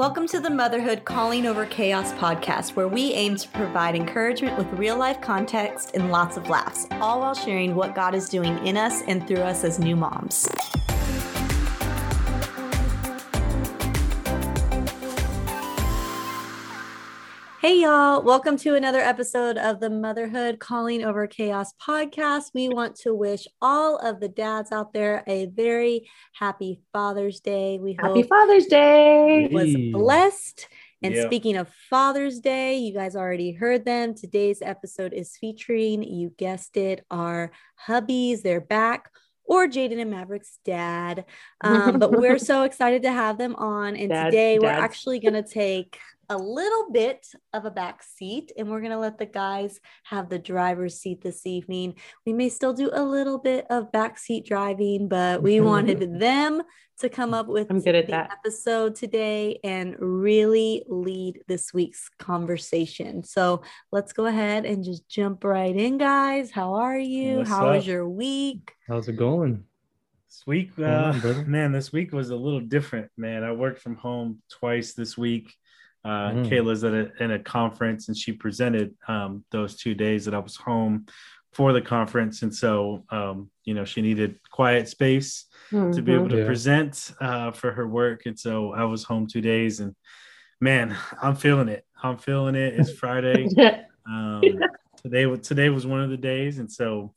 Welcome 0.00 0.26
to 0.28 0.40
the 0.40 0.48
Motherhood 0.48 1.04
Calling 1.04 1.44
Over 1.44 1.66
Chaos 1.66 2.14
podcast, 2.14 2.74
where 2.74 2.88
we 2.88 3.12
aim 3.12 3.36
to 3.36 3.46
provide 3.48 3.94
encouragement 3.94 4.56
with 4.56 4.66
real 4.78 4.96
life 4.96 5.20
context 5.20 5.90
and 5.92 6.10
lots 6.10 6.38
of 6.38 6.48
laughs, 6.48 6.86
all 7.02 7.20
while 7.20 7.34
sharing 7.34 7.74
what 7.74 7.94
God 7.94 8.14
is 8.14 8.30
doing 8.30 8.66
in 8.66 8.78
us 8.78 9.02
and 9.02 9.28
through 9.28 9.42
us 9.42 9.62
as 9.62 9.78
new 9.78 9.96
moms. 9.96 10.48
Hey, 17.70 17.82
y'all. 17.82 18.20
Welcome 18.24 18.56
to 18.58 18.74
another 18.74 18.98
episode 18.98 19.56
of 19.56 19.78
the 19.78 19.88
Motherhood 19.88 20.58
Calling 20.58 21.04
Over 21.04 21.28
Chaos 21.28 21.72
podcast. 21.80 22.46
We 22.52 22.68
want 22.68 22.96
to 23.02 23.14
wish 23.14 23.46
all 23.62 23.96
of 23.98 24.18
the 24.18 24.26
dads 24.28 24.72
out 24.72 24.92
there 24.92 25.22
a 25.28 25.46
very 25.46 26.10
happy 26.32 26.80
Father's 26.92 27.38
Day. 27.38 27.78
We 27.78 27.92
Happy 27.92 28.22
hope 28.22 28.28
Father's 28.28 28.66
Day. 28.66 29.46
was 29.52 29.76
blessed. 29.92 30.66
And 31.04 31.14
Yeah. 31.14 31.26
speaking 31.26 31.56
of 31.56 31.68
Father's 31.88 32.40
Day, 32.40 32.74
you 32.78 32.92
guys 32.92 33.14
already 33.14 33.52
heard 33.52 33.84
them. 33.84 34.14
Today's 34.16 34.60
episode 34.62 35.12
is 35.12 35.36
featuring, 35.36 36.02
you 36.02 36.30
guessed 36.36 36.76
it, 36.76 37.06
our 37.08 37.52
hubbies. 37.86 38.42
They're 38.42 38.60
back, 38.60 39.12
or 39.44 39.68
Jaden 39.68 40.00
and 40.00 40.10
Maverick's 40.10 40.58
dad. 40.64 41.24
Um, 41.60 42.00
but 42.00 42.10
we're 42.10 42.38
so 42.40 42.64
excited 42.64 43.02
to 43.02 43.12
have 43.12 43.38
them 43.38 43.54
on. 43.54 43.94
And 43.94 44.08
Dad- 44.08 44.24
today 44.24 44.58
we're 44.58 44.66
dads. 44.70 44.82
actually 44.82 45.20
going 45.20 45.34
to 45.34 45.44
take 45.44 46.00
a 46.30 46.38
little 46.38 46.90
bit 46.92 47.26
of 47.52 47.64
a 47.64 47.70
back 47.70 48.04
seat 48.04 48.52
and 48.56 48.70
we're 48.70 48.80
going 48.80 48.92
to 48.92 48.98
let 48.98 49.18
the 49.18 49.26
guys 49.26 49.80
have 50.04 50.28
the 50.28 50.38
driver's 50.38 50.96
seat 50.96 51.20
this 51.20 51.44
evening. 51.44 51.96
We 52.24 52.32
may 52.32 52.48
still 52.48 52.72
do 52.72 52.88
a 52.92 53.02
little 53.02 53.36
bit 53.36 53.66
of 53.68 53.90
backseat 53.90 54.46
driving, 54.46 55.08
but 55.08 55.42
we 55.42 55.60
wanted 55.60 56.20
them 56.20 56.62
to 57.00 57.08
come 57.08 57.34
up 57.34 57.48
with 57.48 57.68
I'm 57.68 57.80
good 57.80 57.96
at 57.96 58.06
the 58.06 58.12
that. 58.12 58.30
episode 58.30 58.94
today 58.94 59.58
and 59.64 59.96
really 59.98 60.84
lead 60.86 61.40
this 61.48 61.74
week's 61.74 62.08
conversation. 62.20 63.24
So 63.24 63.62
let's 63.90 64.12
go 64.12 64.26
ahead 64.26 64.64
and 64.66 64.84
just 64.84 65.08
jump 65.08 65.42
right 65.42 65.74
in, 65.74 65.98
guys. 65.98 66.52
How 66.52 66.74
are 66.74 66.98
you? 66.98 67.38
What's 67.38 67.50
How 67.50 67.72
was 67.72 67.86
your 67.86 68.08
week? 68.08 68.72
How's 68.86 69.08
it 69.08 69.16
going? 69.16 69.64
This 70.28 70.46
week, 70.46 70.76
Going 70.76 70.88
on, 70.92 71.26
uh, 71.26 71.42
man, 71.44 71.72
this 71.72 71.92
week 71.92 72.12
was 72.12 72.30
a 72.30 72.36
little 72.36 72.60
different, 72.60 73.10
man. 73.16 73.42
I 73.42 73.50
worked 73.50 73.80
from 73.80 73.96
home 73.96 74.42
twice 74.48 74.92
this 74.92 75.18
week. 75.18 75.52
Uh, 76.04 76.30
Mm. 76.32 76.48
Kayla's 76.48 76.82
at 76.84 76.94
a, 76.94 77.10
in 77.22 77.30
a 77.32 77.38
conference 77.38 78.08
and 78.08 78.16
she 78.16 78.32
presented 78.32 78.94
um, 79.08 79.44
those 79.50 79.76
two 79.76 79.94
days 79.94 80.24
that 80.24 80.34
I 80.34 80.38
was 80.38 80.56
home 80.56 81.06
for 81.52 81.72
the 81.72 81.82
conference. 81.82 82.42
And 82.42 82.54
so, 82.54 83.04
um, 83.10 83.50
you 83.64 83.74
know, 83.74 83.84
she 83.84 84.00
needed 84.00 84.38
quiet 84.50 84.88
space 84.88 85.46
to 85.70 86.00
be 86.02 86.12
Mhm. 86.12 86.14
able 86.14 86.28
to 86.30 86.38
Yeah. 86.38 86.46
present 86.46 87.12
uh, 87.20 87.50
for 87.50 87.72
her 87.72 87.86
work. 87.86 88.26
And 88.26 88.38
so 88.38 88.72
I 88.72 88.84
was 88.84 89.04
home 89.04 89.26
two 89.26 89.40
days 89.40 89.80
and 89.80 89.94
man, 90.60 90.96
I'm 91.20 91.36
feeling 91.36 91.68
it. 91.68 91.84
I'm 92.02 92.16
feeling 92.18 92.54
it. 92.54 92.74
It's 92.78 92.92
Friday. 92.92 93.46
Um, 94.10 94.42
today, 95.02 95.26
today 95.36 95.68
was 95.68 95.86
one 95.86 96.00
of 96.00 96.10
the 96.10 96.16
days. 96.16 96.58
And 96.58 96.72
so 96.72 97.14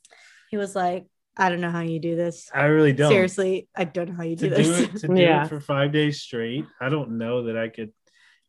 He 0.50 0.56
was 0.58 0.76
like, 0.76 1.06
I 1.36 1.48
don't 1.48 1.60
know 1.60 1.70
how 1.70 1.80
you 1.80 1.98
do 1.98 2.14
this. 2.14 2.48
I 2.54 2.66
really 2.66 2.92
don't. 2.92 3.10
Seriously, 3.10 3.66
I 3.74 3.84
don't 3.84 4.10
know 4.10 4.14
how 4.14 4.22
you 4.22 4.36
to 4.36 4.48
do 4.48 4.54
do 4.54 4.62
this. 4.62 4.80
it 4.80 4.96
to 5.00 5.08
do 5.08 5.14
Yeah. 5.16 5.44
it 5.44 5.48
for 5.48 5.58
five 5.60 5.90
days 5.90 6.20
straight 6.20 6.66
i 6.80 6.88
don't 6.88 7.12
know 7.18 7.44
that 7.44 7.56
i 7.56 7.68
could 7.68 7.92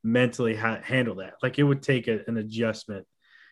mentally 0.06 0.56
ha- 0.56 0.82
handle 0.84 1.16
that. 1.16 1.34
Like 1.42 1.58
it 1.58 1.64
would 1.64 1.82
take 1.82 2.08
a, 2.08 2.20
an 2.28 2.38
adjustment 2.38 3.06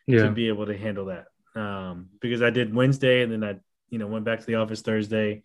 to 0.10 0.30
be 0.32 0.48
able 0.50 0.68
to 0.68 0.78
handle 0.78 1.06
that. 1.06 1.26
Um 1.56 2.10
because 2.20 2.42
i 2.42 2.50
did 2.50 2.74
wednesday 2.74 3.22
and 3.22 3.32
then 3.32 3.44
i 3.44 3.56
you 3.92 4.00
know 4.00 4.08
went 4.08 4.26
back 4.26 4.40
to 4.40 4.46
the 4.48 4.56
office 4.56 4.82
thursday 4.82 5.44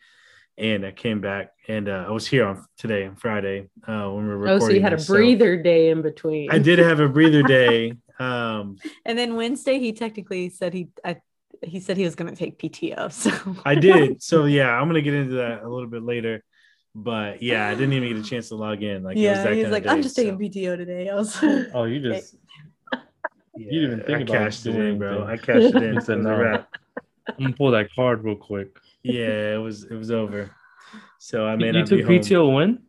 and 0.56 0.87
i 0.87 0.91
came 0.91 1.20
back 1.20 1.50
and 1.69 1.87
uh, 1.87 2.06
i 2.09 2.11
was 2.11 2.27
here 2.27 2.47
on 2.47 2.65
today 2.78 3.05
on 3.05 3.15
friday 3.15 3.69
uh 3.87 4.09
when 4.09 4.27
we 4.27 4.34
were 4.34 4.48
Oh, 4.48 4.59
so 4.59 4.70
you 4.70 4.81
had 4.81 4.95
a 4.95 4.97
this, 4.97 5.06
so 5.06 5.12
breather 5.12 5.59
day 5.62 5.91
in 5.91 6.00
between. 6.00 6.50
i 6.50 6.59
did 6.59 6.78
have 6.78 7.00
a 7.00 7.09
breather 7.10 7.43
day 7.59 7.93
um 8.19 8.78
and 9.04 9.19
then 9.19 9.37
Wednesday, 9.37 9.78
he 9.78 9.93
technically 9.93 10.49
said 10.49 10.72
he, 10.72 10.88
I, 11.04 11.19
he 11.62 11.78
said 11.78 11.99
he 11.99 12.04
was 12.04 12.15
going 12.15 12.31
to 12.34 12.37
take 12.37 12.59
PTO. 12.59 13.12
So. 13.12 13.31
I 13.66 13.75
did. 13.75 14.22
So 14.22 14.47
yeah 14.47 14.71
i'm 14.71 14.88
gonna 14.88 15.03
get 15.03 15.12
into 15.15 15.34
that 15.37 15.62
a 15.62 15.69
little 15.69 15.91
bit 15.91 16.03
later 16.03 16.43
but 16.94 17.43
yeah 17.43 17.69
i 17.69 17.75
didn't 17.75 17.93
even 17.93 18.09
get 18.09 18.16
a 18.25 18.28
chance 18.28 18.49
to 18.49 18.54
log 18.56 18.82
in 18.82 19.03
like 19.03 19.16
it 19.16 19.21
was 19.21 19.25
yeah, 19.25 19.43
that 19.44 19.53
he's 19.53 19.62
kind 19.65 19.72
like, 19.72 19.84
of 19.84 19.91
I'm 19.91 19.97
day, 19.99 20.03
just 20.03 20.16
so- 20.16 20.22
taking 20.22 20.38
PTO 20.38 20.76
today. 20.76 21.09
I 21.09 21.15
was 21.15 21.43
like, 21.43 21.66
Oh, 21.75 21.84
you 21.84 22.00
just 22.00 22.37
Yeah, 22.93 22.99
You 23.56 23.81
didn't 23.81 23.93
even 23.93 24.06
think 24.06 24.19
I 24.19 24.22
about 24.22 24.37
cashed 24.44 24.66
it 24.66 24.72
doing 24.72 24.88
in, 24.88 24.98
bro. 24.98 25.25
I 25.27 25.37
cashed 25.37 25.75
it 25.75 25.82
in. 25.82 25.94
You 25.94 26.00
said 26.00 26.15
It 26.15 26.16
was 26.19 26.27
a 26.27 26.28
no. 26.31 26.38
wrap. 26.41 26.69
I'm 27.28 27.34
gonna 27.38 27.54
pull 27.56 27.71
that 27.72 27.88
card 27.94 28.22
real 28.25 28.37
quick. 28.37 28.77
Yeah, 29.03 29.54
it 29.54 29.60
was 29.60 29.84
it 29.84 29.94
was 29.94 30.10
over. 30.10 30.50
So 31.19 31.44
I 31.47 31.56
mean, 31.56 31.72
may 31.72 31.78
you 31.81 31.84
took 31.84 31.98
be 31.98 32.03
home 32.04 32.12
PTO 32.15 32.54
when? 32.54 32.82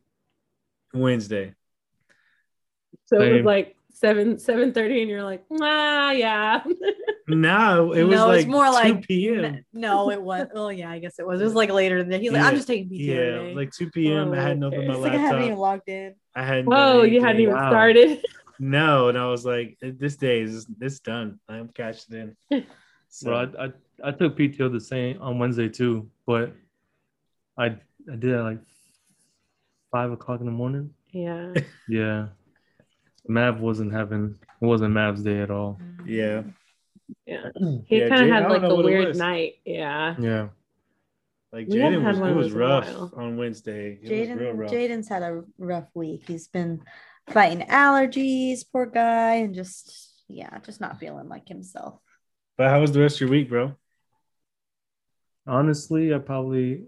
Wednesday. 0.93 1.53
so 3.05 3.19
it 3.21 3.33
was 3.33 3.45
like 3.45 3.75
seven 3.93 4.37
seven 4.37 4.71
thirty, 4.73 5.01
and 5.01 5.09
you're 5.09 5.23
like, 5.23 5.43
ah, 5.59 6.11
yeah. 6.11 6.63
No, 7.29 7.93
it 7.93 8.03
was 8.03 8.15
No, 8.15 8.27
like 8.27 8.39
it's 8.39 8.47
more 8.49 8.65
2 8.65 8.71
like- 8.71 9.07
p.m. 9.07 9.63
no, 9.73 10.09
it 10.11 10.21
was. 10.21 10.47
Oh 10.55 10.69
yeah, 10.69 10.89
I 10.89 10.99
guess 10.99 11.19
it 11.19 11.25
was. 11.27 11.39
It 11.41 11.43
was 11.45 11.53
like 11.55 11.69
later 11.71 11.99
than 11.99 12.09
that. 12.09 12.21
He's 12.21 12.31
like, 12.31 12.41
I'm 12.43 12.55
just 12.55 12.67
taking 12.67 12.89
PTO 12.89 12.99
Yeah, 13.05 13.15
today. 13.15 13.53
like 13.55 13.71
2 13.71 13.89
p.m. 13.91 14.33
I 14.33 14.37
hadn't 14.41 14.63
oh, 14.63 14.67
opened 14.67 14.87
my 14.87 14.93
It's 14.95 15.03
like 15.03 15.13
I 15.13 15.17
haven't 15.17 15.43
even 15.43 15.57
logged 15.57 15.87
in. 15.89 16.15
I 16.35 16.43
hadn't. 16.43 16.65
Whoa, 16.65 17.03
you 17.03 17.21
hadn't 17.21 17.41
even 17.41 17.53
Wow. 17.55 17.69
started. 17.69 18.23
No, 18.59 19.07
and 19.09 19.17
I 19.17 19.25
was 19.27 19.45
like, 19.45 19.77
this 19.81 20.17
day 20.17 20.41
is 20.41 20.65
this 20.65 20.99
done. 20.99 21.39
I'm 21.47 21.69
cashed 21.69 22.11
in. 22.13 22.35
So 23.11 23.31
Bro, 23.31 23.51
I, 23.59 23.65
I 23.65 23.71
I 24.09 24.11
took 24.11 24.37
PTO 24.37 24.71
the 24.71 24.79
same 24.79 25.19
on 25.19 25.39
Wednesday 25.39 25.67
too, 25.67 26.11
but 26.27 26.53
I 27.57 27.65
I 27.65 28.15
did 28.19 28.25
it 28.25 28.35
at 28.35 28.43
like 28.43 28.59
five 29.91 30.11
o'clock 30.11 30.41
in 30.41 30.45
the 30.45 30.51
morning. 30.51 30.93
Yeah. 31.11 31.53
Yeah. 31.89 32.27
Mav 33.27 33.61
wasn't 33.61 33.93
having 33.93 34.35
it 34.61 34.65
wasn't 34.65 34.93
Mav's 34.93 35.23
day 35.23 35.39
at 35.41 35.49
all. 35.49 35.79
yeah, 36.05 36.43
Yeah. 37.25 37.49
He 37.87 37.99
Yeah, 37.99 38.09
kind 38.09 38.23
of 38.23 38.29
had 38.29 38.49
like 38.49 38.63
a 38.63 38.75
weird 38.75 39.15
night. 39.15 39.55
Yeah. 39.65 40.15
Yeah. 40.19 40.49
like 41.51 41.67
Jaden 41.67 42.03
was 42.03 42.17
it 42.17 42.21
was 42.21 42.45
those 42.45 42.51
in 42.53 42.57
a 42.57 42.59
rough 42.59 43.13
on 43.15 43.37
Wednesday. 43.37 43.99
It 44.01 44.29
was 44.29 44.37
real 44.37 44.53
Jaden. 44.53 44.69
Jaden's 44.69 45.09
had 45.09 45.23
a 45.23 45.43
rough 45.57 45.87
week. 45.93 46.23
He's 46.27 46.47
been 46.47 46.81
fighting 47.29 47.67
allergies, 47.67 48.61
poor 48.71 48.85
guy, 48.85 49.35
and 49.35 49.53
just 49.53 50.23
yeah, 50.27 50.57
just 50.59 50.81
not 50.81 50.99
feeling 50.99 51.27
like 51.27 51.47
himself. 51.47 51.99
But 52.57 52.69
how 52.69 52.81
was 52.81 52.91
the 52.91 52.99
rest 52.99 53.15
of 53.15 53.21
your 53.21 53.29
week, 53.29 53.49
bro? 53.49 53.75
Honestly, 55.47 56.13
I 56.13 56.19
probably 56.19 56.83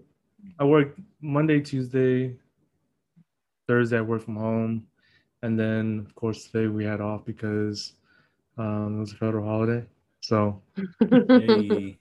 I 0.58 0.64
worked 0.64 1.00
Monday, 1.20 1.60
Tuesday, 1.60 2.36
Thursday 3.66 3.98
I 3.98 4.02
worked 4.02 4.24
from 4.24 4.36
home, 4.36 4.86
and 5.42 5.58
then 5.58 6.04
of 6.06 6.14
course 6.14 6.44
today 6.44 6.68
we 6.68 6.84
had 6.84 7.00
off 7.00 7.24
because 7.24 7.94
um, 8.58 8.96
it 8.96 9.00
was 9.00 9.12
a 9.12 9.16
federal 9.16 9.46
holiday. 9.46 9.84
So 10.22 10.62
Hey. 11.00 11.98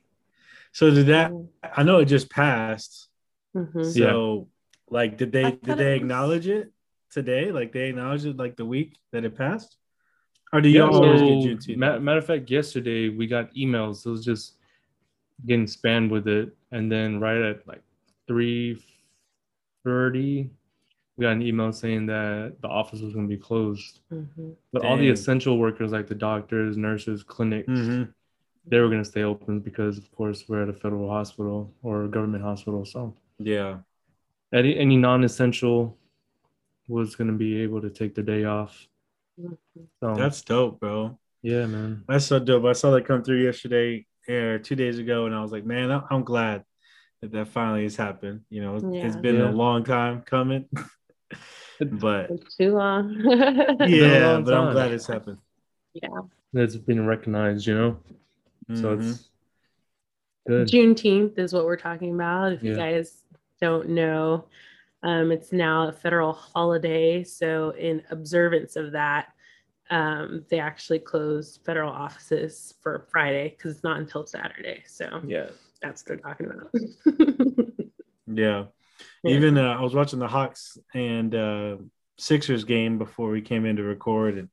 So 0.71 0.89
did 0.91 1.07
that? 1.07 1.31
I 1.77 1.83
know 1.83 1.99
it 1.99 2.05
just 2.05 2.29
passed. 2.29 3.09
Mhm. 3.55 3.93
So, 3.93 4.47
like, 4.89 5.17
did 5.17 5.31
they 5.33 5.43
did 5.51 5.61
thought 5.65 5.77
they 5.77 5.91
it 5.91 5.93
was- 5.95 6.01
acknowledge 6.01 6.47
it 6.47 6.71
today? 7.11 7.51
Like, 7.51 7.73
they 7.73 7.89
acknowledged 7.89 8.25
it 8.25 8.37
like 8.37 8.55
the 8.55 8.65
week 8.65 8.95
that 9.11 9.25
it 9.25 9.35
passed, 9.35 9.75
or 10.53 10.61
do 10.61 10.69
y'all 10.69 10.95
always 10.95 11.19
get 11.21 11.61
so 11.63 11.73
Juneteenth? 11.73 11.77
ma- 11.77 11.99
matter 11.99 12.19
of 12.19 12.25
fact, 12.25 12.49
yesterday 12.49 13.09
we 13.09 13.27
got 13.27 13.53
emails. 13.53 14.05
It 14.05 14.09
was 14.09 14.23
just 14.23 14.55
getting 15.45 15.65
spammed 15.65 16.09
with 16.09 16.27
it, 16.29 16.55
and 16.71 16.89
then 16.89 17.19
right 17.19 17.41
at 17.41 17.67
like 17.67 17.83
three 18.27 18.81
thirty, 19.83 20.49
we 21.21 21.27
got 21.27 21.33
an 21.33 21.43
email 21.43 21.71
saying 21.71 22.07
that 22.07 22.55
the 22.61 22.67
office 22.67 22.99
was 22.99 23.13
going 23.13 23.29
to 23.29 23.35
be 23.35 23.39
closed. 23.39 23.99
Mhm. 24.11 24.55
But 24.73 24.83
all 24.83 24.97
the 24.97 25.07
essential 25.09 25.59
workers, 25.59 25.91
like 25.91 26.07
the 26.07 26.15
doctors, 26.15 26.77
nurses, 26.77 27.21
clinics, 27.21 27.69
Mhm. 27.69 28.11
they 28.65 28.79
were 28.79 28.87
going 28.89 29.03
to 29.03 29.09
stay 29.09 29.21
open 29.21 29.59
because, 29.59 29.99
of 29.99 30.11
course, 30.11 30.49
we're 30.49 30.63
at 30.63 30.69
a 30.69 30.73
federal 30.73 31.07
hospital 31.09 31.71
or 31.83 32.05
a 32.05 32.07
government 32.07 32.43
hospital. 32.43 32.85
So 32.85 33.15
Yeah, 33.37 33.81
any, 34.51 34.75
any 34.75 34.97
non-essential 34.97 35.95
was 36.87 37.15
going 37.15 37.29
to 37.29 37.37
be 37.37 37.61
able 37.61 37.81
to 37.81 37.91
take 37.91 38.15
the 38.15 38.23
day 38.23 38.45
off. 38.45 38.87
Mhm. 39.39 39.57
So 39.99 40.15
that's 40.15 40.41
dope, 40.41 40.79
bro. 40.79 41.19
yeah, 41.43 41.67
man. 41.67 42.03
That's 42.07 42.25
so 42.25 42.39
dope. 42.39 42.65
I 42.65 42.73
saw 42.73 42.89
that 42.91 43.05
come 43.05 43.21
through 43.23 43.43
yesterday 43.43 44.07
or 44.27 44.57
two 44.57 44.75
days 44.75 44.97
ago, 44.97 45.27
and 45.27 45.35
I 45.35 45.41
was 45.43 45.51
like, 45.51 45.65
man, 45.67 45.91
I- 45.91 46.03
I'm 46.09 46.23
glad 46.23 46.63
that 47.21 47.31
that 47.33 47.47
finally 47.49 47.83
has 47.83 47.95
happened. 47.95 48.41
You 48.49 48.61
know, 48.63 48.77
it's- 48.77 49.05
it's 49.05 49.15
Yeah. 49.15 49.21
been 49.21 49.35
Yeah. 49.35 49.51
a 49.51 49.51
long 49.51 49.83
time 49.83 50.21
coming, 50.23 50.65
but 51.79 52.29
It's 52.29 52.55
too 52.55 52.73
long. 52.73 53.15
yeah, 53.87 54.27
long 54.33 54.43
but 54.43 54.53
I'm 54.53 54.73
glad 54.73 54.91
it's 54.91 55.07
happened. 55.07 55.37
Yeah. 55.93 56.09
It's 56.53 56.75
been 56.75 57.05
recognized, 57.07 57.65
you 57.67 57.75
know. 57.75 57.97
So 58.73 58.97
Mhm. 58.97 59.09
it's 59.09 59.29
good. 60.47 60.67
Juneteenth 60.67 61.37
is 61.37 61.53
what 61.53 61.65
we're 61.65 61.77
talking 61.77 62.13
about. 62.13 62.53
If 62.53 62.63
you 62.63 62.75
guys 62.75 63.23
don't 63.59 63.89
know, 63.89 64.45
um, 65.03 65.31
it's 65.31 65.51
now 65.51 65.87
a 65.87 65.91
federal 65.91 66.33
holiday. 66.33 67.23
So, 67.23 67.71
in 67.71 68.03
observance 68.11 68.75
of 68.75 68.91
that, 68.91 69.33
um, 69.89 70.45
they 70.49 70.59
actually 70.59 70.99
closed 70.99 71.61
federal 71.65 71.91
offices 71.91 72.75
for 72.81 73.07
Friday 73.11 73.49
because 73.57 73.75
it's 73.75 73.83
not 73.83 73.97
until 73.97 74.25
Saturday. 74.25 74.83
So, 74.87 75.21
Yeah. 75.25 75.49
that's 75.81 76.03
what 76.03 76.07
they're 76.07 76.17
talking 76.17 76.47
about. 76.47 76.71
yeah. 78.27 78.65
Yeah. 79.23 79.35
Even 79.35 79.57
uh, 79.57 79.75
I 79.77 79.81
was 79.81 79.93
watching 79.93 80.19
the 80.19 80.27
Hawks 80.27 80.77
and 80.93 81.33
uh, 81.35 81.77
Sixers 82.17 82.63
game 82.63 82.97
before 82.97 83.29
we 83.29 83.41
came 83.41 83.65
in 83.65 83.75
to 83.75 83.83
record, 83.83 84.37
and 84.37 84.49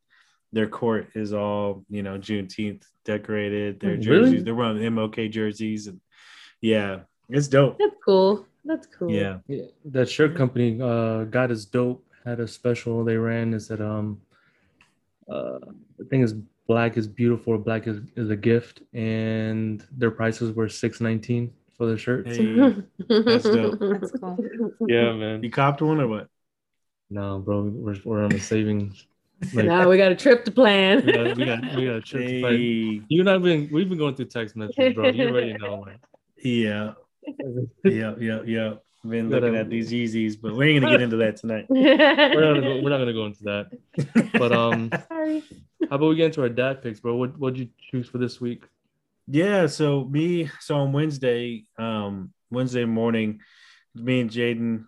their 0.53 0.69
court 0.69 1.09
is 1.15 1.33
all 1.33 1.85
you 1.89 2.03
know 2.03 2.19
Juneteenth 2.19 2.83
decorated. 3.05 3.81
Their 3.81 3.97
jerseys, 3.97 4.33
Really? 4.33 4.43
they're 4.43 4.55
wearing 4.55 4.79
MLK 4.79 5.31
jerseys, 5.31 5.87
and 5.87 6.01
yeah, 6.61 7.01
it's 7.29 7.49
dope. 7.49 7.79
That's 7.79 7.97
cool. 8.05 8.47
That's 8.65 8.87
cool. 8.87 9.11
Yeah, 9.11 9.39
Yeah, 9.47 9.65
that 9.87 10.11
shirt 10.11 10.37
company, 10.37 10.79
uh, 10.81 11.25
God 11.25 11.51
is 11.51 11.65
dope, 11.65 12.05
had 12.25 12.41
a 12.41 12.47
special 12.49 13.03
they 13.05 13.17
ran. 13.17 13.55
Is 13.55 13.69
that 13.69 13.81
um, 13.81 14.21
uh, 15.31 15.59
the 15.99 16.05
thing 16.05 16.21
is 16.21 16.35
black 16.67 16.99
is 16.99 17.09
beautiful, 17.09 17.57
black 17.57 17.87
is, 17.87 18.01
is 18.17 18.29
a 18.29 18.37
gift, 18.37 18.83
and 18.93 19.83
their 19.97 20.11
prices 20.11 20.55
were 20.55 20.69
six 20.69 21.01
nineteen 21.01 21.53
for 21.79 21.87
the 21.87 21.97
shirts. 21.97 22.37
Hey, 22.37 22.55
That's 23.09 23.45
dope. 23.45 23.79
That's 23.81 24.13
cool. 24.13 24.37
Yeah, 24.87 25.13
man. 25.13 25.43
you 25.43 25.51
copped 25.51 25.81
one 25.81 26.01
or 26.01 26.09
what? 26.09 26.29
No, 27.09 27.39
bro, 27.39 27.63
we're, 27.63 27.97
we're 28.05 28.25
on 28.25 28.33
a 28.33 28.41
savings. 28.41 29.07
Like, 29.55 29.67
now 29.67 29.89
we 29.89 29.97
got 29.97 30.11
a 30.11 30.17
trip 30.17 30.45
to 30.47 30.51
plan. 30.51 31.07
we 31.07 31.13
got 31.13 31.37
we 31.37 31.45
got 31.45 31.77
we 31.77 31.87
got 31.87 31.95
a 31.95 32.01
trip 32.01 32.27
to 32.27 32.41
plan. 32.41 33.07
You 33.09 33.21
and 33.21 33.31
I've 33.31 33.43
been 33.43 33.71
we've 33.73 33.89
been 33.89 33.97
going 33.97 34.17
through 34.17 34.27
text 34.27 34.57
messages, 34.57 34.95
bro. 34.95 35.09
You 35.09 35.29
already 35.29 35.53
know, 35.55 35.85
man. 35.85 35.99
yeah, 36.37 36.95
yeah, 37.85 38.15
yeah, 38.19 38.43
yeah. 38.45 38.75
Been 39.05 39.31
looking 39.31 39.55
at 39.55 39.71
these 39.71 39.93
Yeezys, 39.93 40.41
but 40.41 40.57
we 40.57 40.71
ain't 40.71 40.83
gonna 40.83 40.93
get 40.93 41.03
into 41.03 41.17
that 41.19 41.37
tonight. 41.37 41.67
We're 41.71 41.97
not 41.97 42.35
gonna 42.35 42.61
go, 42.61 42.83
we're 42.83 42.91
not 42.91 42.99
gonna 42.99 43.13
go 43.13 43.27
into 43.27 43.45
that. 43.45 44.33
But 44.33 44.51
um, 44.53 44.91
Sorry. 45.09 45.45
how 45.89 45.97
about 45.97 46.09
we 46.09 46.17
get 46.17 46.27
into 46.27 46.43
our 46.43 46.49
dad 46.49 46.83
picks, 46.83 46.99
bro? 46.99 47.15
What 47.15 47.39
what'd 47.39 47.59
you 47.59 47.69
choose 47.91 48.09
for 48.09 48.19
this 48.19 48.41
week? 48.41 48.65
Yeah, 49.31 49.67
so 49.67 50.05
me, 50.05 50.51
so 50.59 50.77
on 50.77 50.93
Wednesday, 50.93 51.65
um, 51.79 52.33
Wednesday 52.51 52.87
morning, 52.87 53.41
me 53.95 54.21
and 54.21 54.31
Jaden, 54.31 54.87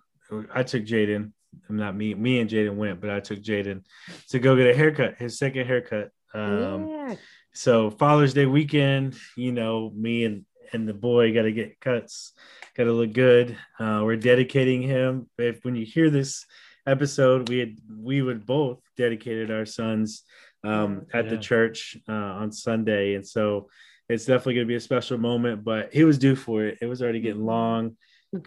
I 0.53 0.63
took 0.63 0.85
Jaden. 0.85 1.33
I'm 1.69 1.77
not 1.77 1.95
me, 1.95 2.15
me 2.15 2.41
and 2.41 2.49
Jaden 2.49 2.77
went, 2.77 3.03
but 3.03 3.11
I 3.11 3.21
took 3.21 3.41
Jaden 3.41 3.85
to 4.31 4.39
go 4.39 4.57
get 4.57 4.67
a 4.67 4.75
haircut, 4.75 5.17
his 5.19 5.39
second 5.39 5.67
haircut. 5.67 6.11
Um, 6.33 6.89
yeah. 6.89 7.15
so 7.53 7.91
Father's 7.91 8.33
Day 8.33 8.47
weekend, 8.47 9.15
you 9.37 9.53
know, 9.53 9.91
me 9.95 10.25
and 10.25 10.47
and 10.73 10.89
the 10.89 10.95
boy 10.95 11.35
got 11.35 11.43
to 11.43 11.53
get 11.53 11.81
cuts, 11.81 12.33
got 12.77 12.85
to 12.85 12.93
look 12.93 13.13
good. 13.13 13.57
Uh, 13.79 14.03
we're 14.05 14.17
dedicating 14.17 14.83
him. 14.83 15.29
If 15.37 15.65
when 15.65 15.75
you 15.75 15.85
hear 15.85 16.09
this 16.09 16.47
episode, 16.87 17.49
we 17.49 17.59
had 17.59 17.77
we 17.95 18.23
would 18.23 18.47
both 18.47 18.81
dedicated 18.97 19.51
our 19.51 19.67
sons 19.67 20.23
um, 20.65 21.07
at 21.13 21.29
the 21.29 21.37
church 21.37 21.97
uh, 22.09 22.13
on 22.13 22.53
Sunday, 22.53 23.15
and 23.15 23.27
so 23.27 23.69
it's 24.11 24.25
definitely 24.25 24.55
going 24.55 24.67
to 24.67 24.69
be 24.69 24.75
a 24.77 24.81
special 24.81 25.19
moment. 25.19 25.65
But 25.65 25.93
he 25.93 26.05
was 26.05 26.19
due 26.19 26.37
for 26.37 26.65
it. 26.65 26.79
It 26.81 26.87
was 26.87 27.03
already 27.03 27.21
getting 27.21 27.45
long. 27.45 27.97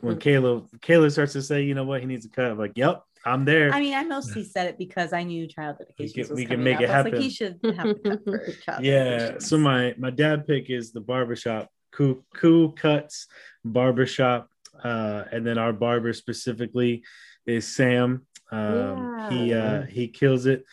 When 0.01 0.17
Kayla 0.17 0.69
Kayla 0.79 1.11
starts 1.11 1.33
to 1.33 1.41
say, 1.41 1.63
you 1.63 1.73
know 1.75 1.83
what, 1.83 1.99
he 1.99 2.05
needs 2.05 2.25
a 2.25 2.29
cut. 2.29 2.51
I'm 2.51 2.57
like, 2.57 2.73
yep, 2.75 3.03
I'm 3.25 3.43
there. 3.43 3.73
I 3.73 3.79
mean, 3.81 3.93
I 3.93 4.03
mostly 4.03 4.43
said 4.43 4.67
it 4.67 4.77
because 4.77 5.11
I 5.13 5.23
knew 5.23 5.47
child 5.47 5.77
dedication 5.77 6.23
can- 6.23 6.29
was 6.29 6.37
we 6.37 6.45
can 6.45 6.63
make 6.63 6.77
up. 6.77 6.81
it 6.83 6.87
was 6.87 6.91
like, 6.91 7.05
happen. 7.05 7.21
he 7.21 7.29
should 7.29 7.59
have 7.63 7.87
the 7.87 7.95
cut 7.95 8.23
for 8.23 8.51
child 8.65 8.83
yeah 8.83 9.39
so 9.39 9.57
my 9.57 9.93
my 9.97 10.09
dad 10.09 10.45
pick 10.47 10.69
is 10.69 10.91
the 10.93 11.01
barbershop 11.01 11.69
cool 11.91 12.25
cool 12.35 12.71
cuts 12.71 13.27
barbershop 13.63 14.49
uh 14.83 15.23
and 15.31 15.45
then 15.45 15.57
our 15.57 15.73
barber 15.73 16.11
specifically 16.13 17.03
is 17.45 17.67
sam 17.75 18.25
um 18.51 19.29
he 19.31 19.53
uh 19.53 19.83
he 19.83 20.07
kills 20.07 20.45
it 20.45 20.65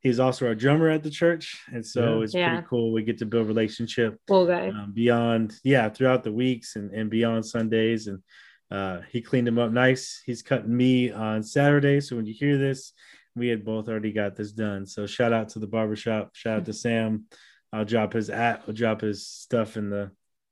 he's 0.00 0.20
also 0.20 0.46
our 0.46 0.54
drummer 0.54 0.88
at 0.88 1.02
the 1.02 1.10
church 1.10 1.60
and 1.72 1.84
so 1.84 2.18
Yeah. 2.18 2.22
it's 2.24 2.34
Yeah. 2.34 2.48
pretty 2.50 2.66
cool 2.68 2.92
we 2.92 3.02
get 3.02 3.18
to 3.18 3.26
build 3.26 3.46
relationship 3.48 4.18
Cool 4.28 4.46
guy. 4.46 4.68
um, 4.68 4.92
beyond 4.92 5.54
yeah 5.64 5.88
throughout 5.88 6.22
the 6.22 6.32
weeks 6.32 6.76
and, 6.76 6.92
and 6.92 7.10
beyond 7.10 7.44
sundays 7.44 8.06
and 8.06 8.22
uh 8.70 9.00
he 9.10 9.20
cleaned 9.20 9.48
him 9.48 9.58
up 9.58 9.70
nice 9.72 10.22
he's 10.26 10.42
cutting 10.42 10.76
me 10.76 11.10
on 11.10 11.42
saturday 11.42 12.00
so 12.00 12.16
when 12.16 12.26
you 12.26 12.34
hear 12.34 12.58
this 12.58 12.92
we 13.34 13.48
had 13.48 13.64
both 13.64 13.88
already 13.88 14.12
got 14.12 14.36
this 14.36 14.52
done 14.52 14.86
so 14.86 15.06
shout 15.06 15.32
out 15.32 15.48
to 15.50 15.58
the 15.58 15.66
barbershop 15.66 16.34
shout 16.34 16.58
out 16.58 16.64
to 16.66 16.72
sam 16.84 17.24
i'll 17.72 17.84
drop 17.84 18.12
his 18.12 18.30
at 18.30 18.62
i'll 18.68 18.74
drop 18.74 19.00
his 19.00 19.26
stuff 19.26 19.76
in 19.76 19.90
the 19.90 20.10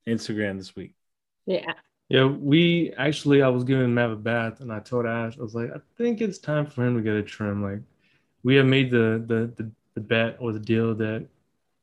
instagram 0.09 0.57
this 0.59 0.75
week 0.77 0.95
Yeah. 1.47 1.73
Yeah, 2.09 2.27
we 2.27 2.93
actually 2.97 3.43
I 3.43 3.49
was 3.49 3.65
giving 3.65 3.93
Mav 3.93 4.13
a 4.13 4.17
bath 4.17 4.61
and 4.61 4.73
I 4.73 4.79
told 4.79 5.07
Ash, 5.07 5.37
I 5.37 5.43
was 5.43 5.57
like, 5.57 5.71
I 5.75 5.81
think 5.99 6.21
it's 6.21 6.39
time 6.39 6.65
for 6.65 6.87
him 6.87 6.95
to 6.97 7.03
get 7.03 7.15
a 7.17 7.23
trim. 7.25 7.65
Like 7.65 7.81
we 8.47 8.55
have 8.55 8.67
made 8.67 8.93
the 8.93 9.23
the 9.27 9.53
the, 9.57 9.71
the 9.95 10.01
bet 10.01 10.37
or 10.39 10.53
the 10.53 10.61
deal 10.61 10.95
that 10.95 11.27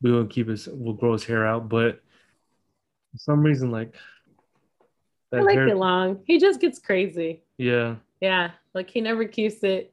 we 0.02 0.12
will 0.14 0.26
keep 0.26 0.48
his 0.48 0.68
we'll 0.72 0.94
grow 0.94 1.12
his 1.12 1.26
hair 1.26 1.46
out, 1.46 1.68
but 1.68 2.02
for 3.12 3.18
some 3.18 3.42
reason 3.42 3.70
like 3.70 3.94
I 5.34 5.42
like 5.42 5.56
hair, 5.56 5.68
it 5.68 5.76
long. 5.78 6.22
He 6.26 6.40
just 6.40 6.62
gets 6.62 6.80
crazy. 6.80 7.42
yeah, 7.58 7.96
Yeah. 8.22 8.52
Like 8.74 8.90
he 8.90 9.02
never 9.02 9.26
keeps 9.26 9.64
it 9.64 9.92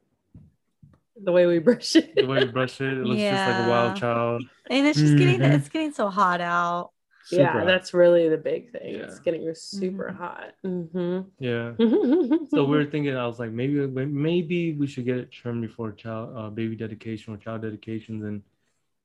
the 1.22 1.32
way 1.32 1.46
we 1.46 1.58
brush 1.58 1.96
it. 1.96 2.14
the 2.14 2.26
way 2.26 2.44
we 2.44 2.50
brush 2.52 2.80
it, 2.80 2.98
it 2.98 3.04
looks 3.04 3.20
just 3.20 3.46
like 3.48 3.66
a 3.66 3.68
wild 3.68 3.96
child. 3.96 4.42
And 4.70 4.86
it's 4.86 4.98
just 5.00 5.16
getting 5.16 5.40
Mhm. 5.40 5.54
it's 5.56 5.68
getting 5.68 5.92
so 5.92 6.08
hot 6.08 6.40
out. 6.40 6.92
Super 7.30 7.42
yeah, 7.42 7.52
hot. 7.52 7.66
that's 7.66 7.94
really 7.94 8.28
the 8.28 8.36
big 8.36 8.72
thing. 8.72 8.94
Yeah. 8.94 9.00
It's 9.02 9.20
getting 9.20 9.54
super 9.54 10.08
Mhm. 10.10 10.16
hot. 10.16 10.54
Mm-hmm. 10.64 11.20
Yeah. 11.38 11.72
So 12.50 12.64
we 12.64 12.76
were 12.76 12.84
thinking, 12.84 13.16
I 13.16 13.26
was 13.26 13.38
like, 13.38 13.52
maybe 13.52 13.86
maybe 13.86 14.72
we 14.74 14.86
should 14.88 15.04
get 15.04 15.18
it 15.18 15.30
trimmed 15.30 15.62
before 15.62 15.92
child 15.92 16.36
uh, 16.36 16.50
baby 16.50 16.74
dedication 16.74 17.32
or 17.32 17.36
child 17.36 17.62
dedications, 17.62 18.24
and 18.24 18.42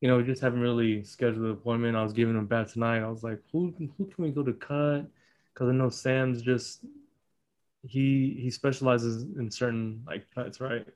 you 0.01 0.07
know, 0.07 0.18
we 0.18 0.24
just 0.24 0.42
haven't 0.42 0.62
really 0.62 1.04
scheduled 1.04 1.45
an 1.45 1.51
appointment. 1.51 1.95
I 1.95 2.04
was 2.04 2.13
giving 2.13 2.33
him 2.36 2.42
a 2.42 2.45
bat 2.48 2.69
tonight. 2.69 3.00
I 3.04 3.07
was 3.10 3.24
like, 3.24 3.39
who 3.51 3.72
who 3.77 4.06
can 4.07 4.24
we 4.24 4.31
go 4.31 4.42
to 4.44 4.54
cut? 4.54 5.06
Because 5.54 5.69
I 5.69 5.74
know 5.74 5.89
Sam's 5.89 6.42
just 6.42 6.81
he 7.88 8.38
he 8.42 8.50
specializes 8.50 9.24
in 9.38 9.51
certain 9.51 10.04
like 10.07 10.25
cuts, 10.33 10.60
right? 10.60 10.88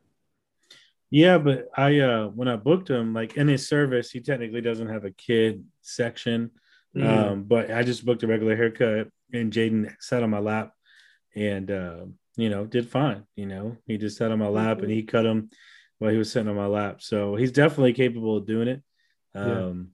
yeah 1.11 1.37
but 1.37 1.69
i 1.75 1.99
uh 1.99 2.27
when 2.27 2.47
i 2.47 2.55
booked 2.55 2.89
him 2.89 3.13
like 3.13 3.35
in 3.35 3.47
his 3.47 3.67
service 3.67 4.11
he 4.11 4.19
technically 4.19 4.61
doesn't 4.61 4.89
have 4.89 5.05
a 5.05 5.11
kid 5.11 5.63
section 5.81 6.51
Mm-hmm. 6.95 7.07
Um, 7.07 7.43
but 7.43 7.71
I 7.71 7.83
just 7.83 8.05
booked 8.05 8.23
a 8.23 8.27
regular 8.27 8.55
haircut 8.55 9.09
and 9.31 9.53
Jaden 9.53 9.93
sat 9.99 10.23
on 10.23 10.29
my 10.29 10.39
lap 10.39 10.73
and, 11.35 11.69
uh, 11.69 12.05
you 12.35 12.49
know, 12.49 12.65
did 12.65 12.89
fine. 12.89 13.25
You 13.35 13.45
know, 13.45 13.77
he 13.85 13.97
just 13.97 14.17
sat 14.17 14.31
on 14.31 14.39
my 14.39 14.47
lap 14.47 14.81
and 14.81 14.89
he 14.91 15.03
cut 15.03 15.25
him 15.25 15.49
while 15.99 16.11
he 16.11 16.17
was 16.17 16.31
sitting 16.31 16.49
on 16.49 16.55
my 16.55 16.65
lap. 16.65 17.01
So 17.01 17.35
he's 17.35 17.51
definitely 17.51 17.93
capable 17.93 18.37
of 18.37 18.47
doing 18.47 18.67
it. 18.67 18.81
Yeah. 19.35 19.41
Um, 19.65 19.89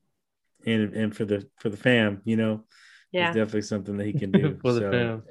and, 0.66 0.94
and 0.94 1.16
for 1.16 1.26
the, 1.26 1.48
for 1.60 1.70
the 1.70 1.78
fam, 1.78 2.22
you 2.24 2.38
know, 2.38 2.64
Yeah. 3.12 3.28
it's 3.28 3.36
definitely 3.36 3.64
something 3.64 3.98
that 3.98 4.06
he 4.08 4.14
can 4.14 4.32
do. 4.32 4.58
For 4.62 4.74
the 4.74 4.80
So- 4.82 4.92
fam. 4.92 5.24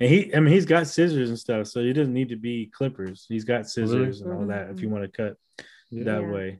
And 0.00 0.10
he, 0.10 0.34
I 0.34 0.40
mean, 0.40 0.52
he's 0.52 0.66
got 0.66 0.88
scissors 0.88 1.28
and 1.28 1.38
stuff, 1.38 1.68
so 1.68 1.80
he 1.80 1.92
doesn't 1.92 2.12
need 2.12 2.30
to 2.30 2.36
be 2.36 2.66
clippers. 2.66 3.26
He's 3.28 3.44
got 3.44 3.68
scissors 3.68 4.20
and 4.22 4.32
all 4.32 4.46
that 4.46 4.68
if 4.70 4.80
you 4.80 4.88
want 4.88 5.04
to 5.04 5.08
cut 5.10 5.36
Yeah. 5.90 6.04
that 6.04 6.28
way. 6.28 6.58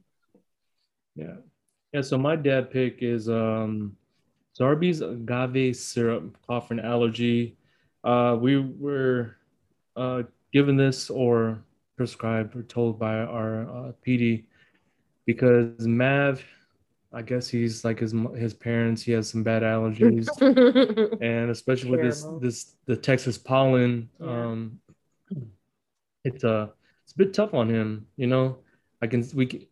Yeah. 1.16 1.36
Yeah. 1.92 2.02
So 2.02 2.16
my 2.16 2.36
dad 2.36 2.70
pick 2.70 2.98
is 3.02 3.28
um 3.28 3.96
Zarbee's 4.58 5.00
agave 5.00 5.76
syrup, 5.76 6.36
cough 6.46 6.70
and 6.70 6.80
allergy. 6.80 7.56
Uh 8.04 8.36
we 8.40 8.58
were 8.58 9.36
uh 9.96 10.22
given 10.52 10.76
this 10.76 11.10
or 11.10 11.62
prescribed 11.96 12.54
or 12.56 12.62
told 12.62 12.98
by 12.98 13.14
our 13.18 13.62
uh, 13.62 13.92
PD 14.06 14.44
because 15.26 15.86
Mav, 15.86 16.42
I 17.12 17.22
guess 17.22 17.48
he's 17.48 17.84
like 17.84 17.98
his 18.00 18.14
his 18.36 18.52
parents, 18.54 19.02
he 19.02 19.12
has 19.12 19.28
some 19.28 19.42
bad 19.42 19.62
allergies. 19.62 20.28
and 21.22 21.50
especially 21.50 21.90
with 21.90 22.02
this 22.02 22.22
Terrible. 22.22 22.40
this 22.40 22.74
the 22.86 22.96
Texas 22.96 23.38
pollen, 23.38 24.08
Yeah. 24.20 24.26
um, 24.50 24.80
it's 26.24 26.44
uh 26.44 26.68
it's 27.04 27.12
a 27.12 27.16
bit 27.18 27.34
tough 27.34 27.54
on 27.54 27.68
him. 27.68 28.06
You 28.16 28.26
know, 28.28 28.58
I 29.02 29.06
can 29.06 29.24
we 29.34 29.68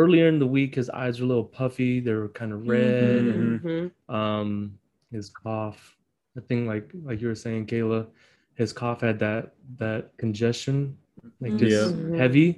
earlier 0.00 0.26
in 0.32 0.38
the 0.40 0.46
week 0.58 0.74
his 0.74 0.88
eyes 0.90 1.20
were 1.20 1.26
a 1.26 1.32
little 1.32 1.44
puffy, 1.60 2.00
they 2.00 2.14
were 2.14 2.28
kind 2.40 2.52
of 2.52 2.66
red, 2.66 3.24
Mhm. 3.26 3.60
Mhm. 3.60 3.78
and 3.80 3.92
um 4.20 4.78
his 5.12 5.28
cough. 5.30 5.80
I 6.36 6.40
think 6.48 6.66
like 6.72 6.86
like 7.08 7.20
you 7.22 7.28
were 7.28 7.42
saying, 7.46 7.66
Kayla, 7.66 8.00
his 8.54 8.72
cough 8.72 9.00
had 9.08 9.18
that 9.20 9.44
that 9.78 10.02
congestion, 10.22 10.96
like 11.40 11.56
just 11.56 11.94
Yeah. 11.94 12.16
heavy. 12.22 12.48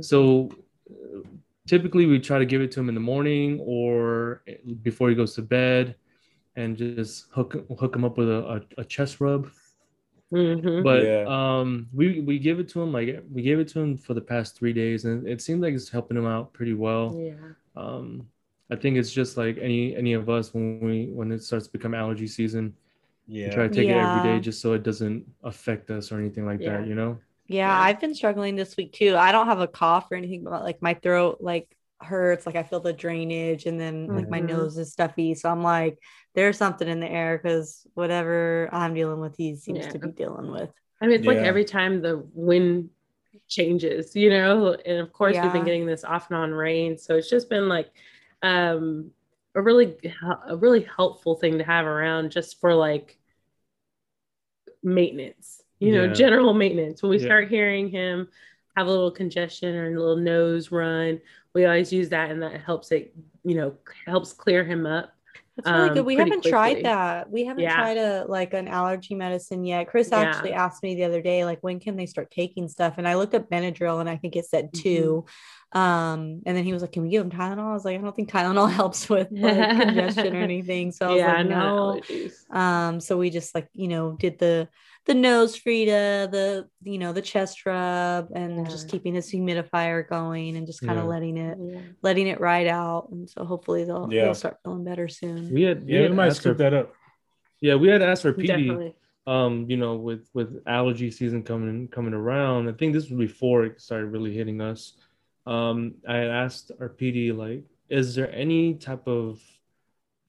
So 0.00 0.50
uh, 0.90 1.20
typically 1.66 2.06
we 2.06 2.18
try 2.20 2.38
to 2.38 2.46
give 2.52 2.62
it 2.62 2.70
to 2.72 2.80
him 2.80 2.88
in 2.88 2.94
the 2.94 3.06
morning 3.14 3.58
or 3.60 4.42
before 4.88 5.08
he 5.10 5.16
goes 5.20 5.34
to 5.34 5.42
bed 5.42 5.96
and 6.54 6.76
just 6.76 7.26
hook 7.36 7.50
hook 7.80 7.92
him 7.96 8.04
up 8.08 8.16
with 8.20 8.30
a, 8.30 8.40
a, 8.56 8.58
a 8.82 8.84
chest 8.84 9.20
rub. 9.20 9.42
Mhm. 10.32 10.82
But 10.82 11.04
Yeah. 11.04 11.24
um 11.28 11.88
we 11.92 12.20
we 12.20 12.38
give 12.38 12.58
it 12.58 12.68
to 12.70 12.82
him 12.82 12.92
like 12.92 13.22
we 13.30 13.42
gave 13.42 13.60
it 13.60 13.68
to 13.68 13.80
him 13.80 13.96
for 13.96 14.14
the 14.14 14.20
past 14.20 14.56
three 14.58 14.72
days 14.72 15.04
and 15.04 15.26
it 15.26 15.40
seems 15.40 15.60
like 15.62 15.74
it's 15.74 15.88
helping 15.88 16.16
him 16.16 16.26
out 16.26 16.52
pretty 16.52 16.74
well. 16.74 17.14
Yeah. 17.14 17.52
Um 17.76 18.28
I 18.70 18.76
think 18.76 18.96
it's 18.96 19.12
just 19.12 19.36
like 19.36 19.58
any 19.58 19.94
any 19.96 20.14
of 20.14 20.28
us 20.28 20.52
when 20.52 20.80
we 20.80 21.06
when 21.12 21.30
it 21.32 21.42
starts 21.42 21.66
to 21.66 21.72
become 21.72 21.94
allergy 21.94 22.26
season, 22.26 22.76
we 23.42 23.48
Yeah. 23.48 23.50
try 23.50 23.68
to 23.68 23.74
take 23.74 23.90
it 23.90 23.96
every 23.96 24.20
day 24.20 24.40
just 24.40 24.60
so 24.60 24.72
it 24.74 24.82
doesn't 24.82 25.26
affect 25.44 25.90
us 25.90 26.10
or 26.12 26.18
anything 26.18 26.46
like 26.46 26.60
Yeah. 26.60 26.78
that, 26.78 26.86
you 26.86 26.94
know? 26.94 27.20
Yeah, 27.48 27.68
Yeah. 27.68 27.80
I've 27.80 28.00
been 28.00 28.14
struggling 28.14 28.56
this 28.56 28.76
week 28.76 28.92
too. 28.92 29.16
I 29.16 29.32
don't 29.32 29.46
have 29.46 29.60
a 29.60 29.68
cough 29.68 30.10
or 30.10 30.16
anything, 30.16 30.44
but 30.44 30.62
like 30.64 30.82
my 30.82 30.94
throat 30.94 31.38
like 31.40 31.75
hurts, 32.00 32.46
like 32.46 32.56
I 32.56 32.62
feel 32.62 32.80
the 32.80 32.92
drainage 32.92 33.66
and 33.66 33.80
then 33.80 34.10
like 34.14 34.30
my 34.30 34.40
Mhm. 34.40 34.46
nose 34.46 34.76
is 34.78 34.92
stuffy. 34.92 35.34
So 35.34 35.50
I'm 35.50 35.62
like, 35.62 35.98
there's 36.34 36.58
something 36.58 36.88
in 36.88 37.00
the 37.00 37.10
air 37.10 37.38
because 37.38 37.86
whatever 37.94 38.68
I'm 38.72 38.94
dealing 38.94 39.20
with, 39.20 39.36
he 39.36 39.56
seems 39.56 39.86
Yeah. 39.86 39.92
to 39.92 39.98
be 39.98 40.10
dealing 40.10 40.50
with. 40.50 40.70
I 41.00 41.06
mean, 41.06 41.16
it's 41.16 41.26
like 41.26 41.38
every 41.38 41.64
time 41.64 42.02
the 42.02 42.22
wind 42.32 42.90
changes, 43.48 44.14
you 44.16 44.30
know. 44.30 44.74
And 44.74 44.98
of 44.98 45.12
course, 45.12 45.40
we've 45.42 45.52
been 45.52 45.64
getting 45.64 45.86
this 45.86 46.04
off 46.04 46.30
and 46.30 46.38
on 46.38 46.52
rain, 46.52 46.98
so 46.98 47.16
it's 47.16 47.30
just 47.30 47.50
been 47.50 47.68
like 47.68 47.90
um, 48.42 49.10
a 49.54 49.62
really 49.62 49.96
a 50.48 50.56
really 50.56 50.82
helpful 50.96 51.36
thing 51.36 51.58
to 51.58 51.64
have 51.64 51.86
around 51.86 52.30
just 52.30 52.60
for 52.60 52.74
like 52.74 53.18
maintenance, 54.82 55.62
you 55.80 55.92
know, 55.92 56.06
Yeah. 56.06 56.14
general 56.14 56.54
maintenance. 56.54 57.02
When 57.02 57.10
we 57.10 57.18
Yeah. 57.18 57.24
start 57.26 57.48
hearing 57.48 57.88
him 57.88 58.28
have 58.76 58.86
a 58.86 58.90
little 58.90 59.10
congestion 59.10 59.74
or 59.74 59.86
a 59.86 59.98
little 59.98 60.16
nose 60.16 60.70
run, 60.70 61.20
we 61.54 61.64
always 61.64 61.92
use 61.92 62.10
that, 62.10 62.30
and 62.30 62.42
that 62.42 62.60
helps 62.60 62.92
it, 62.92 63.14
you 63.44 63.54
know, 63.56 63.74
helps 64.06 64.32
clear 64.32 64.64
him 64.64 64.86
up. 64.86 65.12
That's 65.56 65.70
really 65.70 65.88
um, 65.88 65.94
good. 65.94 66.04
We 66.04 66.16
haven't 66.16 66.44
tried 66.44 66.84
that. 66.84 67.30
We 67.30 67.46
haven't 67.46 67.62
Yeah. 67.62 67.76
tried 67.76 67.96
a 67.96 68.26
like 68.28 68.52
an 68.52 68.68
allergy 68.68 69.14
medicine 69.14 69.64
yet. 69.64 69.88
Chris 69.88 70.10
Yeah. 70.12 70.20
actually 70.20 70.52
asked 70.52 70.82
me 70.82 70.94
the 70.94 71.04
other 71.04 71.22
day, 71.22 71.46
like, 71.46 71.60
when 71.62 71.80
can 71.80 71.96
they 71.96 72.04
start 72.04 72.30
taking 72.30 72.68
stuff? 72.68 72.94
And 72.98 73.08
I 73.08 73.14
looked 73.14 73.34
up 73.34 73.48
Benadryl, 73.48 74.00
and 74.00 74.10
I 74.10 74.16
think 74.18 74.36
it 74.36 74.44
said 74.44 74.66
Mm-hmm. 74.72 74.82
2 75.72 75.78
Um, 75.78 76.42
and 76.46 76.56
then 76.56 76.64
he 76.64 76.72
was 76.72 76.82
like, 76.82 76.92
"Can 76.92 77.02
we 77.02 77.08
give 77.10 77.24
him 77.24 77.30
Tylenol?" 77.30 77.70
I 77.70 77.72
was 77.74 77.84
like, 77.84 77.98
"I 77.98 78.02
don't 78.02 78.14
think 78.14 78.30
Tylenol 78.30 78.70
helps 78.80 79.08
with 79.08 79.28
like, 79.30 79.70
congestion 79.80 80.34
or 80.36 80.40
anything." 80.40 80.92
So 80.92 81.06
I 81.08 81.12
was 81.12 81.18
yeah, 81.20 81.36
like, 81.36 81.46
no 81.46 82.00
"No." 82.50 82.58
Um, 82.58 83.00
so 83.00 83.18
we 83.18 83.30
just 83.30 83.54
like 83.54 83.68
you 83.72 83.88
know 83.88 84.12
did 84.12 84.38
the 84.38 84.68
the 85.06 85.12
NoseFrida, 85.14 86.30
the 86.30 86.68
you 86.82 86.98
know 86.98 87.12
the 87.12 87.22
chest 87.22 87.64
rub, 87.66 88.28
and 88.34 88.68
just 88.68 88.88
keeping 88.88 89.14
his 89.14 89.30
humidifier 89.30 90.08
going, 90.08 90.56
and 90.56 90.66
just 90.66 90.82
kind 90.82 90.98
of 90.98 91.04
Yeah. 91.06 91.10
letting 91.10 91.36
it 91.36 91.58
Yeah. 91.60 91.80
letting 92.02 92.26
it 92.28 92.40
ride 92.40 92.66
out. 92.66 93.08
And 93.10 93.28
so 93.28 93.44
hopefully 93.44 93.84
they'll 93.84 94.08
Yeah. 94.10 94.24
they'll 94.24 94.34
start 94.34 94.58
feeling 94.64 94.84
better 94.84 95.08
soon. 95.08 95.52
We 95.52 95.62
had, 95.62 95.88
Yeah, 95.88 95.98
we 95.98 96.02
had 96.04 96.14
might 96.14 96.26
asked 96.28 96.40
scoop 96.40 96.52
our, 96.60 96.70
that 96.70 96.74
up. 96.74 96.94
yeah, 97.60 97.74
we 97.76 97.88
had 97.88 98.02
asked 98.02 98.26
our 98.26 98.32
PD, 98.32 98.46
Definitely. 98.46 98.94
um, 99.26 99.66
you 99.68 99.76
know, 99.76 99.96
with 99.96 100.28
with 100.34 100.62
allergy 100.66 101.10
season 101.10 101.42
coming 101.42 101.88
coming 101.88 102.14
around. 102.14 102.68
I 102.68 102.72
think 102.72 102.92
this 102.92 103.08
was 103.10 103.18
before 103.18 103.64
it 103.64 103.80
started 103.80 104.06
really 104.06 104.34
hitting 104.34 104.60
us. 104.60 104.94
Um, 105.46 105.94
I 106.08 106.16
had 106.16 106.30
asked 106.30 106.72
our 106.80 106.88
PD 106.88 107.32
like, 107.36 107.62
is 107.88 108.14
there 108.14 108.32
any 108.34 108.74
type 108.74 109.06
of 109.06 109.40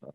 uh, 0.06 0.12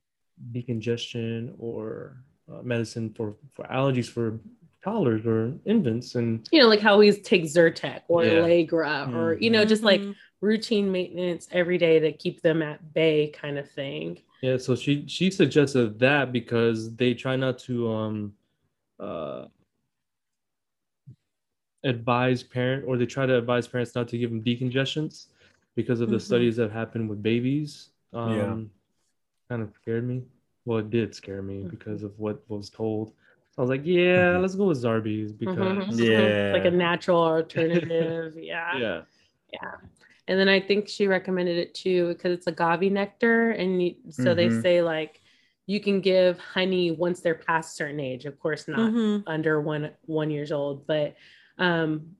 decongestion 0.53 1.55
or 1.59 2.17
uh, 2.53 2.63
medicine 2.63 3.13
for 3.17 3.35
for 3.53 3.65
allergies 3.67 4.09
for 4.09 4.39
toddlers 4.85 5.27
or 5.27 5.55
infants? 5.67 6.15
And 6.15 6.47
You 6.53 6.61
know, 6.61 6.69
like 6.69 6.81
how 6.81 6.99
we 6.99 7.11
take 7.13 7.45
Zyrtec 7.45 8.03
or 8.09 8.25
Yeah. 8.25 8.39
Allegra 8.43 9.11
or, 9.13 9.35
you 9.41 9.51
know, 9.51 9.65
just 9.65 9.83
like 9.83 10.01
Mhm. 10.03 10.15
routine 10.41 10.91
maintenance 10.93 11.49
every 11.53 11.79
day 11.79 11.99
to 12.01 12.13
keep 12.13 12.43
them 12.43 12.63
at 12.63 12.95
bay 12.95 13.29
kind 13.31 13.59
of 13.59 13.71
thing. 13.71 14.23
Yeah, 14.43 14.57
so 14.57 14.75
she 14.75 15.05
she 15.07 15.31
suggested 15.31 15.99
that 16.01 16.33
because 16.33 16.95
they 16.97 17.15
try 17.15 17.37
not 17.37 17.59
to 17.61 17.91
um 17.93 18.35
uh 19.01 19.47
advise 21.85 22.43
parent 22.43 22.85
or 22.87 22.97
they 22.97 23.07
try 23.07 23.27
to 23.27 23.37
advise 23.37 23.67
parents 23.67 23.95
not 23.95 24.09
to 24.09 24.19
give 24.19 24.31
them 24.31 24.43
decongestants 24.43 25.27
because 25.75 26.01
of 26.01 26.11
the 26.11 26.17
Mhm. 26.17 26.21
studies 26.23 26.57
that 26.57 26.71
happened 26.71 27.09
with 27.09 27.23
babies. 27.23 27.91
Um 28.13 28.31
Yeah. 28.33 28.57
kind 29.49 29.63
of 29.63 29.73
scared 29.83 30.07
me. 30.07 30.23
Well, 30.65 30.79
it 30.79 30.91
did 30.91 31.15
scare 31.15 31.43
me 31.43 31.65
because 31.65 32.03
of 32.03 32.19
what 32.19 32.43
was 32.49 32.71
told. 32.71 33.09
So 33.51 33.59
I 33.59 33.61
was 33.63 33.69
like, 33.71 33.83
yeah, 33.85 34.35
Mhm. 34.35 34.41
let's 34.43 34.55
go 34.55 34.67
with 34.69 34.79
Zarbee's 34.79 35.33
because 35.33 35.57
Mhm. 35.89 35.99
Yeah. 35.99 36.53
Like 36.53 36.65
a 36.65 36.71
natural 36.71 37.23
alternative. 37.23 38.35
yeah. 38.37 38.79
yeah. 38.79 39.03
Yeah. 39.53 39.75
And 40.29 40.39
then 40.39 40.49
I 40.49 40.61
think 40.61 40.89
she 40.89 41.09
recommended 41.09 41.57
it 41.59 41.75
too 41.75 42.09
because 42.09 42.33
it's 42.33 42.47
agave 42.47 42.91
nectar. 42.93 43.51
And 43.51 43.83
you, 43.83 43.97
so 44.11 44.35
they 44.35 44.49
Mhm. 44.49 44.63
say 44.63 44.83
like 44.83 45.21
you 45.67 45.81
can 45.81 46.01
give 46.01 46.39
honey 46.39 46.91
once 46.93 47.21
they're 47.21 47.35
past 47.35 47.77
certain 47.77 48.01
age. 48.01 48.25
Of 48.25 48.39
course, 48.39 48.69
not 48.69 48.91
Mhm. 48.93 49.25
under 49.27 49.61
one 49.61 49.91
one 50.07 50.31
years 50.31 50.53
old, 50.53 50.87
but 50.87 51.17
um, 51.59 52.17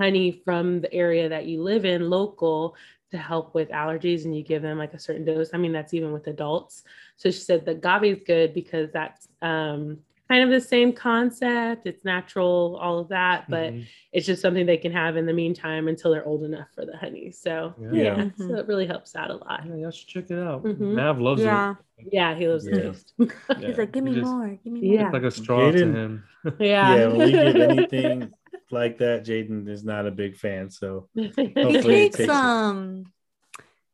honey 0.00 0.42
from 0.44 0.80
the 0.80 0.92
area 0.94 1.28
that 1.28 1.46
you 1.46 1.62
live 1.62 1.84
in, 1.84 2.08
local, 2.10 2.76
to 3.10 3.18
help 3.18 3.54
with 3.54 3.70
allergies, 3.70 4.24
and 4.24 4.36
you 4.36 4.42
give 4.42 4.62
them 4.62 4.78
like 4.78 4.92
a 4.94 4.98
certain 4.98 5.24
dose. 5.24 5.50
I 5.54 5.56
mean, 5.58 5.72
that's 5.72 5.94
even 5.94 6.12
with 6.12 6.26
adults. 6.26 6.82
So 7.16 7.30
she 7.30 7.38
said 7.40 7.64
the 7.64 7.72
agave 7.72 8.18
is 8.18 8.22
good 8.26 8.52
because 8.54 8.90
that's 8.92 9.28
um, 9.40 9.98
kind 10.28 10.44
of 10.44 10.50
the 10.50 10.60
same 10.60 10.92
concept. 10.92 11.86
It's 11.86 12.04
natural, 12.04 12.78
all 12.82 12.98
of 12.98 13.08
that, 13.08 13.46
but 13.48 13.72
Mhm. 13.72 13.86
it's 14.12 14.26
just 14.26 14.42
something 14.42 14.66
they 14.66 14.76
can 14.76 14.92
have 14.92 15.16
in 15.16 15.24
the 15.24 15.32
meantime 15.32 15.88
until 15.88 16.10
they're 16.10 16.26
old 16.26 16.44
enough 16.44 16.68
for 16.74 16.84
the 16.84 16.98
honey. 16.98 17.30
So 17.30 17.74
Yeah. 17.80 17.88
yeah, 17.92 18.16
Yeah. 18.24 18.30
so 18.36 18.54
it 18.56 18.66
really 18.68 18.86
helps 18.86 19.16
out 19.16 19.30
a 19.30 19.36
lot. 19.36 19.62
Yeah, 19.66 19.76
y'all 19.76 19.90
should 19.90 20.06
check 20.08 20.30
it 20.30 20.38
out. 20.38 20.64
Mhm. 20.64 20.94
Mav 20.94 21.18
loves 21.18 21.40
Yeah. 21.42 21.76
Yeah, 22.12 22.34
he 22.34 22.46
loves 22.46 22.66
Yeah. 22.68 22.74
the 22.74 22.80
taste. 22.92 23.14
it. 23.18 23.32
He's 23.66 23.78
like, 23.78 23.90
give 23.92 24.04
me 24.04 24.14
just- 24.14 24.26
more, 24.30 24.48
give 24.62 24.72
me 24.74 24.80
Yeah. 24.80 24.98
more. 24.98 25.06
It's 25.06 25.12
like 25.14 25.22
a 25.22 25.30
straw 25.30 25.70
to 25.72 25.78
him. 25.78 26.24
yeah. 26.60 26.94
Yeah, 26.94 27.06
when 27.06 27.18
we 27.18 27.32
give 27.32 27.56
anything 27.56 28.34
like 28.70 28.98
that, 28.98 29.24
Jaden 29.24 29.68
is 29.68 29.84
not 29.84 30.06
a 30.06 30.10
big 30.10 30.36
fan. 30.36 30.70
So 30.70 31.08
he 31.14 31.54
Hopefully 31.62 32.10
takes 32.10 32.18
takes 32.18 32.20
it. 32.20 32.30
um 32.30 33.04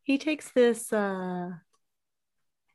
he 0.02 0.18
takes 0.18 0.50
this 0.52 0.92
uh 0.92 1.50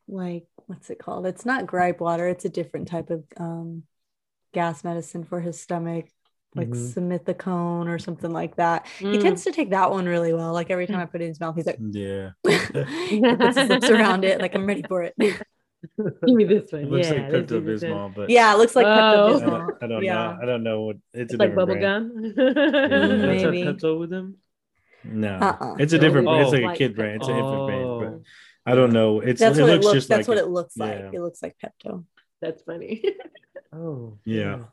like 0.08 0.46
what's 0.66 0.90
it 0.90 1.00
called 1.00 1.26
it's 1.28 1.46
not 1.46 1.68
gripe 1.68 2.00
water 2.00 2.28
it's 2.28 2.46
a 2.46 2.50
different 2.50 2.88
type 2.88 3.10
of 3.10 3.24
um 3.38 3.84
gas 4.54 4.84
medicine 4.84 5.24
for 5.24 5.40
his 5.40 5.60
stomach 5.60 6.08
like 6.56 6.70
Mhm. 6.70 6.94
simethicone 6.96 7.88
or 7.88 8.00
something 8.00 8.32
like 8.32 8.56
that 8.56 8.88
he 9.12 9.18
Mm. 9.18 9.22
tends 9.22 9.44
to 9.44 9.52
take 9.52 9.70
that 9.70 9.92
one 9.92 10.08
really 10.08 10.34
well 10.34 10.52
like 10.52 10.72
every 10.72 10.88
time 10.88 11.00
i 11.00 11.06
put 11.06 11.22
it 11.22 11.26
in 11.26 11.30
his 11.30 11.40
mouth 11.40 11.56
he's 11.56 11.68
like 11.68 11.82
yeah, 11.94 12.32
he 13.08 13.36
puts 13.38 13.56
his 13.56 13.70
lips 13.70 13.90
around 13.90 14.26
it 14.26 14.42
like 14.42 14.56
i'm 14.56 14.66
ready 14.66 14.84
for 14.84 15.04
it 15.04 15.16
Give 16.26 16.36
me 16.36 16.44
this 16.54 16.72
one. 16.72 16.82
it 16.84 16.90
looks 16.92 17.08
yeah, 17.10 17.14
like 17.16 17.32
Pepto. 17.32 17.62
Bismol, 17.64 18.16
but 18.16 18.30
yeah 18.30 18.54
it 18.54 18.58
looks 18.58 18.76
like 18.76 18.86
Oh. 18.86 19.40
Pepto-Bismol. 19.42 19.50
don't, 19.50 19.84
I 19.84 19.88
don't 19.88 20.04
yeah 20.04 20.14
know. 20.14 20.38
I 20.42 20.46
don't 20.46 20.64
know 20.64 20.82
what 20.82 20.96
it's, 21.14 21.34
It's 21.34 21.34
a 21.34 21.38
like 21.38 21.50
different 21.50 21.70
bubble 21.70 21.80
brand. 21.80 22.36
gum. 22.36 22.54
That's 22.56 23.44
Maybe. 23.44 23.62
a 23.64 23.74
Pepto 23.74 24.00
with 24.00 24.12
him. 24.14 24.38
No, 25.04 25.34
Uh-uh. 25.38 25.76
it's 25.80 25.94
a 25.94 25.98
different. 26.00 26.28
Oh. 26.28 26.40
it's 26.42 26.52
like 26.52 26.76
a 26.76 26.78
kid 26.78 26.96
brand. 26.96 27.18
It's 27.22 27.28
an 27.28 27.38
infant 27.38 27.66
brand, 27.68 27.86
Oh. 27.86 28.00
but 28.02 28.72
I 28.72 28.76
don't 28.76 28.92
know. 28.94 29.20
It's 29.22 29.40
that's 29.40 29.58
it 29.58 29.62
what 29.62 29.70
it 29.70 29.74
looks 29.74 29.86
looks 29.86 29.96
just 29.96 30.10
that's 30.10 30.28
like 30.28 30.38
what 30.38 30.38
it. 30.44 30.48
it 30.48 30.52
looks 30.52 30.78
like 30.78 31.00
Yeah. 31.00 31.10
it 31.14 31.22
looks 31.22 31.42
like 31.42 31.56
Pepto 31.64 32.06
That's 32.42 32.62
funny. 32.64 33.04
Oh, 33.74 34.18
Yeah. 34.26 34.66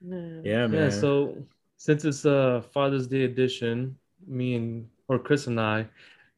Yeah. 0.00 0.40
Yeah, 0.42 0.66
man. 0.66 0.84
Yeah, 0.84 0.90
so 0.90 1.36
since 1.76 2.04
it's 2.04 2.24
a 2.24 2.64
Father's 2.72 3.06
Day 3.06 3.22
edition, 3.24 3.96
me 4.26 4.54
and 4.54 4.88
or 5.08 5.18
Chris 5.18 5.46
and 5.46 5.60
I 5.60 5.86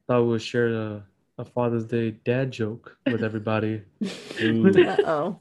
thought 0.07 0.23
we 0.23 0.29
would 0.29 0.41
share 0.41 0.67
a, 0.75 1.03
a 1.37 1.45
Father's 1.45 1.85
Day 1.85 2.11
dad 2.11 2.51
joke 2.51 2.97
with 3.05 3.23
everybody. 3.23 3.81
Uh-oh 4.41 5.37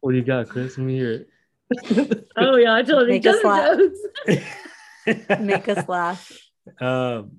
what 0.00 0.12
do 0.12 0.18
you 0.18 0.24
got, 0.24 0.48
Chris? 0.48 0.76
Let 0.78 0.86
me 0.86 0.94
hear 0.96 1.12
it. 1.12 2.28
Oh 2.36 2.56
yeah, 2.56 2.74
I 2.74 2.82
told 2.82 3.04
him 3.04 3.08
Make 3.08 3.26
us 3.26 3.34
just 3.34 3.44
laugh. 3.44 3.78
jokes. 3.78 5.40
make 5.40 5.68
us 5.68 5.88
laugh 5.88 6.32
um, 6.80 7.32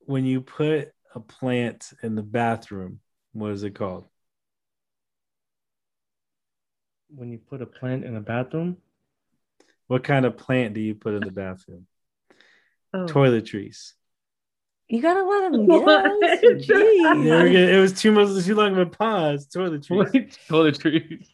when 0.00 0.24
you 0.24 0.40
put 0.42 0.92
a 1.14 1.20
plant 1.20 1.92
in 2.02 2.14
the 2.14 2.22
bathroom, 2.22 3.00
what 3.32 3.50
is 3.52 3.62
it 3.62 3.74
called? 3.74 4.06
when 7.12 7.32
you 7.32 7.38
put 7.38 7.60
a 7.60 7.66
plant 7.66 8.04
in 8.04 8.14
a 8.14 8.20
bathroom, 8.20 8.76
What 9.88 10.04
kind 10.04 10.24
of 10.24 10.36
plant 10.36 10.74
do 10.74 10.80
you 10.80 10.94
put 10.94 11.14
in 11.14 11.20
the 11.22 11.32
bathroom? 11.32 11.86
Oh. 12.94 13.06
Toiletries. 13.06 13.94
You 14.90 15.00
gotta 15.00 15.22
let 15.22 15.54
him 15.54 15.66
What? 15.66 16.20
guess 16.20 16.40
Jeez. 16.68 17.54
It 17.54 17.80
was 17.80 17.92
too 17.92 18.10
much 18.10 18.44
too 18.44 18.54
long 18.56 18.72
of 18.72 18.78
a 18.78 18.86
pause. 18.86 19.46
Toiletries. 19.46 20.36
toiletries. 20.48 21.26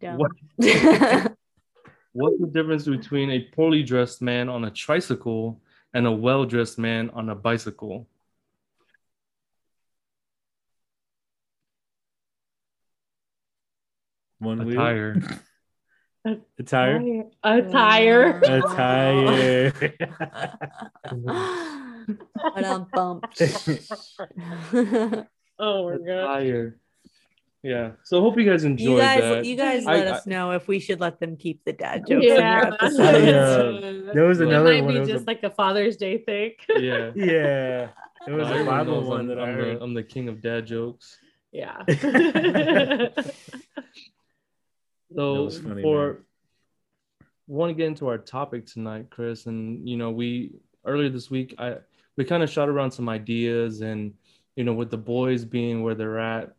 Dumb. 0.00 0.18
What? 0.18 0.32
What's 2.12 2.40
the 2.40 2.50
difference 2.52 2.84
between 2.84 3.30
a 3.30 3.40
poorly 3.54 3.82
dressed 3.82 4.20
man 4.20 4.50
on 4.50 4.64
a 4.64 4.70
tricycle 4.70 5.62
and 5.94 6.06
a 6.06 6.12
well 6.12 6.44
dressed 6.44 6.78
man 6.78 7.10
on 7.10 7.30
a 7.30 7.34
bicycle? 7.34 8.06
One 14.38 14.60
A 14.60 14.64
wheel. 14.64 15.14
tire. 16.26 16.34
A 16.58 16.62
tire. 16.64 17.26
A 17.44 17.62
tire. 17.62 18.40
A 18.44 18.60
tire. 18.76 19.72
but 22.54 22.64
I'm 22.64 22.84
bumped. 22.92 23.42
Oh 25.58 25.88
my 25.88 25.94
A 25.94 25.98
god. 26.00 26.26
tire. 26.26 26.76
Yeah. 27.62 27.92
So 28.04 28.20
hope 28.20 28.38
you 28.38 28.44
guys 28.44 28.64
enjoyed 28.64 28.88
you 28.90 28.98
guys, 28.98 29.20
that. 29.22 29.44
you 29.46 29.56
guys 29.56 29.86
I- 29.86 29.94
let 29.96 30.06
I- 30.08 30.10
us 30.10 30.26
know 30.26 30.50
if 30.50 30.68
we 30.68 30.78
should 30.80 31.00
let 31.00 31.18
them 31.18 31.36
keep 31.36 31.64
the 31.64 31.72
dad 31.72 32.04
jokes 32.06 32.26
in 32.26 32.34
their 32.34 32.38
Yeah. 32.38 32.70
episodes. 32.74 32.98
uh, 34.08 34.12
there 34.12 34.24
was 34.24 34.40
It 34.40 34.48
another 34.48 34.74
might 34.74 34.84
one, 34.84 34.92
be 34.94 35.00
was 35.00 35.08
just 35.08 35.24
a- 35.24 35.26
like 35.26 35.42
a 35.42 35.50
Father's 35.50 35.96
Day 35.96 36.18
thing. 36.18 36.52
yeah. 36.76 37.10
yeah. 37.16 37.88
It 38.28 38.32
was 38.32 38.48
No, 38.48 38.62
a 38.62 38.64
Bible 38.66 39.00
knows 39.00 39.06
one 39.08 39.20
I'm, 39.20 39.26
that 39.28 39.38
I 39.38 39.48
I'm 39.48 39.54
heard. 39.54 39.78
the, 39.78 39.82
I'm 39.82 39.94
the 39.94 40.02
king 40.02 40.28
of 40.28 40.42
dad 40.42 40.66
jokes. 40.66 41.16
yeah. 41.50 41.82
So 45.14 45.44
was 45.44 45.60
funny, 45.60 45.82
for 45.82 46.22
we 47.46 47.54
want 47.54 47.70
to 47.70 47.74
get 47.74 47.86
into 47.86 48.08
our 48.08 48.18
topic 48.18 48.66
tonight, 48.66 49.06
Chris, 49.10 49.46
and 49.46 49.88
you 49.88 49.96
know 49.96 50.10
we 50.10 50.52
earlier 50.84 51.08
this 51.08 51.30
week 51.30 51.54
I 51.58 51.76
we 52.16 52.24
kind 52.24 52.42
of 52.42 52.50
shot 52.50 52.68
around 52.68 52.90
some 52.90 53.08
ideas 53.08 53.80
and 53.80 54.14
you 54.56 54.64
know 54.64 54.72
with 54.72 54.90
the 54.90 54.98
boys 54.98 55.44
being 55.44 55.82
where 55.82 55.94
they're 55.94 56.18
at 56.18 56.54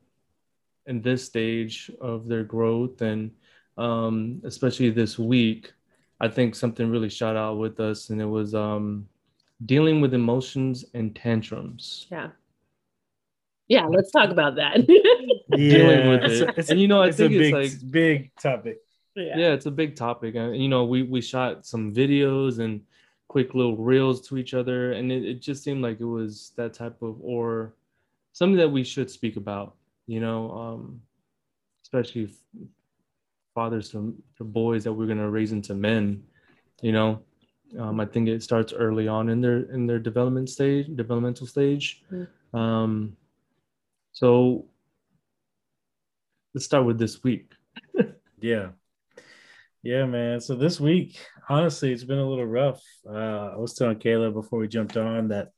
in 0.85 1.01
this 1.01 1.25
stage 1.25 1.91
of 1.99 2.27
their 2.27 2.43
growth 2.43 3.01
and 3.01 3.31
um, 3.77 4.41
especially 4.45 4.89
this 4.89 5.19
week 5.19 5.73
I 6.19 6.27
think 6.27 6.55
something 6.55 6.89
really 6.89 7.09
shot 7.09 7.35
out 7.35 7.57
with 7.57 7.79
us, 7.79 8.09
and 8.09 8.21
it 8.21 8.25
was 8.25 8.55
um, 8.55 9.07
dealing 9.65 10.01
with 10.01 10.13
emotions 10.13 10.85
and 10.93 11.15
tantrums. 11.15 12.07
Yeah. 12.09 12.29
Yeah, 13.67 13.85
let's 13.87 14.11
talk 14.11 14.29
about 14.29 14.55
that. 14.55 14.85
Dealing 15.51 16.09
with 16.09 16.23
it. 16.31 16.53
it's 16.57 16.69
And 16.69 16.79
you 16.79 16.87
know, 16.87 17.01
I 17.01 17.07
it's 17.07 17.19
a 17.19 17.27
think 17.29 17.41
it's 17.41 17.53
like- 17.83 17.91
big 17.91 18.31
topic. 18.35 18.79
yeah. 19.15 19.53
it's 19.53 19.65
a 19.65 19.71
big 19.71 19.95
topic 19.95 20.35
and 20.35 20.55
you 20.55 20.69
know 20.69 20.85
we 20.85 21.01
we 21.01 21.21
shot 21.21 21.65
some 21.65 21.91
videos 21.91 22.59
and 22.59 22.81
quick 23.27 23.55
little 23.55 23.75
reels 23.75 24.21
to 24.27 24.37
each 24.37 24.53
other 24.53 24.91
and 24.93 25.11
it, 25.11 25.25
it 25.25 25.41
just 25.41 25.63
seemed 25.63 25.81
like 25.81 25.99
it 25.99 26.05
was 26.05 26.51
that 26.55 26.71
type 26.73 27.01
of 27.01 27.17
or 27.19 27.73
something 28.33 28.57
that 28.57 28.69
we 28.69 28.83
should 28.83 29.09
speak 29.09 29.35
about 29.35 29.73
you 30.05 30.19
know 30.19 30.51
um 30.51 31.01
especially 31.83 32.25
f- 32.25 32.67
fathers 33.55 33.89
to, 33.89 34.15
to 34.37 34.43
boys 34.43 34.83
that 34.83 34.93
we're 34.93 35.07
going 35.07 35.17
to 35.17 35.29
raise 35.31 35.51
into 35.51 35.73
men 35.73 36.21
you 36.83 36.91
know 36.91 37.19
um, 37.79 37.99
i 37.99 38.05
think 38.05 38.27
it 38.29 38.43
starts 38.43 38.71
early 38.71 39.07
on 39.07 39.29
in 39.29 39.41
their 39.41 39.61
in 39.73 39.87
their 39.87 39.99
development 39.99 40.47
stage 40.47 40.85
developmental 40.95 41.47
stage 41.47 42.03
Mm. 42.13 42.27
um 42.53 43.17
so 44.17 44.65
let's 46.55 46.65
start 46.65 46.85
with 46.85 46.97
this 46.97 47.23
week 47.23 47.51
Yeah. 48.41 48.69
Yeah, 49.83 50.05
man. 50.05 50.41
So 50.41 50.55
this 50.55 50.79
week, 50.79 51.17
honestly, 51.47 51.91
it's 51.93 52.03
been 52.03 52.17
a 52.17 52.27
little 52.27 52.45
rough. 52.45 52.81
Uh, 53.07 53.51
I 53.53 53.57
was 53.57 53.73
telling 53.73 53.97
Kayla 53.99 54.33
before 54.33 54.59
we 54.59 54.67
jumped 54.67 54.97
on 54.97 55.27
that, 55.29 55.49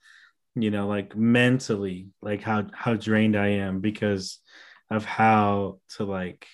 you 0.55 0.71
know, 0.71 0.87
like 0.87 1.15
mentally, 1.15 2.09
like 2.21 2.41
how 2.41 2.67
how 2.73 2.93
drained 2.95 3.37
I 3.37 3.47
am 3.67 3.79
because 3.79 4.39
of 4.91 5.05
how 5.05 5.79
to 5.95 6.03
like 6.03 6.45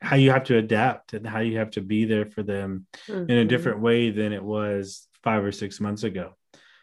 how 0.00 0.16
you 0.16 0.30
have 0.30 0.44
to 0.44 0.56
adapt 0.56 1.12
and 1.12 1.26
how 1.26 1.40
you 1.40 1.58
have 1.58 1.72
to 1.72 1.80
be 1.82 2.04
there 2.04 2.26
for 2.26 2.42
them 2.42 2.86
in 3.06 3.36
a 3.38 3.44
Mhm. 3.44 3.48
different 3.48 3.80
way 3.80 4.10
than 4.10 4.32
it 4.32 4.42
was 4.42 5.08
five 5.22 5.44
or 5.44 5.52
six 5.52 5.80
months 5.80 6.04
ago. 6.04 6.34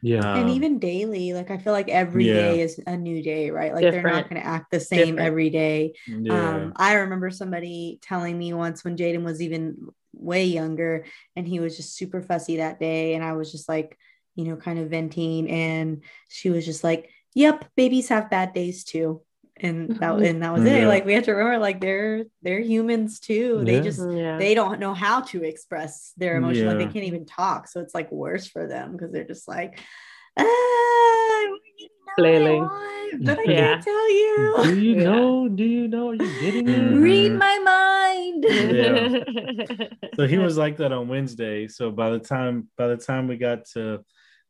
Yeah 0.01 0.35
and 0.35 0.49
Um, 0.49 0.49
even 0.49 0.79
daily, 0.79 1.33
like 1.33 1.49
I 1.51 1.57
feel 1.57 1.73
like 1.73 1.89
every 1.89 2.27
yeah. 2.27 2.33
day 2.33 2.61
is 2.61 2.79
a 2.85 2.95
new 2.97 3.21
day, 3.23 3.49
right? 3.51 3.73
Like 3.73 3.89
they're 3.91 4.01
not 4.03 4.29
going 4.29 4.41
to 4.41 4.47
act 4.47 4.71
the 4.71 4.79
same 4.79 5.15
Different. 5.15 5.19
every 5.19 5.49
day. 5.49 5.93
Yeah. 6.07 6.55
Um, 6.55 6.73
I 6.75 6.93
remember 6.95 7.31
somebody 7.31 7.99
telling 8.01 8.37
me 8.37 8.53
once 8.53 8.83
when 8.83 8.97
Jaden 8.97 9.23
was 9.23 9.41
even 9.41 9.87
way 10.13 10.45
younger 10.45 11.05
and 11.35 11.47
he 11.47 11.59
was 11.59 11.77
just 11.77 11.95
super 11.95 12.21
fussy 12.21 12.57
that 12.57 12.79
day. 12.79 13.15
And 13.15 13.23
I 13.23 13.33
was 13.33 13.51
just 13.51 13.67
like, 13.69 13.97
you 14.35 14.45
know, 14.45 14.55
kind 14.55 14.79
of 14.79 14.89
venting. 14.89 15.49
And 15.49 16.03
she 16.29 16.49
was 16.49 16.65
just 16.65 16.83
like, 16.83 17.09
Yep, 17.35 17.69
babies 17.75 18.09
have 18.09 18.29
bad 18.31 18.53
days 18.53 18.83
too. 18.83 19.21
And 19.59 19.89
that 19.89 20.13
Mhm. 20.17 20.29
and 20.29 20.43
that 20.43 20.53
was 20.53 20.65
it. 20.65 20.81
Yeah. 20.81 20.87
Like 20.87 21.05
we 21.05 21.13
have 21.13 21.23
to 21.23 21.31
remember 21.33 21.57
like 21.59 21.81
they're 21.81 22.25
they're 22.43 22.59
humans 22.59 23.19
too. 23.19 23.63
They 23.65 23.77
Yeah. 23.77 23.81
just 23.81 24.07
Yeah. 24.07 24.37
they 24.37 24.53
don't 24.53 24.79
know 24.79 24.93
how 24.93 25.21
to 25.21 25.43
express 25.43 26.13
their 26.17 26.37
emotion. 26.37 26.67
Like 26.67 26.77
they 26.77 26.85
can't 26.85 27.05
even 27.05 27.25
talk. 27.25 27.67
So 27.67 27.79
it's 27.81 27.95
like 27.95 28.11
worse 28.11 28.47
for 28.47 28.67
them 28.67 28.91
because 28.93 29.11
they're 29.11 29.23
just 29.23 29.47
like, 29.47 29.79
ah, 30.37 30.43
I 30.43 31.57
you 31.77 31.87
know 31.87 31.89
what 32.05 32.13
I 32.13 32.15
Flailing. 32.21 32.61
want, 32.63 33.25
but 33.25 33.39
I 33.39 33.43
Yeah. 33.43 33.67
can't 33.67 33.83
tell 33.83 34.11
you. 34.11 34.53
Do 34.63 34.75
you 34.79 34.95
Yeah. 34.95 35.03
know? 35.05 35.47
Do 35.49 35.63
you 35.63 35.87
know? 35.87 36.09
Are 36.09 36.15
you 36.15 36.29
getting 36.39 36.67
it? 36.67 36.95
Read 36.97 37.33
my 37.33 37.57
mind. 37.59 38.45
so 40.15 40.27
he 40.27 40.37
was 40.37 40.57
like 40.57 40.77
that 40.77 40.91
on 40.91 41.07
Wednesday. 41.07 41.67
So 41.67 41.91
by 41.91 42.11
the 42.11 42.19
time 42.19 42.69
by 42.77 42.87
the 42.87 42.97
time 42.97 43.27
we 43.27 43.37
got 43.37 43.65
to 43.73 44.03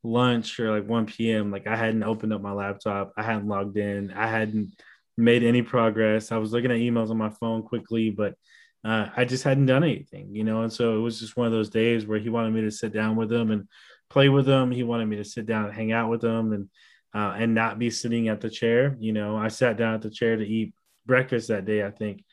lunch 0.03 0.59
or 0.59 0.71
like 0.71 0.87
1 0.87 1.05
p.m., 1.07 1.51
like 1.51 1.67
I 1.67 1.75
hadn't 1.75 2.03
opened 2.03 2.33
up 2.33 2.41
my 2.41 2.51
laptop, 2.53 3.13
I 3.17 3.23
hadn't 3.23 3.47
logged 3.47 3.77
in, 3.77 4.11
I 4.11 4.27
hadn't 4.27 4.71
made 5.17 5.43
any 5.43 5.61
progress. 5.61 6.31
I 6.31 6.37
was 6.37 6.51
looking 6.53 6.71
at 6.71 6.77
emails 6.77 7.09
on 7.09 7.17
my 7.17 7.29
phone 7.29 7.63
quickly, 7.63 8.09
but 8.11 8.35
uh, 8.83 9.09
I 9.17 9.25
just 9.25 9.43
hadn't 9.43 9.65
done 9.65 9.83
anything, 9.83 10.35
you 10.35 10.43
know. 10.43 10.61
And 10.61 10.71
so 10.71 10.97
it 10.97 11.01
was 11.01 11.19
just 11.19 11.35
one 11.35 11.47
of 11.47 11.51
those 11.53 11.69
days 11.69 12.05
where 12.05 12.19
he 12.19 12.29
wanted 12.29 12.53
me 12.53 12.61
to 12.61 12.71
sit 12.71 12.93
down 12.93 13.15
with 13.15 13.31
him 13.31 13.51
and 13.51 13.67
play 14.09 14.29
with 14.29 14.47
him. 14.47 14.71
He 14.71 14.83
wanted 14.83 15.07
me 15.07 15.17
to 15.17 15.25
sit 15.25 15.45
down 15.45 15.65
and 15.65 15.73
hang 15.73 15.91
out 15.91 16.09
with 16.09 16.23
him 16.23 16.53
and 16.53 16.69
uh, 17.13 17.33
and 17.37 17.55
not 17.55 17.79
be 17.79 17.89
sitting 17.89 18.27
at 18.27 18.41
the 18.41 18.49
chair. 18.49 18.95
You 18.99 19.11
know, 19.13 19.35
I 19.35 19.47
sat 19.47 19.77
down 19.77 19.95
at 19.95 20.01
the 20.01 20.11
chair 20.11 20.35
to 20.37 20.45
eat 20.45 20.73
breakfast 21.05 21.47
that 21.47 21.65
day, 21.65 21.83
I 21.83 21.89
think, 21.89 22.23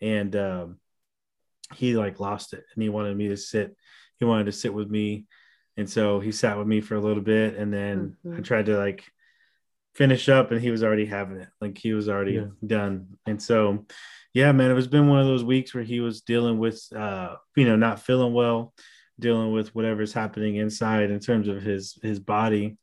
and 0.00 0.34
um, 0.36 0.76
he 1.74 1.96
like 1.96 2.20
lost 2.20 2.52
it 2.54 2.64
and 2.74 2.82
he 2.82 2.88
wanted 2.88 3.16
me 3.16 3.28
to 3.28 3.36
sit 3.36 3.76
he 4.18 4.24
wanted 4.24 4.44
to 4.44 4.52
sit 4.52 4.72
with 4.72 4.88
me 4.88 5.26
and 5.76 5.88
so 5.88 6.18
he 6.18 6.32
sat 6.32 6.56
with 6.56 6.66
me 6.66 6.80
for 6.80 6.94
a 6.94 7.00
little 7.00 7.22
bit 7.22 7.56
and 7.56 7.72
then 7.72 8.16
i 8.24 8.28
Mhm. 8.40 8.44
tried 8.44 8.66
to 8.66 8.78
like 8.78 9.04
finish 9.98 10.28
up 10.28 10.50
and 10.52 10.60
he 10.60 10.70
was 10.70 10.82
already 10.84 11.06
having 11.06 11.38
it 11.44 11.48
like 11.60 11.76
he 11.76 11.92
was 11.92 12.08
already 12.08 12.34
Yeah. 12.34 12.46
done 12.64 12.92
and 13.26 13.42
so 13.42 13.84
yeah 14.32 14.52
man 14.52 14.70
it 14.70 14.74
was 14.74 14.86
been 14.86 15.08
one 15.08 15.18
of 15.20 15.26
those 15.26 15.42
weeks 15.44 15.74
where 15.74 15.82
he 15.92 15.98
was 16.00 16.20
dealing 16.22 16.58
with 16.64 16.80
uh 16.94 17.34
you 17.56 17.64
know 17.66 17.74
not 17.76 18.00
feeling 18.00 18.32
well 18.32 18.72
dealing 19.18 19.50
with 19.52 19.74
whatever's 19.74 20.12
happening 20.12 20.54
inside 20.56 21.10
in 21.10 21.18
terms 21.18 21.48
of 21.48 21.60
his 21.60 21.98
his 22.00 22.20
body 22.20 22.78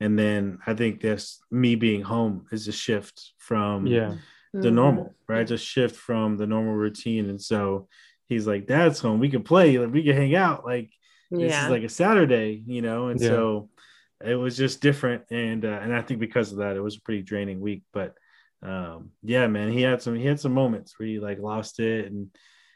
and 0.00 0.18
then 0.18 0.58
i 0.66 0.74
think 0.74 1.00
this 1.00 1.40
me 1.50 1.76
being 1.76 2.02
home 2.02 2.46
is 2.50 2.66
a 2.66 2.72
shift 2.72 3.16
from 3.38 3.86
Yeah. 3.86 4.14
the 4.52 4.68
Mhm. 4.70 4.74
normal, 4.82 5.14
right? 5.28 5.42
It's 5.42 5.50
a 5.52 5.58
shift 5.58 5.96
from 6.08 6.36
the 6.38 6.46
normal 6.46 6.74
routine. 6.74 7.28
And 7.30 7.40
so 7.50 7.88
he's 8.30 8.46
like, 8.46 8.66
Dad's 8.66 9.00
home. 9.00 9.20
We 9.20 9.28
can 9.28 9.42
play, 9.42 9.78
like 9.78 9.92
we 9.92 10.02
can 10.02 10.16
hang 10.16 10.34
out. 10.34 10.64
Like 10.64 10.90
this 11.30 11.52
is 11.62 11.68
like 11.74 11.82
a 11.84 11.90
Saturday, 11.90 12.62
you 12.66 12.80
know. 12.80 13.08
And 13.08 13.20
Yeah. 13.20 13.28
so 13.28 13.68
it 14.24 14.34
was 14.34 14.56
just 14.56 14.80
different. 14.80 15.24
And 15.30 15.64
uh, 15.64 15.78
and 15.82 15.94
I 15.94 16.02
think 16.02 16.20
because 16.20 16.52
of 16.52 16.58
that, 16.58 16.76
it 16.76 16.80
was 16.82 16.96
a 16.96 17.00
pretty 17.02 17.22
draining 17.22 17.60
week. 17.60 17.82
But 17.92 18.14
um, 18.62 19.10
yeah, 19.22 19.46
man, 19.46 19.70
he 19.72 19.82
had 19.82 20.02
some 20.02 20.14
he 20.14 20.24
had 20.26 20.40
some 20.40 20.52
moments 20.52 20.98
where 20.98 21.08
he 21.08 21.18
like 21.18 21.38
lost 21.38 21.80
it 21.80 22.06
and 22.06 22.30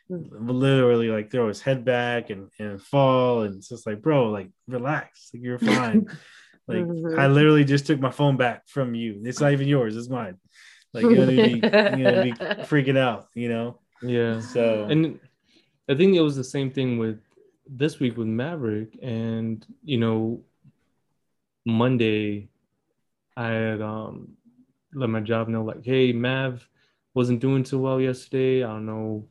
literally 0.09 1.09
like 1.09 1.31
throw 1.31 1.49
his 1.49 1.61
head 1.61 1.85
back 1.85 2.31
and 2.31 2.49
and 2.59 2.83
fall. 2.83 3.43
And 3.43 3.57
it's 3.57 3.69
just 3.69 3.87
like, 3.87 4.03
bro, 4.03 4.31
like 4.31 4.51
relax, 4.67 5.31
like 5.33 5.43
you're 5.43 5.59
fine. 5.59 6.07
like 6.69 6.85
Mhm. 6.85 7.19
I 7.19 7.27
literally 7.29 7.65
just 7.65 7.87
took 7.87 8.01
my 8.01 8.11
phone 8.11 8.37
back 8.37 8.69
from 8.69 8.95
you. 8.95 9.21
It's 9.25 9.41
not 9.41 9.53
even 9.53 9.69
yours, 9.69 9.97
it's 9.97 10.09
mine. 10.09 10.39
Like 10.93 11.05
you're 11.05 11.15
gonna 11.15 11.27
be, 11.29 11.61
you're 11.61 12.11
gonna 12.11 12.23
be 12.25 12.33
freaking 12.67 12.99
out, 12.99 13.29
you 13.35 13.49
know. 13.49 13.79
Yeah. 14.03 14.41
So 14.41 14.87
And 14.91 15.21
I 15.89 15.95
think 15.95 16.17
it 16.17 16.21
was 16.21 16.37
the 16.37 16.45
same 16.45 16.71
thing 16.71 16.99
with 16.99 17.21
this 17.69 18.01
week 18.01 18.17
with 18.17 18.27
Maverick. 18.27 18.99
And, 19.03 19.65
you 19.85 19.99
know, 19.99 20.43
Monday, 21.67 22.49
I 23.37 23.49
had 23.49 23.81
um, 23.83 24.33
let 24.95 25.09
my 25.11 25.21
job 25.21 25.49
know, 25.49 25.63
like, 25.65 25.85
hey, 25.85 26.13
Mav 26.13 26.67
wasn't 27.15 27.41
doing 27.41 27.63
too 27.65 27.79
well 27.79 28.01
yesterday. 28.01 28.63
I 28.65 28.69
don't 28.69 28.87
know 28.87 29.27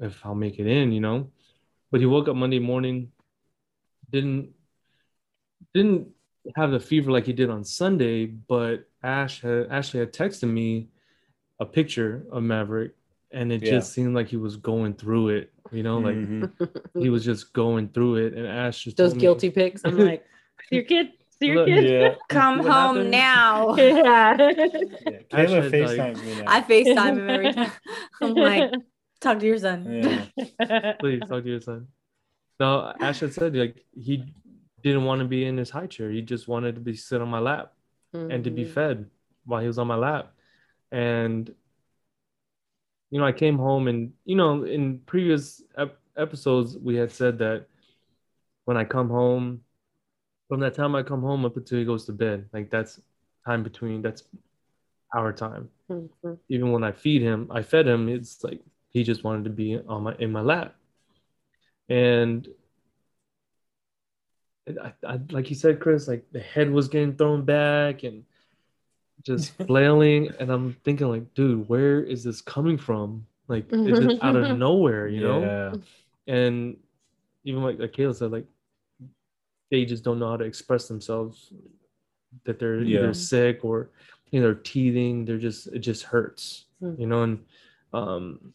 if 0.00 0.24
I'll 0.24 0.34
make 0.34 0.58
it 0.58 0.66
in, 0.66 0.92
you 0.92 1.00
know. 1.00 1.30
But 1.90 2.00
he 2.00 2.06
woke 2.06 2.28
up 2.28 2.36
Monday 2.36 2.58
morning, 2.58 3.12
didn't 4.10 4.50
didn't 5.72 6.08
have 6.56 6.70
the 6.72 6.80
fever 6.80 7.10
like 7.10 7.26
he 7.26 7.32
did 7.32 7.50
on 7.50 7.64
Sunday, 7.64 8.26
but 8.26 8.88
Ash 9.02 9.40
had 9.42 9.68
Ashley 9.70 10.00
had 10.00 10.12
texted 10.12 10.48
me 10.48 10.88
a 11.60 11.64
picture 11.66 12.26
of 12.30 12.42
Maverick, 12.42 12.92
and 13.30 13.52
it 13.52 13.62
Yeah. 13.62 13.70
just 13.70 13.92
seemed 13.92 14.14
like 14.14 14.28
he 14.28 14.36
was 14.36 14.56
going 14.56 14.94
through 14.94 15.28
it. 15.30 15.52
You 15.72 15.82
know, 15.82 15.98
like 15.98 16.16
Mhm. 16.16 16.50
he 16.98 17.08
was 17.08 17.24
just 17.24 17.52
going 17.52 17.88
through 17.88 18.16
it. 18.26 18.34
And 18.34 18.46
Ash 18.46 18.82
just 18.84 18.96
those 18.96 19.10
told 19.10 19.16
me- 19.16 19.20
guilty 19.22 19.50
pics. 19.50 19.82
I'm 19.84 19.96
like, 19.98 20.24
see 20.24 20.33
your 20.70 20.82
kid, 20.84 21.12
see 21.38 21.46
your 21.48 21.66
kid. 21.66 21.84
yeah. 21.84 22.14
Come 22.28 22.58
What 22.64 22.72
home 22.72 22.96
happened? 22.96 23.10
now. 23.10 23.74
Yeah. 23.76 24.36
yeah. 24.38 25.18
Kayla 25.30 25.64
Actually, 25.64 25.96
like- 25.98 26.16
me 26.24 26.34
now. 26.36 26.44
I 26.46 26.60
FaceTime 26.62 27.16
him 27.18 27.30
every 27.30 27.52
time. 27.52 27.72
I'm 28.22 28.34
like, 28.34 28.72
talk 29.20 29.38
to 29.40 29.46
your 29.46 29.58
son. 29.58 30.28
yeah. 30.60 30.92
please 31.00 31.20
talk 31.28 31.42
to 31.44 31.48
your 31.50 31.60
son. 31.60 31.88
No, 32.60 32.92
Ash 33.00 33.20
had 33.20 33.34
said 33.34 33.56
like 33.56 33.84
he 33.94 34.24
didn't 34.82 35.04
want 35.04 35.20
to 35.20 35.24
be 35.26 35.44
in 35.44 35.56
his 35.56 35.70
high 35.70 35.86
chair. 35.88 36.10
He 36.10 36.22
just 36.22 36.46
wanted 36.46 36.76
to 36.76 36.80
be 36.80 36.94
sit 36.94 37.20
on 37.20 37.28
my 37.28 37.40
lap 37.40 37.72
and 38.12 38.44
to 38.44 38.50
be 38.50 38.64
Mhm. 38.64 38.70
fed 38.72 39.10
while 39.44 39.60
he 39.60 39.66
was 39.66 39.78
on 39.78 39.88
my 39.88 39.96
lap. 39.96 40.32
And 40.92 41.52
you 43.10 43.18
know, 43.18 43.26
I 43.26 43.32
came 43.32 43.58
home 43.58 43.88
and 43.88 44.12
you 44.24 44.36
know, 44.36 44.62
in 44.62 45.00
previous 45.00 45.62
ep- 45.76 45.98
episodes 46.16 46.78
we 46.78 46.94
had 46.94 47.10
said 47.10 47.38
that 47.38 47.66
when 48.66 48.76
I 48.76 48.84
come 48.84 49.08
home, 49.10 49.63
from 50.48 50.60
that 50.60 50.74
time 50.74 50.94
I 50.94 51.02
come 51.02 51.22
home 51.22 51.44
up 51.44 51.56
until 51.56 51.78
he 51.78 51.84
goes 51.84 52.04
to 52.06 52.12
bed, 52.12 52.48
like 52.52 52.70
that's 52.70 53.00
time 53.46 53.62
between 53.62 54.02
that's 54.02 54.24
our 55.14 55.32
time. 55.32 55.70
Mhm. 55.90 56.38
Even 56.48 56.72
when 56.72 56.84
I 56.84 56.92
feed 56.92 57.22
him, 57.22 57.50
I 57.50 57.62
fed 57.62 57.86
him, 57.86 58.08
it's 58.08 58.42
like 58.42 58.60
he 58.88 59.04
just 59.04 59.24
wanted 59.24 59.44
to 59.44 59.50
be 59.50 59.78
on 59.86 60.02
my 60.04 60.14
in 60.18 60.32
my 60.32 60.40
lap. 60.40 60.74
And 61.88 62.48
I, 64.82 64.92
I, 65.06 65.20
like 65.30 65.50
you 65.50 65.56
said, 65.56 65.80
Chris, 65.80 66.08
like 66.08 66.24
the 66.32 66.40
head 66.40 66.70
was 66.70 66.88
getting 66.88 67.16
thrown 67.16 67.44
back 67.44 68.02
and 68.02 68.24
just 69.22 69.52
flailing. 69.66 70.30
and 70.40 70.50
I'm 70.50 70.74
thinking, 70.84 71.08
like, 71.08 71.34
dude, 71.34 71.68
where 71.68 72.02
is 72.02 72.24
this 72.24 72.40
coming 72.40 72.78
from? 72.78 73.26
Like, 73.46 73.66
is 73.70 73.98
it 73.98 74.22
out 74.22 74.36
of 74.36 74.56
nowhere, 74.66 75.06
you 75.06 75.20
know? 75.20 75.40
Yeah. 75.42 76.32
And 76.34 76.78
even 77.44 77.62
like, 77.62 77.78
like 77.78 77.92
Kayla 77.92 78.14
said, 78.14 78.30
like, 78.30 78.46
they 79.74 79.84
just 79.84 80.04
don't 80.04 80.18
know 80.20 80.30
how 80.30 80.36
to 80.36 80.44
express 80.44 80.86
themselves, 80.86 81.52
that 82.44 82.58
they're 82.58 82.82
Yeah. 82.82 82.96
either 82.96 83.14
sick 83.14 83.64
or, 83.64 83.90
you 84.30 84.40
know, 84.40 84.46
they're 84.46 84.62
teething. 84.62 85.24
They're 85.24 85.38
just, 85.38 85.66
it 85.68 85.80
just 85.80 86.04
hurts, 86.04 86.66
Mhm. 86.80 86.98
you 86.98 87.06
know? 87.06 87.22
And 87.22 87.44
um, 87.92 88.54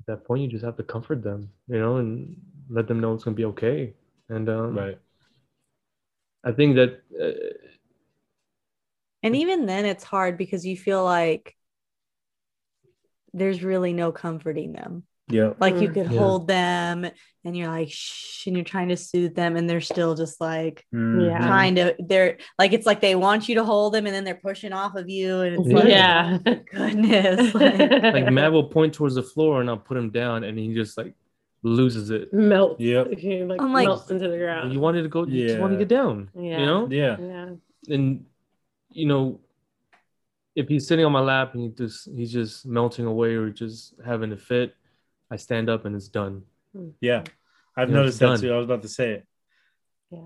at 0.00 0.06
that 0.06 0.24
point, 0.24 0.42
you 0.42 0.48
just 0.48 0.64
have 0.64 0.76
to 0.76 0.82
comfort 0.82 1.22
them, 1.22 1.50
you 1.68 1.78
know? 1.78 1.96
And 1.96 2.36
let 2.68 2.86
them 2.86 3.00
know 3.00 3.14
it's 3.14 3.24
gonna 3.24 3.36
be 3.36 3.46
okay. 3.46 3.94
And 4.28 4.48
um, 4.48 4.76
Right. 4.76 4.98
I 6.44 6.52
think 6.52 6.76
that 6.76 7.02
uh, 7.20 7.68
And 9.22 9.36
even 9.36 9.66
then, 9.66 9.84
it's 9.84 10.04
hard 10.04 10.38
because 10.38 10.64
you 10.64 10.76
feel 10.76 11.04
like 11.04 11.54
there's 13.32 13.62
really 13.62 13.92
no 13.92 14.12
comforting 14.12 14.72
them. 14.72 15.04
Yep. 15.30 15.56
Like 15.60 15.76
you 15.80 15.88
Mm. 15.88 15.94
could 15.94 16.10
Yeah. 16.12 16.18
hold 16.18 16.46
them 16.48 17.06
and 17.44 17.56
you're 17.56 17.68
like, 17.68 17.88
shh, 17.90 18.46
and 18.46 18.56
you're 18.56 18.64
trying 18.64 18.88
to 18.88 18.96
soothe 18.96 19.34
them, 19.34 19.56
and 19.56 19.68
they're 19.68 19.80
still 19.80 20.14
just 20.14 20.40
like 20.40 20.84
Mhm. 20.94 21.26
Yeah. 21.26 21.38
trying 21.46 21.74
to, 21.76 21.94
they're 21.98 22.36
like, 22.58 22.72
it's 22.72 22.86
like 22.86 23.00
they 23.00 23.14
want 23.14 23.48
you 23.48 23.54
to 23.56 23.64
hold 23.64 23.94
them 23.94 24.06
and 24.06 24.14
then 24.14 24.24
they're 24.24 24.34
pushing 24.42 24.72
off 24.72 24.94
of 24.96 25.08
you. 25.08 25.40
And 25.40 25.56
it's 25.60 25.72
like, 25.72 25.88
yeah. 25.88 26.38
oh, 26.46 26.56
goodness. 26.72 27.54
Like, 27.54 27.78
like 28.14 28.32
Mav 28.32 28.52
will 28.52 28.64
point 28.68 28.92
towards 28.94 29.14
the 29.14 29.22
floor 29.22 29.60
and 29.60 29.70
I'll 29.70 29.78
put 29.78 29.96
him 29.96 30.10
down 30.10 30.44
and 30.44 30.58
he 30.58 30.74
just 30.74 30.98
like 30.98 31.14
loses 31.62 32.10
it. 32.10 32.32
melts. 32.32 32.80
Yep. 32.80 33.12
He 33.18 33.42
like, 33.44 33.60
I'm 33.60 33.72
like- 33.72 33.86
melts 33.86 34.10
into 34.10 34.28
the 34.28 34.36
ground. 34.38 34.72
You 34.72 34.80
wanted 34.80 35.02
to 35.02 35.08
go, 35.08 35.26
you 35.26 35.48
just 35.48 35.60
want 35.60 35.72
to 35.72 35.78
get 35.78 35.88
down. 35.88 36.28
Yeah. 36.34 36.58
You 36.60 36.66
know? 36.66 36.88
Yeah. 36.90 37.16
yeah. 37.20 37.48
and 37.94 38.24
you 38.92 39.06
know 39.06 39.40
if 40.56 40.66
he's 40.68 40.86
sitting 40.86 41.04
on 41.06 41.12
my 41.12 41.20
lap 41.20 41.54
and 41.54 41.62
he 41.62 41.68
just 41.70 42.08
he's 42.14 42.32
just 42.32 42.66
melting 42.66 43.06
away 43.06 43.34
or 43.34 43.50
just 43.50 43.94
having 44.04 44.32
a 44.32 44.36
fit 44.36 44.74
i 45.30 45.36
stand 45.36 45.68
up 45.70 45.84
and 45.84 45.94
it's 45.96 46.08
done 46.08 46.42
Yeah. 47.00 47.22
I've 47.76 47.88
You 47.88 47.94
know, 47.94 48.00
noticed 48.02 48.18
that 48.20 48.26
done. 48.26 48.40
too. 48.40 48.52
I 48.52 48.56
was 48.56 48.64
about 48.66 48.82
to 48.82 48.88
say 48.88 49.10
it. 49.12 49.26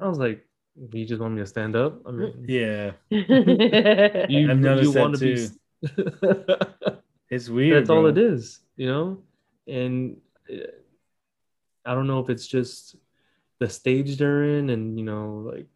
i 0.02 0.08
was 0.08 0.18
like 0.18 0.46
you 0.92 1.04
just 1.06 1.20
want 1.20 1.34
me 1.34 1.40
to 1.40 1.46
stand 1.46 1.76
up 1.76 2.00
i 2.06 2.10
mean 2.10 2.32
Yeah. 2.48 2.92
yeah. 3.10 4.26
you, 4.34 4.50
I've 4.50 4.58
noticed 4.58 4.92
that 4.94 5.00
wanna 5.00 5.18
too. 5.18 5.48
be 5.48 5.48
It's 7.30 7.48
weird. 7.48 7.76
that's 7.76 7.90
all 7.90 8.06
it 8.06 8.18
is 8.18 8.60
you 8.76 8.86
know 8.86 9.22
and 9.66 10.16
uh, 10.52 10.70
i 11.84 11.94
don't 11.94 12.06
know 12.06 12.20
if 12.20 12.28
it's 12.30 12.46
just 12.46 12.96
the 13.60 13.68
stage 13.68 14.16
they're 14.18 14.44
in 14.58 14.70
and 14.70 14.98
you 14.98 15.04
know 15.04 15.42
like 15.52 15.66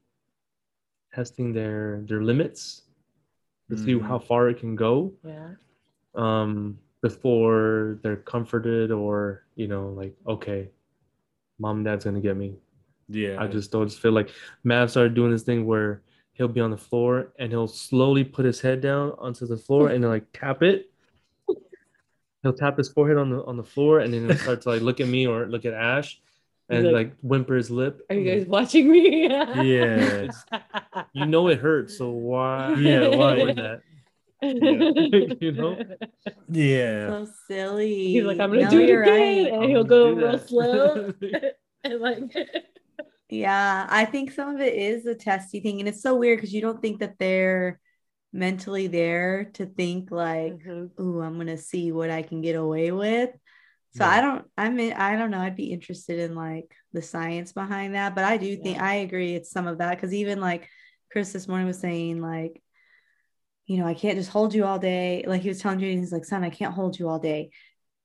testing 1.15 1.53
their 1.53 2.03
their 2.09 2.23
limits 2.23 2.83
to 3.71 3.77
see 3.77 3.95
Mhm. 3.95 4.03
how 4.09 4.19
far 4.19 4.49
it 4.51 4.59
can 4.59 4.75
go 4.77 5.13
yeah. 5.25 5.51
um 6.15 6.79
before 7.01 7.99
they're 8.03 8.17
comforted 8.17 8.91
or 8.91 9.45
you 9.55 9.69
know 9.69 9.89
like 9.91 10.15
okay 10.27 10.69
mom 11.59 11.77
and 11.79 11.85
dad's 11.85 12.05
gonna 12.05 12.21
get 12.21 12.37
me 12.37 12.57
Yeah. 13.09 13.37
i 13.41 13.47
just 13.47 13.71
don't 13.71 13.89
just 13.89 14.01
feel 14.01 14.13
like 14.13 14.31
mav 14.65 14.91
started 14.91 15.15
doing 15.15 15.31
this 15.31 15.43
thing 15.43 15.65
where 15.67 16.03
he'll 16.33 16.49
be 16.49 16.61
on 16.61 16.71
the 16.71 16.77
floor 16.77 17.33
and 17.39 17.51
he'll 17.53 17.69
slowly 17.69 18.25
put 18.25 18.45
his 18.45 18.61
head 18.61 18.81
down 18.81 19.13
onto 19.19 19.47
the 19.47 19.57
floor 19.57 19.89
and 19.91 20.05
like 20.05 20.27
tap 20.33 20.63
it 20.63 20.91
he'll 22.43 22.53
tap 22.53 22.77
his 22.79 22.89
forehead 22.89 23.17
on 23.17 23.31
the 23.31 23.45
on 23.45 23.57
the 23.57 23.65
floor 23.65 24.01
and 24.01 24.13
then 24.15 24.27
he'll 24.29 24.37
start 24.39 24.61
to 24.63 24.69
like 24.71 24.83
look 24.83 25.01
at 25.01 25.09
me 25.09 25.27
or 25.27 25.47
look 25.47 25.65
at 25.65 25.75
ash 25.75 26.21
and 26.71 26.85
like, 26.85 26.93
like, 26.95 27.13
whimper 27.23 27.55
his 27.57 27.71
lip 27.71 28.03
Are 28.11 28.15
you 28.17 28.31
guys 28.31 28.47
watching 28.47 28.91
me? 28.91 29.27
Yeah. 29.29 30.29
you 31.13 31.27
know 31.27 31.49
it 31.49 31.59
hurts 31.59 31.97
so 31.99 32.11
why 32.11 32.75
Yeah, 32.75 33.09
why? 33.09 33.37
doing 33.37 33.57
that 34.41 35.37
you 35.41 35.53
know 35.53 35.79
yeah. 36.51 37.11
so 37.11 37.27
silly. 37.47 38.13
He's 38.13 38.25
like, 38.25 38.41
I'm 38.41 38.51
gonna 38.51 38.65
No, 38.65 38.71
do 38.71 38.81
it 38.81 38.89
you're 38.89 39.03
again, 39.03 39.13
right. 39.13 39.53
and 39.53 39.63
I'm 39.65 39.71
he'll 39.71 39.85
go 39.85 40.11
real 40.13 40.39
slow, 40.39 41.13
and 41.85 42.01
like, 42.01 42.23
Yeah, 43.31 43.87
I 43.91 44.05
think 44.07 44.33
some 44.33 44.55
of 44.55 44.61
it 44.61 44.75
is 44.75 45.07
a 45.07 45.15
testy 45.15 45.61
thing, 45.61 45.81
and 45.81 45.89
it's 45.89 46.03
so 46.03 46.17
weird 46.17 46.39
because 46.39 46.53
you 46.55 46.61
don't 46.61 46.81
think 46.81 47.01
that 47.01 47.19
they're 47.19 47.81
mentally 48.33 48.87
there 48.87 49.47
to 49.55 49.67
think 49.67 50.11
like, 50.11 50.53
Mhm. 50.55 50.91
"Ooh, 51.01 51.21
I'm 51.21 51.37
gonna 51.37 51.59
see 51.59 51.93
what 51.93 52.11
I 52.11 52.23
can 52.23 52.41
get 52.41 52.57
away 52.57 52.91
with." 52.93 53.31
So 53.93 54.05
Yeah. 54.05 54.11
I 54.11 54.21
don't, 54.21 54.51
I 54.57 54.69
mean 54.71 54.93
I 54.95 55.17
don't 55.17 55.31
know. 55.31 55.41
I'd 55.41 55.57
be 55.57 55.73
interested 55.73 56.19
in 56.19 56.35
like 56.35 56.75
the 56.93 57.03
science 57.03 57.53
behind 57.53 57.95
that, 57.95 58.15
but 58.15 58.25
I 58.25 58.37
do 58.37 58.57
think 58.57 58.79
Yeah. 58.79 58.85
I 58.85 58.95
agree 58.97 59.35
it's 59.35 59.51
some 59.51 59.67
of 59.67 59.79
that 59.79 59.97
because 59.97 60.15
even 60.15 60.41
like 60.41 60.69
Chris 61.11 61.33
this 61.33 61.49
morning 61.49 61.67
was 61.67 61.81
saying 61.81 62.21
like, 62.21 62.63
you 63.69 63.77
know, 63.79 63.87
I 63.87 63.95
can't 63.95 64.19
just 64.19 64.31
hold 64.31 64.55
you 64.55 64.65
all 64.65 64.81
day. 64.81 65.25
Like 65.29 65.43
he 65.43 65.49
was 65.49 65.61
telling 65.61 65.79
Jaden, 65.79 65.99
he's 65.99 66.11
like, 66.13 66.25
son, 66.25 66.43
I 66.43 66.51
can't 66.51 66.75
hold 66.75 66.99
you 66.99 67.09
all 67.09 67.21
day. 67.21 67.51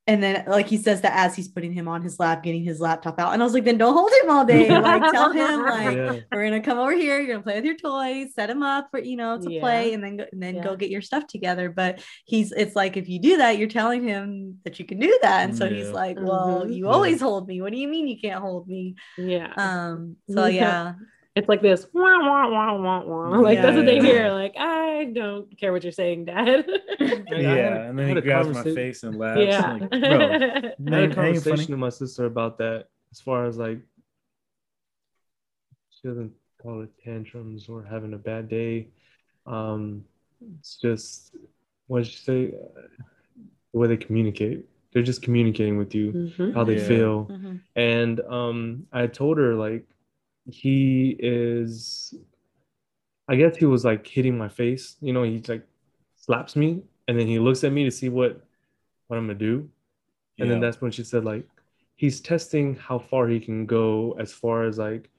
And 0.06 0.22
then 0.22 0.44
like 0.48 0.68
he 0.68 0.76
says 0.76 1.00
that 1.02 1.14
as 1.16 1.34
he's 1.34 1.48
putting 1.48 1.72
him 1.72 1.88
on 1.88 2.02
his 2.02 2.20
lap, 2.20 2.44
getting 2.44 2.62
his 2.66 2.82
laptop 2.82 3.18
out. 3.22 3.32
And 3.34 3.42
I 3.42 3.46
was 3.46 3.54
like, 3.54 3.64
then 3.64 3.78
don't 3.78 3.94
hold 3.94 4.12
him 4.22 4.30
all 4.30 4.44
day. 4.44 4.78
Like 4.78 5.08
tell 5.08 5.32
him 5.32 5.62
like 5.66 5.98
yeah 5.98 6.20
we're 6.34 6.44
gonna 6.44 6.60
come 6.62 6.78
over 6.78 6.92
here, 6.92 7.20
you're 7.22 7.28
gonna 7.36 7.42
play 7.44 7.56
with 7.56 7.64
your 7.64 7.78
toys, 7.78 8.34
set 8.36 8.50
him 8.50 8.64
up 8.64 8.90
for 8.92 9.00
you 9.00 9.16
know 9.16 9.38
to 9.40 9.50
Yeah. 9.50 9.62
play, 9.62 9.94
and 9.94 10.04
then 10.04 10.18
go, 10.18 10.26
and 10.30 10.44
then 10.44 10.60
go 10.60 10.76
get 10.76 10.90
your 10.90 11.02
stuff 11.02 11.26
together. 11.28 11.70
But 11.70 12.04
he's 12.26 12.52
it's 12.52 12.76
like 12.76 12.98
if 12.98 13.08
you 13.08 13.20
do 13.22 13.38
that, 13.38 13.58
you're 13.58 13.70
telling 13.70 14.06
him 14.06 14.60
that 14.66 14.78
you 14.78 14.84
can 14.86 15.00
do 15.00 15.18
that. 15.22 15.46
And 15.46 15.56
so 15.56 15.70
he's 15.70 15.94
like, 15.94 16.18
Well, 16.20 16.66
Mhm. 16.68 16.76
you 16.76 16.86
Yeah. 16.86 16.92
always 16.92 17.22
hold 17.22 17.48
me. 17.48 17.62
What 17.62 17.72
do 17.72 17.78
you 17.80 17.88
mean 17.88 18.10
you 18.10 18.20
can't 18.20 18.42
hold 18.42 18.68
me? 18.68 18.96
yeah, 19.18 19.54
Um, 19.56 20.18
so 20.30 20.48
Yeah. 20.48 20.96
Yeah, 21.36 21.40
it's 21.40 21.50
like 21.50 21.62
this. 21.62 21.88
Wah, 21.94 22.02
wah, 22.02 22.50
wah, 22.50 22.78
wah, 22.78 23.04
wah. 23.06 23.40
Like 23.40 23.62
that's 23.62 23.76
what 23.76 23.86
they 23.86 23.98
Yeah. 23.98 24.02
hear. 24.04 24.32
Like 24.32 24.54
I 24.58 25.06
don't 25.14 25.58
care 25.60 25.72
what 25.74 25.84
you're 25.84 25.92
saying, 25.92 26.26
Dad. 26.26 26.66
Like, 27.00 27.28
I 27.32 27.36
a- 27.36 27.42
Yeah. 27.42 27.82
And 27.90 28.00
then 28.00 28.16
he 28.16 28.22
grabs 28.22 28.50
my 28.50 28.64
face 28.64 29.04
and 29.04 29.18
laughs. 29.18 29.40
yeah, 29.42 29.74
Like, 29.74 29.90
bro. 29.90 30.00
I 30.00 31.02
had 31.02 31.12
a 31.12 31.16
conversation 31.16 31.44
funny. 31.58 31.66
with 31.70 31.80
my 31.80 31.90
sister 31.90 32.26
about 32.26 32.58
that 32.60 32.88
as 33.12 33.20
far 33.20 33.46
as 33.46 33.58
like 33.58 33.80
she 35.90 36.08
doesn't 36.08 36.32
call 36.62 36.82
it 36.82 36.90
tantrums 37.04 37.68
or 37.70 37.84
having 37.84 38.14
a 38.14 38.18
bad 38.18 38.50
day. 38.50 38.88
Um, 39.46 40.06
it's 40.60 40.76
just 40.78 41.36
what 41.88 42.04
did 42.04 42.12
she 42.12 42.18
say? 42.18 42.48
Uh, 42.54 42.82
the 43.74 43.80
way 43.80 43.88
they 43.88 43.98
communicate. 43.98 44.66
They're 44.94 45.02
just 45.04 45.24
communicating 45.24 45.78
with 45.78 45.96
you 45.96 46.12
Mhm. 46.38 46.54
how 46.54 46.64
they 46.64 46.78
Yeah. 46.78 46.88
feel. 46.88 47.26
Mhm. 47.26 47.60
And 47.76 48.20
um, 48.22 48.88
I 48.94 49.08
told 49.08 49.38
her 49.40 49.56
like 49.56 49.86
he 50.50 51.16
is. 51.20 52.14
I 53.28 53.36
guess 53.36 53.56
he 53.56 53.66
was 53.66 53.86
like 53.86 54.06
hitting 54.06 54.38
my 54.38 54.50
face. 54.50 54.98
You 55.02 55.14
know, 55.14 55.24
he 55.24 55.42
like 55.48 55.66
slaps 56.16 56.56
me, 56.56 56.84
and 57.08 57.18
then 57.18 57.28
he 57.28 57.40
looks 57.40 57.64
at 57.64 57.72
me 57.72 57.84
to 57.86 57.92
see 57.92 58.10
what 58.10 58.42
what 59.08 59.18
I'm 59.18 59.28
gonna 59.28 59.40
do. 59.40 59.70
And 60.40 60.50
then 60.50 60.60
that's 60.60 60.82
when 60.82 60.92
she 60.92 61.04
said 61.04 61.24
like 61.24 61.48
he's 61.96 62.20
testing 62.20 62.76
how 62.76 63.00
far 63.00 63.28
he 63.28 63.40
can 63.40 63.66
go 63.66 64.16
as 64.20 64.34
far 64.34 64.64
as 64.64 64.78
like 64.78 65.10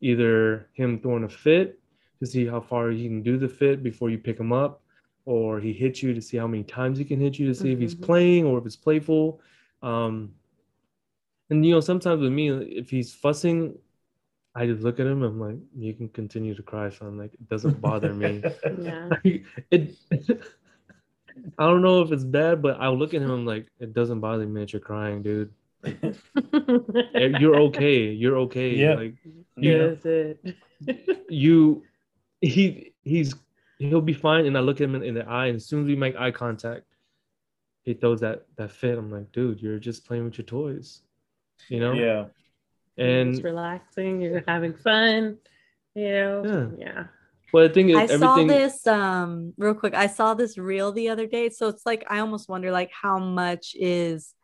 either 0.00 0.68
him 0.74 0.98
throwing 1.00 1.24
a 1.24 1.28
fit 1.28 1.78
to 2.20 2.26
see 2.26 2.46
how 2.46 2.60
far 2.60 2.90
he 2.90 3.04
can 3.04 3.22
do 3.22 3.38
the 3.38 3.48
fit 3.48 3.82
before 3.82 4.10
you 4.10 4.18
pick 4.18 4.38
him 4.38 4.52
up, 4.52 4.82
or 5.24 5.60
he 5.60 5.72
hits 5.72 6.02
you 6.02 6.12
to 6.12 6.20
see 6.20 6.36
how 6.36 6.46
many 6.46 6.64
times 6.64 6.98
he 6.98 7.04
can 7.04 7.20
hit 7.20 7.38
you 7.38 7.46
to 7.46 7.54
see 7.54 7.72
if 7.72 7.78
he's 7.78 7.94
Mhm. 7.94 8.02
playing 8.02 8.44
or 8.44 8.58
if 8.58 8.66
it's 8.66 8.76
playful. 8.76 9.40
Um, 9.82 10.34
and 11.50 11.64
you 11.64 11.72
know, 11.72 11.80
sometimes 11.80 12.20
with 12.20 12.32
me, 12.32 12.50
if 12.50 12.90
he's 12.90 13.14
fussing, 13.14 13.78
I 14.54 14.66
just 14.66 14.82
look 14.82 15.00
at 15.00 15.06
him. 15.06 15.22
I'm 15.22 15.40
like, 15.40 15.56
you 15.76 15.92
can 15.94 16.08
continue 16.08 16.54
to 16.54 16.62
cry, 16.62 16.88
son. 16.90 17.18
Like 17.18 17.34
it 17.34 17.48
doesn't 17.48 17.80
bother 17.80 18.14
me. 18.14 18.42
Yeah. 18.78 19.10
it 19.70 19.96
I 21.58 21.64
don't 21.66 21.82
know 21.82 22.00
if 22.02 22.12
it's 22.12 22.24
bad, 22.24 22.62
but 22.62 22.80
I'll 22.80 22.96
look 22.96 23.12
at 23.12 23.20
him. 23.20 23.30
I'm 23.30 23.44
like, 23.44 23.66
it 23.80 23.92
doesn't 23.92 24.20
bother 24.20 24.46
me 24.46 24.60
that 24.60 24.72
you're 24.72 24.80
crying, 24.80 25.22
dude. 25.22 25.52
Eh, 25.84 27.32
You're 27.40 27.56
okay. 27.56 28.10
You're 28.10 28.36
okay. 28.38 28.70
Yeah. 28.70 28.94
Like 28.94 29.14
you 29.56 29.78
know, 29.78 29.96
it. 30.04 30.56
you, 31.28 31.82
he 32.40 32.92
he's 33.02 33.34
he'll 33.78 34.00
be 34.00 34.12
fine. 34.12 34.46
And 34.46 34.56
I 34.56 34.60
look 34.60 34.80
at 34.80 34.84
him 34.84 34.94
in, 34.94 35.02
in 35.02 35.14
the 35.14 35.28
eye, 35.28 35.46
and 35.46 35.56
as 35.56 35.66
soon 35.66 35.82
as 35.82 35.86
we 35.86 35.96
make 35.96 36.16
eye 36.16 36.30
contact, 36.30 36.84
he 37.82 37.94
throws 37.94 38.20
that 38.20 38.46
that 38.56 38.70
fit. 38.70 38.96
I'm 38.96 39.10
like, 39.10 39.30
dude, 39.32 39.60
you're 39.60 39.78
just 39.78 40.06
playing 40.06 40.24
with 40.24 40.38
your 40.38 40.46
toys, 40.46 41.02
you 41.68 41.80
know. 41.80 41.92
Yeah. 41.92 42.26
And 42.96 43.30
it's 43.30 43.42
relaxing. 43.42 44.20
You're 44.20 44.44
having 44.46 44.74
fun. 44.74 45.38
You 45.94 46.12
know. 46.12 46.72
Yeah. 46.78 47.04
but 47.52 47.68
the 47.68 47.74
thing 47.74 47.90
is, 47.90 47.96
I 47.96 48.16
saw 48.18 48.36
this 48.44 48.86
um 48.86 49.52
real 49.56 49.74
quick. 49.74 49.94
I 49.94 50.06
saw 50.06 50.34
this 50.34 50.58
reel 50.58 50.92
the 50.92 51.08
other 51.08 51.26
day. 51.26 51.50
So 51.50 51.68
it's 51.68 51.86
like 51.86 52.04
I 52.08 52.20
almost 52.20 52.48
wonder 52.48 52.70
like 52.70 52.90
how 52.92 53.18
much 53.18 53.74
is 53.78 54.34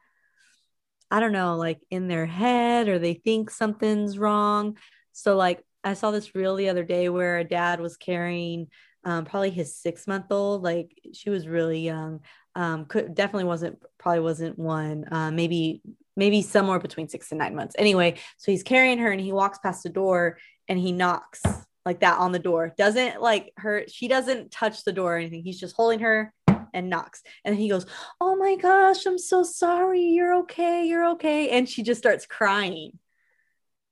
I 1.10 1.18
don't 1.18 1.32
know, 1.32 1.56
like 1.56 1.80
in 1.90 2.06
their 2.06 2.26
head 2.26 2.88
or 2.88 2.98
they 2.98 3.14
think 3.14 3.50
something's 3.50 4.18
wrong. 4.18 4.76
So 5.12 5.36
like 5.36 5.64
I 5.82 5.94
saw 5.94 6.10
this 6.10 6.34
reel 6.34 6.56
the 6.56 6.68
other 6.68 6.84
day 6.84 7.08
where 7.08 7.38
a 7.38 7.44
dad 7.44 7.80
was 7.80 7.96
carrying 7.96 8.68
um, 9.04 9.24
probably 9.24 9.50
his 9.50 9.76
six 9.76 10.06
month 10.06 10.26
old, 10.30 10.62
like 10.62 10.92
she 11.12 11.30
was 11.30 11.48
really 11.48 11.80
young. 11.80 12.20
Um, 12.54 12.84
could 12.84 13.14
definitely 13.14 13.44
wasn't 13.44 13.82
probably 13.98 14.20
wasn't 14.20 14.58
one, 14.58 15.04
uh, 15.12 15.30
maybe 15.30 15.82
maybe 16.16 16.42
somewhere 16.42 16.78
between 16.78 17.08
six 17.08 17.30
and 17.32 17.38
nine 17.38 17.54
months. 17.54 17.74
Anyway, 17.78 18.16
so 18.36 18.52
he's 18.52 18.62
carrying 18.62 18.98
her 18.98 19.10
and 19.10 19.20
he 19.20 19.32
walks 19.32 19.58
past 19.58 19.82
the 19.82 19.88
door 19.88 20.38
and 20.68 20.78
he 20.78 20.92
knocks 20.92 21.42
like 21.86 22.00
that 22.00 22.18
on 22.18 22.32
the 22.32 22.38
door. 22.38 22.74
Doesn't 22.76 23.20
like 23.20 23.52
her, 23.56 23.84
she 23.88 24.08
doesn't 24.08 24.50
touch 24.50 24.84
the 24.84 24.92
door 24.92 25.14
or 25.14 25.18
anything. 25.18 25.42
He's 25.42 25.60
just 25.60 25.76
holding 25.76 26.00
her 26.00 26.32
and 26.72 26.90
knocks. 26.90 27.22
And 27.44 27.56
he 27.56 27.68
goes, 27.68 27.86
Oh 28.20 28.36
my 28.36 28.56
gosh, 28.56 29.06
I'm 29.06 29.18
so 29.18 29.42
sorry. 29.42 30.02
You're 30.02 30.40
okay. 30.40 30.86
You're 30.86 31.10
okay. 31.12 31.50
And 31.50 31.68
she 31.68 31.82
just 31.82 32.00
starts 32.00 32.26
crying. 32.26 32.98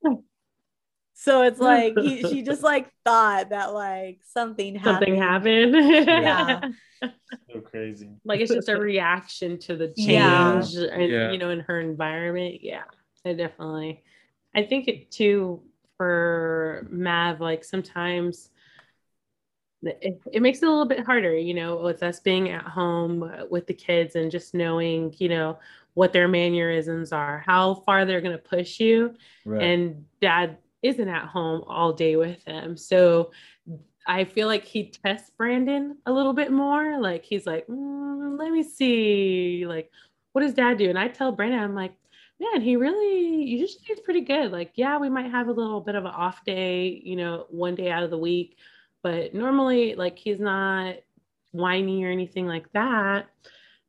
Oh, 0.06 0.24
So 1.20 1.42
it's 1.42 1.58
like 1.58 1.98
he, 1.98 2.22
she 2.22 2.42
just 2.42 2.62
like 2.72 2.88
thought 3.04 3.50
that 3.50 3.74
like 3.74 4.20
something 4.32 4.76
happened. 4.76 4.94
Something 4.94 5.16
happened. 5.16 5.74
Yeah. 5.74 6.60
So 7.52 7.60
crazy. 7.60 8.10
like 8.24 8.40
it's 8.40 8.52
just 8.52 8.68
a 8.68 8.76
reaction 8.80 9.56
to 9.60 9.76
the 9.76 9.86
change 9.96 10.08
Yeah. 10.08 10.60
and 10.90 11.12
Yeah. 11.12 11.30
you 11.30 11.38
know 11.38 11.50
in 11.50 11.60
her 11.60 11.80
environment. 11.80 12.56
Yeah. 12.60 12.82
I 13.24 13.34
definitely 13.34 14.02
I 14.54 14.64
think 14.64 14.88
it 14.88 15.10
too 15.12 15.62
for 15.96 16.88
Mav, 16.90 17.40
like 17.40 17.62
sometimes 17.62 18.50
it, 19.82 20.20
it 20.32 20.42
makes 20.42 20.60
it 20.60 20.66
a 20.66 20.70
little 20.70 20.86
bit 20.86 21.06
harder, 21.06 21.36
you 21.36 21.54
know, 21.54 21.76
with 21.76 22.02
us 22.02 22.18
being 22.18 22.48
at 22.50 22.64
home 22.64 23.22
uh, 23.22 23.44
with 23.48 23.68
the 23.68 23.74
kids 23.74 24.16
and 24.16 24.28
just 24.30 24.52
knowing, 24.54 25.14
you 25.18 25.28
know, 25.28 25.58
what 25.94 26.12
their 26.12 26.26
mannerisms 26.26 27.12
are, 27.12 27.44
how 27.46 27.74
far 27.86 28.04
they're 28.04 28.20
going 28.20 28.36
to 28.36 28.42
push 28.42 28.80
you. 28.80 29.14
Right. 29.44 29.62
And 29.62 30.04
dad 30.20 30.58
isn't 30.82 31.08
at 31.08 31.26
home 31.26 31.64
all 31.66 31.92
day 31.92 32.16
with 32.16 32.44
him. 32.44 32.76
So 32.76 33.30
I 34.06 34.24
feel 34.24 34.46
like 34.46 34.64
he 34.64 34.90
tests 34.90 35.30
Brandon 35.36 35.98
a 36.06 36.12
little 36.12 36.32
bit 36.32 36.50
more. 36.50 37.00
Like 37.00 37.24
he's 37.24 37.46
like, 37.46 37.66
mm, 37.66 38.38
let 38.38 38.52
me 38.52 38.62
see, 38.62 39.64
like, 39.66 39.90
what 40.32 40.42
does 40.42 40.54
dad 40.54 40.78
do? 40.78 40.88
And 40.88 40.98
I 40.98 41.08
tell 41.08 41.32
Brandon, 41.32 41.60
I'm 41.60 41.74
like, 41.74 41.94
man, 42.40 42.62
he 42.62 42.76
really 42.76 43.42
usually 43.42 43.84
is 43.90 44.00
pretty 44.00 44.20
good. 44.20 44.52
Like, 44.52 44.72
yeah, 44.74 44.98
we 44.98 45.08
might 45.10 45.30
have 45.30 45.48
a 45.48 45.52
little 45.52 45.80
bit 45.80 45.94
of 45.94 46.04
an 46.04 46.12
off 46.12 46.44
day, 46.44 47.00
you 47.04 47.16
know, 47.16 47.46
one 47.50 47.74
day 47.74 47.90
out 47.90 48.02
of 48.04 48.10
the 48.10 48.18
week, 48.18 48.56
but 49.02 49.34
normally, 49.34 49.94
like, 49.94 50.18
he's 50.18 50.38
not 50.38 50.96
whiny 51.52 52.04
or 52.04 52.10
anything 52.10 52.46
like 52.46 52.70
that. 52.72 53.28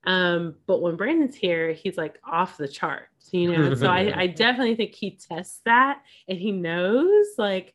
Um, 0.06 0.56
but 0.66 0.82
when 0.82 0.96
Brandon's 0.96 1.36
here, 1.36 1.74
he's 1.74 1.98
like 1.98 2.20
off 2.24 2.58
the 2.58 2.68
charts, 2.68 3.30
you 3.32 3.52
know. 3.52 3.74
so 3.76 3.88
I, 3.88 4.14
I 4.16 4.28
definitely 4.44 4.76
think 4.76 4.96
he 4.96 5.12
tests 5.12 5.62
that 5.66 6.02
and 6.28 6.38
he 6.38 6.52
knows, 6.52 7.28
like, 7.38 7.74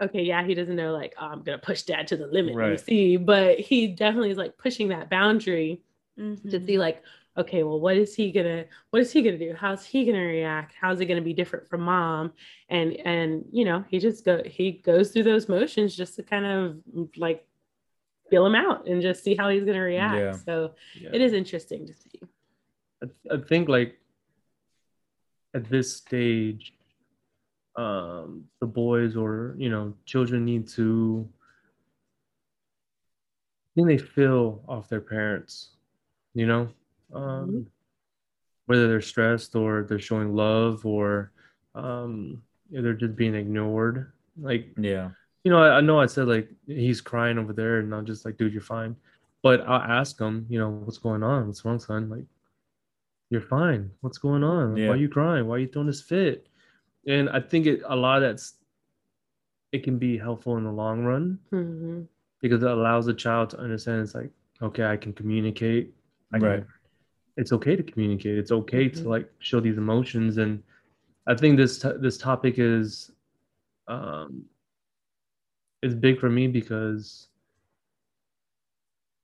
okay, 0.00 0.22
yeah, 0.22 0.44
he 0.44 0.54
doesn't 0.54 0.76
know, 0.76 0.92
like, 0.92 1.14
oh, 1.20 1.26
I'm 1.26 1.42
gonna 1.42 1.58
push 1.58 1.82
dad 1.82 2.06
to 2.08 2.16
the 2.16 2.26
limit, 2.26 2.54
right. 2.54 2.72
you 2.72 2.78
see, 2.78 3.16
but 3.16 3.58
he 3.58 3.88
definitely 3.88 4.30
is 4.30 4.38
like 4.38 4.58
pushing 4.58 4.88
that 4.88 5.10
boundary 5.10 5.82
mm-hmm. 6.18 6.48
to 6.48 6.64
see, 6.66 6.78
like, 6.78 7.02
okay, 7.36 7.62
well, 7.62 7.80
what 7.80 7.96
is 7.96 8.14
he 8.14 8.30
gonna 8.30 8.64
what 8.90 9.00
is 9.00 9.12
he 9.12 9.22
gonna 9.22 9.38
do? 9.38 9.54
How's 9.56 9.84
he 9.84 10.04
gonna 10.04 10.18
react? 10.18 10.74
How's 10.78 11.00
it 11.00 11.06
gonna 11.06 11.20
be 11.22 11.32
different 11.32 11.68
from 11.68 11.82
mom? 11.82 12.32
And 12.68 12.94
and 13.04 13.44
you 13.50 13.64
know, 13.64 13.84
he 13.88 13.98
just 13.98 14.24
go 14.24 14.42
he 14.44 14.72
goes 14.72 15.10
through 15.10 15.24
those 15.24 15.48
motions 15.48 15.96
just 15.96 16.16
to 16.16 16.22
kind 16.22 16.46
of 16.46 16.76
like 17.16 17.46
feel 18.30 18.46
him 18.46 18.54
out 18.54 18.86
and 18.86 19.02
just 19.02 19.22
see 19.22 19.34
how 19.34 19.48
he's 19.48 19.64
gonna 19.64 19.80
react. 19.80 20.16
Yeah. 20.16 20.32
So 20.32 20.72
yeah. 20.98 21.10
it 21.12 21.20
is 21.20 21.32
interesting 21.32 21.86
to 21.86 21.92
see. 21.94 22.20
I, 23.02 23.34
I 23.34 23.38
think 23.38 23.68
like 23.68 23.98
at 25.54 25.68
this 25.68 25.96
stage, 25.96 26.74
um, 27.76 28.44
the 28.60 28.66
boys 28.66 29.16
or 29.16 29.54
you 29.58 29.68
know 29.68 29.94
children 30.04 30.44
need 30.44 30.68
to 30.68 31.28
I 33.70 33.72
think 33.74 33.86
they 33.86 33.98
feel 33.98 34.62
off 34.68 34.88
their 34.88 35.00
parents, 35.00 35.70
you 36.34 36.46
know, 36.46 36.68
um, 37.14 37.22
mm-hmm. 37.22 37.60
whether 38.66 38.88
they're 38.88 39.00
stressed 39.00 39.54
or 39.54 39.86
they're 39.88 40.00
showing 40.00 40.34
love 40.34 40.84
or 40.84 41.30
um, 41.76 42.42
they're 42.68 42.94
just 42.94 43.14
being 43.14 43.36
ignored. 43.36 44.10
Like, 44.40 44.72
yeah, 44.76 45.10
you 45.44 45.50
know, 45.50 45.62
I, 45.62 45.78
I, 45.78 45.80
know 45.80 46.00
I 46.00 46.06
said 46.06 46.28
like 46.28 46.48
he's 46.66 47.00
crying 47.00 47.38
over 47.38 47.52
there, 47.52 47.78
and 47.78 47.94
I'm 47.94 48.06
just 48.06 48.24
like, 48.24 48.36
dude, 48.36 48.52
you're 48.52 48.62
fine. 48.62 48.96
But 49.42 49.62
I'll 49.66 49.80
ask 49.80 50.20
him, 50.20 50.46
you 50.50 50.58
know, 50.58 50.70
what's 50.70 50.98
going 50.98 51.22
on? 51.22 51.46
What's 51.46 51.64
wrong, 51.64 51.78
son? 51.78 52.10
Like, 52.10 52.24
you're 53.30 53.40
fine. 53.40 53.90
What's 54.00 54.18
going 54.18 54.44
on? 54.44 54.76
Yeah. 54.76 54.88
Why 54.88 54.94
are 54.94 54.98
you 54.98 55.08
crying? 55.08 55.46
Why 55.46 55.56
are 55.56 55.58
you 55.58 55.68
throwing 55.68 55.86
this 55.86 56.02
fit? 56.02 56.46
And 57.06 57.30
I 57.30 57.40
think 57.40 57.66
it 57.66 57.80
a 57.86 57.96
lot 57.96 58.22
of 58.22 58.28
that's 58.28 58.54
it 59.72 59.84
can 59.84 59.98
be 59.98 60.18
helpful 60.18 60.56
in 60.56 60.64
the 60.64 60.72
long 60.72 61.04
run 61.04 61.38
mm-hmm. 61.52 62.02
because 62.42 62.62
it 62.62 62.70
allows 62.70 63.06
the 63.06 63.14
child 63.14 63.50
to 63.50 63.58
understand 63.58 64.02
it's 64.02 64.14
like, 64.14 64.30
okay, 64.60 64.84
I 64.84 64.96
can 64.96 65.12
communicate. 65.12 65.94
I 66.32 66.38
can 66.38 66.48
right 66.48 66.64
it's 67.40 67.52
okay 67.52 67.74
to 67.74 67.82
communicate. 67.82 68.38
It's 68.38 68.52
okay 68.52 68.86
mm-hmm. 68.86 69.02
to 69.02 69.08
like 69.08 69.30
show 69.38 69.60
these 69.60 69.78
emotions, 69.78 70.36
and 70.36 70.62
I 71.26 71.34
think 71.34 71.56
this 71.56 71.78
t- 71.78 71.96
this 71.98 72.18
topic 72.18 72.54
is 72.58 73.10
um 73.88 74.44
is 75.82 75.94
big 75.94 76.18
for 76.18 76.28
me 76.28 76.46
because 76.46 77.28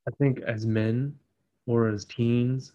I 0.09 0.11
think 0.12 0.40
as 0.40 0.64
men 0.66 1.16
or 1.66 1.88
as 1.88 2.05
teens, 2.05 2.73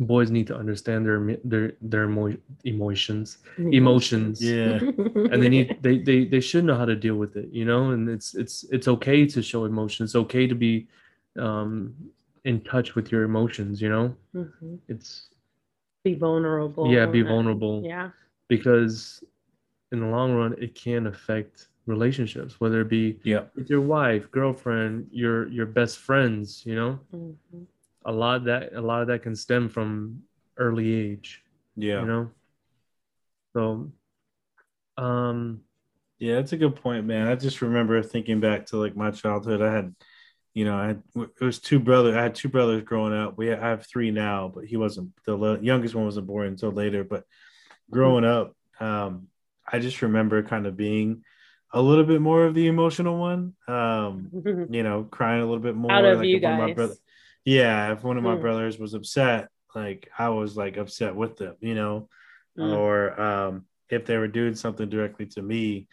boys 0.00 0.30
need 0.30 0.46
to 0.48 0.56
understand 0.56 1.06
their 1.06 1.38
their 1.44 1.72
their 1.80 2.04
emo- 2.04 2.36
emotions 2.64 3.38
emotions. 3.58 4.42
yeah. 4.42 4.80
And 5.30 5.42
they 5.42 5.48
need 5.48 5.78
they, 5.82 5.98
they 5.98 6.24
they 6.24 6.40
should 6.40 6.64
know 6.64 6.76
how 6.76 6.84
to 6.84 6.96
deal 6.96 7.14
with 7.14 7.36
it 7.36 7.48
you 7.52 7.64
know? 7.64 7.90
And 7.90 8.08
it's 8.08 8.34
it's 8.34 8.64
it's 8.70 8.88
okay 8.88 9.26
to 9.26 9.42
show 9.42 9.64
emotions. 9.64 10.10
It's 10.10 10.16
okay 10.16 10.46
to 10.46 10.54
be 10.54 10.88
um 11.38 11.94
in 12.44 12.60
touch 12.60 12.94
with 12.94 13.10
your 13.12 13.22
emotions 13.22 13.80
you 13.80 13.88
know? 13.88 14.14
Mm-hmm. 14.34 14.76
it's 14.88 15.28
be 16.04 16.14
vulnerable 16.14 16.92
yeah 16.92 17.06
be 17.06 17.22
vulnerable. 17.22 17.82
Yeah. 17.84 18.10
Because 18.48 19.22
in 19.92 20.00
the 20.00 20.06
long 20.06 20.34
run 20.34 20.54
it 20.58 20.74
can 20.74 21.06
affect 21.06 21.68
relationships 21.86 22.60
whether 22.60 22.80
it 22.80 22.88
be 22.88 23.18
yeah 23.24 23.42
with 23.54 23.68
your 23.68 23.80
wife 23.80 24.30
girlfriend 24.30 25.06
your 25.10 25.48
your 25.48 25.66
best 25.66 25.98
friends 25.98 26.62
you 26.64 26.74
know 26.74 26.98
mm-hmm. 27.14 27.62
a 28.06 28.12
lot 28.12 28.36
of 28.36 28.44
that 28.44 28.72
a 28.74 28.80
lot 28.80 29.02
of 29.02 29.08
that 29.08 29.22
can 29.22 29.36
stem 29.36 29.68
from 29.68 30.22
early 30.56 30.94
age 30.94 31.42
yeah 31.76 32.00
you 32.00 32.06
know 32.06 32.30
so 33.52 33.92
um 34.96 35.60
yeah 36.18 36.36
that's 36.36 36.52
a 36.52 36.56
good 36.56 36.76
point 36.76 37.04
man 37.04 37.26
i 37.26 37.34
just 37.34 37.60
remember 37.60 38.02
thinking 38.02 38.40
back 38.40 38.64
to 38.64 38.76
like 38.76 38.96
my 38.96 39.10
childhood 39.10 39.60
i 39.60 39.72
had 39.72 39.94
you 40.54 40.64
know, 40.64 40.76
I 40.76 40.86
had, 40.86 41.02
it 41.16 41.44
was 41.44 41.58
two 41.58 41.80
brothers. 41.80 42.14
I 42.14 42.22
had 42.22 42.36
two 42.36 42.48
brothers 42.48 42.84
growing 42.84 43.12
up. 43.12 43.36
We 43.36 43.52
I 43.52 43.58
have 43.58 43.86
three 43.86 44.12
now, 44.12 44.50
but 44.54 44.64
he 44.64 44.76
wasn't 44.76 45.10
the 45.26 45.58
youngest 45.60 45.96
one 45.96 46.04
wasn't 46.04 46.28
born 46.28 46.46
until 46.46 46.70
later. 46.70 47.02
But 47.02 47.24
growing 47.90 48.24
up, 48.24 48.54
um, 48.78 49.26
I 49.70 49.80
just 49.80 50.00
remember 50.00 50.44
kind 50.44 50.66
of 50.66 50.76
being 50.76 51.24
a 51.74 51.82
little 51.82 52.04
bit 52.04 52.20
more 52.20 52.44
of 52.46 52.54
the 52.54 52.68
emotional 52.68 53.18
one. 53.18 53.54
Um, 53.66 54.30
you 54.70 54.82
know, 54.82 55.04
crying 55.04 55.42
a 55.42 55.44
little 55.44 55.62
bit 55.62 55.74
more. 55.74 55.92
Out 55.92 56.04
of 56.04 56.18
like 56.18 56.28
you 56.28 56.38
guys. 56.40 56.58
My 56.58 56.72
brother, 56.72 56.94
yeah, 57.44 57.92
if 57.92 58.04
one 58.04 58.16
of 58.16 58.22
my 58.22 58.36
mm. 58.36 58.40
brothers 58.40 58.78
was 58.78 58.94
upset, 58.94 59.48
like 59.74 60.08
I 60.16 60.30
was 60.30 60.56
like 60.56 60.76
upset 60.76 61.14
with 61.14 61.36
them, 61.36 61.56
you 61.60 61.74
know, 61.74 62.08
mm. 62.56 62.74
or 62.74 63.20
um, 63.20 63.64
if 63.90 64.06
they 64.06 64.16
were 64.16 64.28
doing 64.28 64.54
something 64.54 64.88
directly 64.88 65.26
to 65.26 65.42
me, 65.42 65.88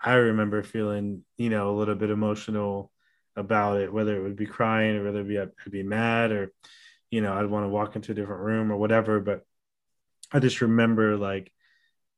I 0.00 0.14
remember 0.14 0.62
feeling, 0.62 1.24
you 1.36 1.50
know, 1.50 1.70
a 1.70 1.76
little 1.76 1.96
bit 1.96 2.10
emotional 2.10 2.92
about 3.36 3.80
it, 3.80 3.92
whether 3.92 4.16
it 4.16 4.22
would 4.22 4.36
be 4.36 4.46
crying 4.46 4.96
or 4.96 5.04
whether 5.04 5.20
it 5.20 5.28
be 5.28 5.38
I'd 5.38 5.50
be 5.68 5.82
mad 5.82 6.30
or 6.30 6.52
you 7.10 7.20
know 7.20 7.34
I'd 7.34 7.50
want 7.50 7.64
to 7.64 7.70
walk 7.70 7.96
into 7.96 8.12
a 8.12 8.14
different 8.14 8.42
room 8.42 8.70
or 8.70 8.76
whatever. 8.76 9.18
But 9.18 9.42
I 10.32 10.38
just 10.38 10.60
remember 10.60 11.16
like 11.16 11.52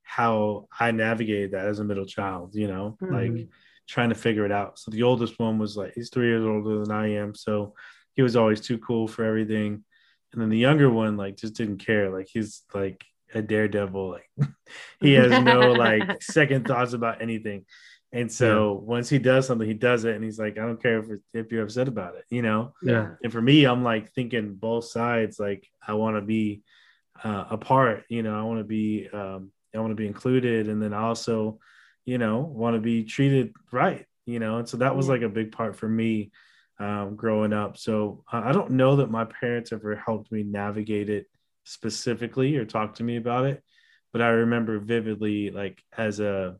how 0.06 0.68
I 0.78 0.92
navigated 0.92 1.50
that 1.50 1.66
as 1.66 1.80
a 1.80 1.84
middle 1.84 2.06
child, 2.06 2.54
you 2.54 2.68
know, 2.68 2.96
mm-hmm. 3.02 3.14
like 3.14 3.48
trying 3.88 4.08
to 4.08 4.14
figure 4.14 4.46
it 4.46 4.52
out. 4.52 4.78
So 4.78 4.90
the 4.90 5.02
oldest 5.02 5.38
one 5.38 5.58
was 5.58 5.76
like 5.76 5.92
he's 5.94 6.10
three 6.10 6.28
years 6.28 6.44
older 6.44 6.78
than 6.78 6.92
I 6.92 7.14
am, 7.14 7.34
so 7.34 7.74
he 8.14 8.22
was 8.22 8.36
always 8.36 8.60
too 8.60 8.78
cool 8.78 9.08
for 9.08 9.24
everything. 9.24 9.84
And 10.32 10.40
then 10.40 10.48
the 10.48 10.58
younger 10.58 10.88
one 10.88 11.16
like 11.16 11.36
just 11.36 11.54
didn't 11.54 11.78
care. 11.78 12.10
Like 12.10 12.28
he's 12.32 12.62
like 12.72 13.04
a 13.34 13.42
daredevil. 13.42 14.10
Like 14.10 14.30
he 15.00 15.14
has 15.14 15.42
no 15.42 15.72
like 15.72 16.22
second 16.22 16.66
thoughts 16.66 16.92
about 16.92 17.20
anything. 17.20 17.66
And 18.12 18.30
so 18.30 18.74
yeah. 18.74 18.86
once 18.86 19.08
he 19.08 19.18
does 19.18 19.46
something, 19.46 19.66
he 19.66 19.74
does 19.74 20.04
it, 20.04 20.14
and 20.14 20.24
he's 20.24 20.38
like, 20.38 20.56
I 20.56 20.62
don't 20.62 20.80
care 20.80 21.00
if 21.00 21.20
if 21.34 21.52
you're 21.52 21.64
upset 21.64 21.88
about 21.88 22.14
it, 22.14 22.24
you 22.30 22.42
know. 22.42 22.72
Yeah. 22.80 23.14
And 23.22 23.32
for 23.32 23.42
me, 23.42 23.64
I'm 23.64 23.82
like 23.82 24.12
thinking 24.12 24.54
both 24.54 24.84
sides. 24.84 25.40
Like 25.40 25.68
I 25.86 25.94
want 25.94 26.16
to 26.16 26.22
be 26.22 26.62
uh, 27.22 27.46
a 27.50 27.58
part, 27.58 28.04
you 28.08 28.22
know. 28.22 28.38
I 28.38 28.42
want 28.44 28.60
to 28.60 28.64
be, 28.64 29.08
um, 29.12 29.50
I 29.74 29.78
want 29.78 29.90
to 29.90 29.96
be 29.96 30.06
included, 30.06 30.68
and 30.68 30.82
then 30.82 30.92
also, 30.92 31.58
you 32.04 32.18
know, 32.18 32.38
want 32.38 32.74
to 32.74 32.80
be 32.80 33.04
treated 33.04 33.54
right, 33.72 34.06
you 34.26 34.38
know. 34.38 34.58
And 34.58 34.68
so 34.68 34.78
that 34.78 34.96
was 34.96 35.08
like 35.08 35.22
a 35.22 35.28
big 35.28 35.52
part 35.52 35.76
for 35.76 35.88
me 35.88 36.30
um, 36.78 37.16
growing 37.16 37.52
up. 37.52 37.76
So 37.76 38.24
I 38.30 38.52
don't 38.52 38.72
know 38.72 38.96
that 38.96 39.10
my 39.10 39.24
parents 39.24 39.72
ever 39.72 39.96
helped 39.96 40.30
me 40.32 40.42
navigate 40.42 41.10
it 41.10 41.26
specifically 41.64 42.56
or 42.56 42.64
talk 42.64 42.94
to 42.96 43.04
me 43.04 43.16
about 43.16 43.46
it, 43.46 43.62
but 44.12 44.22
I 44.22 44.28
remember 44.28 44.78
vividly, 44.78 45.50
like 45.50 45.82
as 45.96 46.20
a 46.20 46.56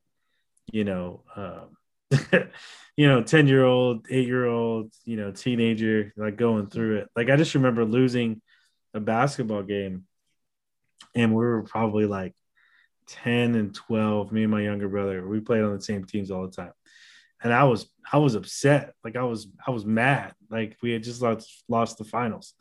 you 0.73 0.85
know, 0.85 1.23
um, 1.37 1.77
you 2.97 3.09
know, 3.09 3.23
10 3.23 3.47
year 3.47 3.65
old, 3.65 4.07
eight 4.11 4.27
year 4.27 4.47
old, 4.47 4.93
you 5.05 5.17
know, 5.17 5.31
teenager, 5.31 6.13
like 6.17 6.37
going 6.37 6.67
through 6.67 6.99
it. 6.99 7.09
Like 7.15 7.31
I 7.31 7.37
just 7.37 7.55
remember 7.55 7.85
losing 7.85 8.41
a 8.95 9.01
basketball 9.01 9.63
game 9.63 10.05
and 11.15 11.31
we 11.31 11.45
were 11.45 11.63
probably 11.63 12.07
like 12.07 12.35
10 13.07 13.55
and 13.55 13.75
12, 13.75 14.33
me 14.33 14.43
and 14.43 14.51
my 14.51 14.63
younger 14.63 14.89
brother, 14.89 15.27
we 15.27 15.41
played 15.41 15.63
on 15.63 15.75
the 15.75 15.83
same 15.83 16.05
teams 16.05 16.31
all 16.31 16.47
the 16.47 16.53
time. 16.53 16.73
And 17.43 17.53
I 17.53 17.65
was, 17.65 17.89
I 18.11 18.19
was 18.19 18.35
upset. 18.35 18.95
Like 19.05 19.17
I 19.17 19.23
was, 19.23 19.49
I 19.67 19.71
was 19.71 19.85
mad. 19.85 20.35
Like 20.51 20.77
we 20.83 20.93
had 20.93 21.03
just 21.03 21.23
lost, 21.23 21.65
lost 21.69 21.99
the 21.99 22.05
finals. 22.05 22.55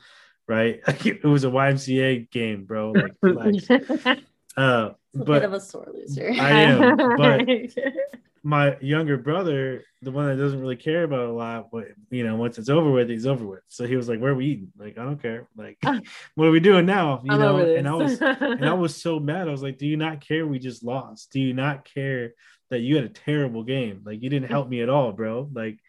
Right. 0.48 0.82
it 1.06 1.24
was 1.24 1.44
a 1.44 1.50
YMCA 1.50 2.30
game, 2.30 2.66
bro. 2.66 2.94
Like, 3.22 3.64
Uh, 4.58 4.92
but, 5.14 5.22
a 5.22 5.26
bit 5.26 5.44
of 5.44 5.54
a 5.54 5.60
sore 5.60 5.88
loser. 5.94 6.32
I 6.32 6.62
am, 6.62 6.98
but 7.18 7.46
my 8.46 8.78
younger 8.80 9.18
brother, 9.18 9.84
the 10.04 10.12
one 10.12 10.28
that 10.28 10.38
doesn't 10.38 10.62
really 10.62 10.76
care 10.76 11.04
about 11.04 11.30
a 11.30 11.32
lot, 11.32 11.72
but 11.72 11.86
you 12.12 12.24
know, 12.24 12.36
once 12.36 12.60
it's 12.60 12.70
over 12.70 12.92
with, 12.92 13.10
he's 13.10 13.26
over 13.26 13.44
with. 13.44 13.64
So 13.70 13.88
he 13.88 13.96
was 13.96 14.08
like, 14.08 14.20
"Where 14.20 14.34
are 14.34 14.36
we 14.36 14.46
eating?" 14.46 14.72
Like, 14.78 15.00
I 15.00 15.04
don't 15.04 15.20
care. 15.20 15.50
Like, 15.58 15.80
ah. 15.84 16.00
what 16.36 16.48
are 16.48 16.52
we 16.52 16.60
doing 16.60 16.86
now? 16.86 17.24
You 17.24 17.34
I'm 17.34 17.40
know, 17.40 17.58
and 17.58 17.88
I 17.88 17.94
was 17.96 18.22
and 18.22 18.64
I 18.64 18.74
was 18.74 19.02
so 19.02 19.20
mad. 19.20 19.48
I 19.48 19.52
was 19.52 19.64
like, 19.64 19.80
"Do 19.80 19.88
you 19.88 19.98
not 19.98 20.22
care? 20.22 20.46
We 20.46 20.60
just 20.60 20.84
lost. 20.84 21.32
Do 21.32 21.40
you 21.40 21.56
not 21.56 21.92
care 21.92 22.36
that 22.70 22.82
you 22.82 22.98
had 22.98 23.06
a 23.06 23.10
terrible 23.10 23.64
game? 23.64 24.04
Like, 24.06 24.22
you 24.22 24.30
didn't 24.30 24.52
help 24.52 24.70
me 24.70 24.82
at 24.82 24.90
all, 24.90 25.12
bro. 25.12 25.50
Like, 25.52 25.80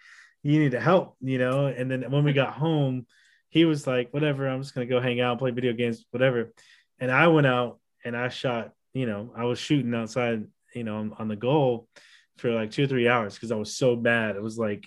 you 0.43 0.59
need 0.59 0.73
to 0.73 0.81
help, 0.81 1.19
you 1.21 1.37
know." 1.37 1.67
And 1.67 1.91
then 1.91 2.11
when 2.11 2.25
we 2.25 2.33
got 2.33 2.55
home, 2.55 3.05
he 3.51 3.67
was 3.67 3.87
like, 3.87 4.15
"Whatever. 4.15 4.49
I'm 4.49 4.63
just 4.63 4.75
gonna 4.75 4.87
go 4.87 4.99
hang 4.99 5.21
out, 5.21 5.39
play 5.41 5.51
video 5.51 5.75
games, 5.75 6.07
whatever." 6.11 6.55
And 6.99 7.11
I 7.11 7.29
went 7.29 7.47
out 7.47 7.81
and 8.03 8.17
I 8.17 8.31
shot. 8.31 8.73
You 8.95 9.05
know, 9.05 9.35
I 9.37 9.45
was 9.45 9.59
shooting 9.59 9.95
outside. 9.95 10.47
You 10.75 10.85
know, 10.85 10.97
on, 10.97 11.13
on 11.19 11.29
the 11.29 11.37
goal 11.37 11.89
for 12.39 12.51
like 12.53 12.71
two 12.71 12.85
or 12.85 12.87
three 12.87 13.09
hours 13.09 13.35
because 13.35 13.53
I 13.53 13.57
was 13.57 13.77
so 13.77 13.97
bad. 13.97 14.37
It 14.37 14.43
was 14.43 14.59
like 14.59 14.87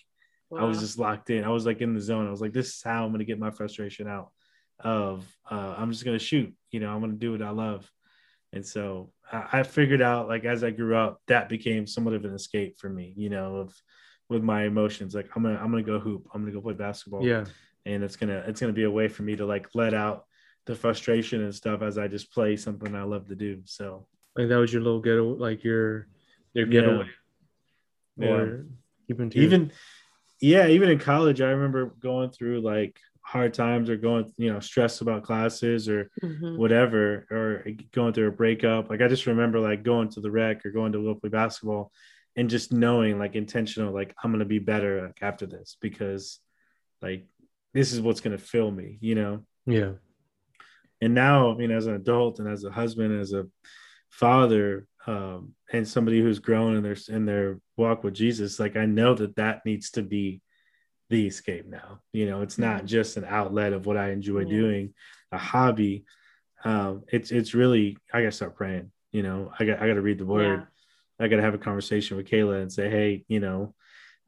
I 0.58 0.64
was 0.64 0.80
just 0.80 0.98
locked 0.98 1.30
in. 1.30 1.44
I 1.44 1.50
was 1.50 1.66
like 1.66 1.82
in 1.82 1.94
the 1.94 2.02
zone. 2.02 2.28
I 2.28 2.32
was 2.32 2.42
like, 2.42 2.54
this 2.54 2.70
is 2.70 2.82
how 2.84 3.06
I'm 3.06 3.12
gonna 3.12 3.24
get 3.24 3.40
my 3.40 3.52
frustration 3.52 4.08
out. 4.08 4.32
Of 4.80 5.26
uh, 5.50 5.76
I'm 5.78 5.92
just 5.92 6.06
gonna 6.06 6.20
shoot. 6.20 6.54
You 6.72 6.80
know, 6.80 6.90
I'm 6.90 7.02
gonna 7.02 7.14
do 7.14 7.32
what 7.32 7.42
I 7.42 7.50
love. 7.50 7.90
And 8.52 8.66
so 8.66 9.12
I, 9.32 9.60
I 9.60 9.64
figured 9.64 10.02
out 10.02 10.28
like 10.28 10.46
as 10.46 10.64
I 10.64 10.72
grew 10.72 10.96
up, 10.96 11.22
that 11.28 11.50
became 11.50 11.86
somewhat 11.86 12.16
of 12.16 12.26
an 12.26 12.34
escape 12.34 12.80
for 12.80 12.90
me. 12.90 13.14
You 13.16 13.30
know, 13.30 13.58
of 13.58 13.76
with 14.30 14.44
my 14.44 14.64
emotions. 14.64 15.14
Like 15.14 15.30
I'm 15.36 15.44
gonna 15.44 15.60
I'm 15.60 15.72
gonna 15.72 15.84
go 15.84 16.00
hoop. 16.00 16.28
I'm 16.34 16.42
gonna 16.42 16.54
go 16.54 16.62
play 16.62 16.74
basketball. 16.74 17.26
Yeah. 17.26 17.46
And 17.86 18.04
it's 18.04 18.16
gonna 18.16 18.44
it's 18.48 18.62
gonna 18.62 18.74
be 18.74 18.84
a 18.84 18.92
way 18.92 19.08
for 19.08 19.24
me 19.24 19.36
to 19.36 19.46
like 19.46 19.68
let 19.74 19.94
out 19.94 20.26
the 20.66 20.76
frustration 20.76 21.44
and 21.44 21.54
stuff 21.54 21.82
as 21.82 21.98
I 21.98 22.08
just 22.08 22.32
play 22.32 22.56
something 22.56 22.96
I 22.96 23.04
love 23.04 23.28
to 23.28 23.36
do. 23.36 23.62
So 23.66 24.08
Like 24.36 24.50
that 24.50 24.58
was 24.58 24.72
your 24.72 24.84
little 24.84 25.02
getaway, 25.02 25.38
like 25.38 25.64
your 25.64 26.08
your 26.54 26.68
getaway. 26.68 27.06
Yeah. 27.06 27.12
Or 28.28 28.66
keeping 29.08 29.30
to 29.30 29.40
even 29.40 29.72
yeah 30.42 30.68
even 30.68 30.90
in 30.90 31.00
college 31.00 31.42
i 31.42 31.50
remember 31.50 31.88
going 32.00 32.30
through 32.30 32.62
like 32.62 33.00
hard 33.22 33.54
times 33.54 33.90
or 33.90 33.98
going 33.98 34.32
you 34.38 34.52
know 34.52 34.60
stressed 34.60 35.02
about 35.02 35.24
classes 35.24 35.90
or 35.90 36.10
Mhm. 36.24 36.58
whatever 36.58 37.28
or 37.30 37.66
going 37.92 38.14
through 38.14 38.28
a 38.28 38.32
breakup 38.32 38.90
like 38.90 39.02
i 39.02 39.08
just 39.08 39.28
remember 39.28 39.60
like 39.60 39.84
going 39.84 40.10
to 40.10 40.22
the 40.22 40.32
rec 40.32 40.66
or 40.66 40.72
going 40.72 40.92
to 40.94 41.04
go 41.04 41.16
play 41.16 41.30
basketball 41.30 41.92
and 42.36 42.50
just 42.50 42.72
knowing 42.72 43.20
like 43.20 43.36
intentional 43.36 43.94
like 43.94 44.14
i'm 44.24 44.32
gonna 44.32 44.46
be 44.46 44.60
better 44.60 45.08
like, 45.08 45.22
after 45.22 45.46
this 45.46 45.78
because 45.82 46.40
like 47.02 47.26
this 47.74 47.92
is 47.94 48.02
what's 48.02 48.22
gonna 48.22 48.38
fill 48.38 48.72
me 48.72 48.98
you 49.02 49.16
know 49.16 49.46
yeah. 49.66 49.92
and 51.02 51.14
now 51.14 51.58
you 51.60 51.68
know 51.68 51.78
as 51.78 51.88
an 51.88 51.96
adult 51.96 52.40
and 52.40 52.48
as 52.48 52.64
a 52.64 52.72
husband 52.72 53.20
as 53.20 53.34
a 53.34 53.46
father 54.10 54.88
um 55.08 55.54
and 55.72 55.88
somebody 55.88 56.22
who's 56.22 56.40
grown 56.40 56.76
in 56.76 56.84
their 56.84 56.98
in 57.08 57.26
their 57.26 57.60
walk 57.78 58.04
with 58.04 58.14
jesus 58.14 58.60
like 58.60 58.76
i 58.76 58.86
know 58.86 59.14
that 59.14 59.36
that 59.36 59.66
needs 59.66 59.92
to 59.92 60.02
be 60.02 60.42
the 61.10 61.26
escape 61.26 61.66
now. 61.66 62.02
You 62.14 62.28
know 62.28 62.42
it's 62.44 62.60
not 62.60 62.86
just 62.86 63.18
an 63.18 63.26
outlet 63.26 63.74
of 63.74 63.86
what 63.88 63.98
i 63.98 64.12
enjoy 64.12 64.42
Yeah. 64.42 64.50
doing 64.50 64.94
a 65.32 65.38
hobby. 65.40 66.04
Um 66.64 67.04
it's 67.08 67.32
it's 67.32 67.54
really 67.56 67.98
i 68.14 68.20
gotta 68.22 68.32
start 68.32 68.56
praying 68.56 68.92
you 69.12 69.24
know 69.24 69.52
i 69.60 69.66
got 69.66 69.82
i 69.82 69.88
gotta 69.88 70.02
read 70.02 70.20
the 70.20 70.26
word. 70.26 70.68
I 71.20 71.28
gotta 71.28 71.42
have 71.42 71.56
a 71.56 71.58
conversation 71.58 72.16
with 72.16 72.28
kayla 72.28 72.62
and 72.62 72.72
say 72.72 72.90
hey 72.90 73.26
you 73.28 73.40
know 73.40 73.74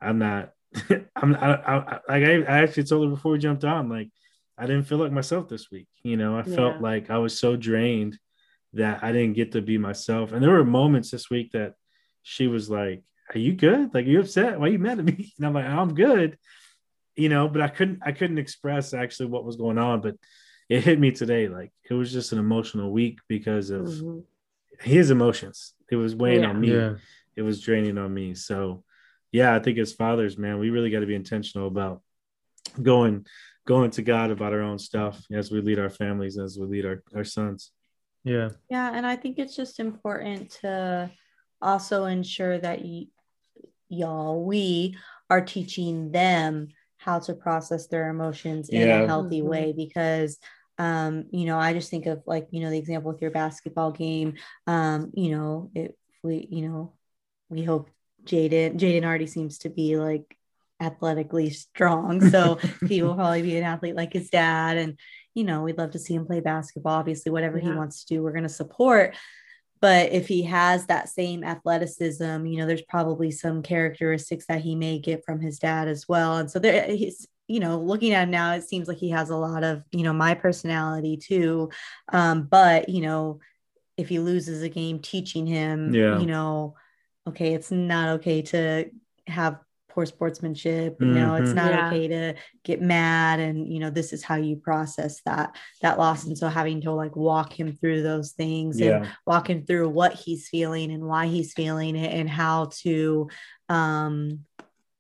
i'm 0.02 0.18
not 0.18 0.52
i'm 1.16 1.36
I, 1.36 1.56
I, 1.56 1.76
I, 1.78 2.00
I, 2.10 2.18
I 2.44 2.58
actually 2.64 2.84
told 2.86 3.06
her 3.08 3.16
before 3.16 3.34
we 3.34 3.38
jumped 3.40 3.64
on 3.64 3.88
like 3.90 4.10
i 4.58 4.66
didn't 4.66 4.86
feel 4.86 4.98
like 4.98 5.12
myself 5.12 5.48
this 5.48 5.70
week 5.70 5.88
you 6.04 6.18
know 6.18 6.36
i 6.38 6.44
felt 6.44 6.82
like 6.82 7.10
i 7.10 7.18
was 7.20 7.38
so 7.38 7.56
drained 7.56 8.18
that 8.74 9.04
i 9.04 9.12
didn't 9.12 9.34
get 9.36 9.52
to 9.54 9.62
be 9.62 9.78
myself 9.78 10.32
and 10.32 10.42
there 10.44 10.52
were 10.52 10.64
moments 10.66 11.12
this 11.12 11.30
week 11.30 11.52
that 11.52 11.74
she 12.24 12.48
was 12.48 12.70
like 12.70 13.04
are 13.34 13.40
you 13.40 13.54
good 13.54 13.94
like 13.94 14.06
are 14.06 14.10
you 14.10 14.20
upset 14.20 14.60
why 14.60 14.68
are 14.68 14.72
you 14.72 14.80
mad 14.80 15.00
at 15.00 15.06
me 15.06 15.34
and 15.38 15.46
i'm 15.46 15.54
like 15.54 15.66
i'm 15.66 15.94
good 15.94 16.38
you 17.16 17.30
know 17.30 17.48
but 17.48 17.62
i 17.62 17.68
couldn't 17.68 18.00
i 18.06 18.12
couldn't 18.12 18.38
express 18.38 18.94
actually 18.94 19.26
what 19.28 19.44
was 19.46 19.56
going 19.58 19.78
on 19.78 20.00
but 20.02 20.16
it 20.70 20.84
hit 20.84 21.00
me 21.00 21.12
today 21.12 21.48
like 21.50 21.72
it 21.90 21.94
was 21.94 22.12
just 22.14 22.32
an 22.32 22.40
emotional 22.40 22.92
week 22.92 23.20
because 23.28 23.70
of 23.70 23.82
Mhm. 23.84 24.24
his 24.80 25.12
emotions 25.12 25.74
it 25.90 25.98
was 25.98 26.16
weighing 26.16 26.44
Yeah. 26.44 26.50
on 26.50 26.62
me 26.62 26.72
Yeah. 26.72 26.96
it 27.36 27.42
was 27.42 27.62
draining 27.62 27.98
on 27.98 28.14
me. 28.14 28.34
So 28.36 28.84
yeah, 29.32 29.56
I 29.56 29.60
think 29.60 29.78
as 29.78 29.94
fathers, 29.94 30.38
man, 30.38 30.60
we 30.60 30.70
really 30.70 30.90
got 30.90 31.00
to 31.00 31.06
be 31.06 31.16
intentional 31.16 31.68
about 31.68 32.02
going 32.82 33.26
going 33.66 33.92
to 33.92 34.02
God 34.02 34.32
about 34.32 34.52
our 34.54 34.62
own 34.62 34.80
stuff 34.80 35.24
as 35.32 35.50
we 35.52 35.62
lead 35.62 35.80
our 35.80 35.90
families, 35.90 36.38
as 36.38 36.58
we 36.60 36.66
lead 36.68 36.86
our, 36.86 37.04
our 37.16 37.24
sons. 37.24 37.72
Yeah. 38.24 38.50
Yeah, 38.70 38.92
and 38.94 39.06
I 39.06 39.16
think 39.16 39.40
it's 39.40 39.56
just 39.56 39.80
important 39.80 40.52
to 40.62 41.12
also 41.62 42.06
ensure 42.06 42.58
that 42.58 42.82
y- 42.82 43.08
y'all, 43.90 44.44
we 44.44 44.96
are 45.30 45.42
teaching 45.42 46.12
them 46.12 46.70
how 46.98 47.20
to 47.20 47.34
process 47.34 47.88
their 47.88 48.10
emotions 48.10 48.70
in 48.70 48.82
Yeah. 48.82 49.04
a 49.04 49.08
healthy 49.08 49.42
Mhm. 49.42 49.48
way 49.48 49.74
because 49.76 50.38
um, 50.78 51.26
you 51.32 51.46
know, 51.46 51.60
I 51.60 51.74
just 51.74 51.92
think 51.92 52.08
of 52.08 52.24
like, 52.26 52.48
you 52.50 52.62
know, 52.62 52.72
the 52.72 52.78
example 52.80 53.12
with 53.12 53.22
your 53.22 53.30
basketball 53.30 53.92
game. 53.92 54.34
Um, 54.66 55.12
you 55.14 55.30
know, 55.30 55.70
if 55.76 55.92
we, 56.24 56.48
you 56.50 56.68
know, 56.68 56.94
we 57.50 57.62
hope 57.64 57.92
Jaden, 58.24 58.80
Jaden 58.80 59.04
already 59.04 59.28
seems 59.28 59.60
to 59.60 59.70
be 59.70 59.98
like 59.98 60.36
athletically 60.80 61.52
strong. 61.52 62.22
So 62.28 62.58
he 62.88 63.04
will 63.04 63.14
probably 63.14 63.44
be 63.44 63.58
an 63.58 63.64
athlete 63.64 63.96
like 63.96 64.14
his 64.14 64.32
dad. 64.32 64.78
And, 64.78 64.98
you 65.34 65.44
know, 65.44 65.64
we'd 65.64 65.78
love 65.78 65.92
to 65.92 66.00
see 66.00 66.14
him 66.14 66.26
play 66.26 66.40
basketball. 66.40 66.94
Obviously, 66.94 67.32
whatever 67.32 67.58
he 67.58 67.72
wants 67.72 68.04
to 68.04 68.16
do, 68.16 68.24
we're 68.24 68.32
going 68.32 68.44
to 68.44 68.50
support. 68.50 69.16
But 69.80 70.12
if 70.12 70.28
he 70.28 70.44
has 70.44 70.86
that 70.86 71.10
same 71.10 71.44
athleticism, 71.44 72.46
you 72.46 72.58
know, 72.58 72.68
there's 72.68 72.84
probably 72.84 73.32
some 73.32 73.64
characteristics 73.64 74.46
that 74.48 74.62
he 74.62 74.76
may 74.76 75.00
get 75.00 75.26
from 75.26 75.40
his 75.40 75.58
dad 75.58 75.88
as 75.88 76.08
well. 76.08 76.38
And 76.38 76.52
so 76.52 76.60
there 76.60 76.86
he's, 76.86 77.28
you 77.48 77.60
know, 77.60 77.80
looking 77.80 78.14
at 78.14 78.24
him 78.24 78.32
now, 78.32 78.54
it 78.54 78.64
seems 78.64 78.88
like 78.88 78.98
he 79.00 79.10
has 79.10 79.32
a 79.32 79.36
lot 79.36 79.64
of, 79.64 79.84
you 79.92 80.04
know, 80.04 80.14
my 80.14 80.36
personality 80.36 81.18
too. 81.18 81.72
Um, 82.14 82.44
but, 82.44 82.90
you 82.90 83.02
know, 83.02 83.40
if 83.98 84.08
he 84.08 84.20
loses 84.20 84.62
a 84.62 84.70
game, 84.70 85.00
teaching 85.00 85.48
him, 85.48 85.94
Yeah. 85.94 86.20
you 86.20 86.28
know, 86.28 86.76
okay, 87.28 87.54
it's 87.54 87.72
not 87.72 88.20
okay 88.20 88.44
to 88.44 88.92
have 89.28 89.60
poor 89.92 90.06
sportsmanship. 90.06 90.98
You 91.00 91.08
know, 91.08 91.36
it's 91.36 91.54
not 91.54 91.72
Yeah. 91.72 91.88
okay 91.88 92.08
to 92.08 92.34
get 92.64 92.82
mad. 92.82 93.40
And, 93.40 93.68
you 93.72 93.80
know, 93.80 93.90
this 93.90 94.14
is 94.14 94.24
how 94.24 94.36
you 94.36 94.56
process 94.56 95.22
that, 95.26 95.56
that 95.82 95.98
loss. 96.00 96.26
And 96.26 96.38
so 96.38 96.48
having 96.48 96.82
to 96.82 96.92
like 96.92 97.16
walk 97.16 97.58
him 97.60 97.74
through 97.74 98.02
those 98.04 98.32
things 98.32 98.78
and 98.80 99.04
Yeah. 99.04 99.12
walk 99.26 99.50
him 99.50 99.66
through 99.66 99.90
what 99.90 100.14
he's 100.14 100.48
feeling 100.50 100.92
and 100.92 101.04
why 101.06 101.28
he's 101.28 101.54
feeling 101.54 101.96
it 101.96 102.14
and 102.14 102.30
how 102.30 102.70
to 102.84 103.30
um 103.70 104.46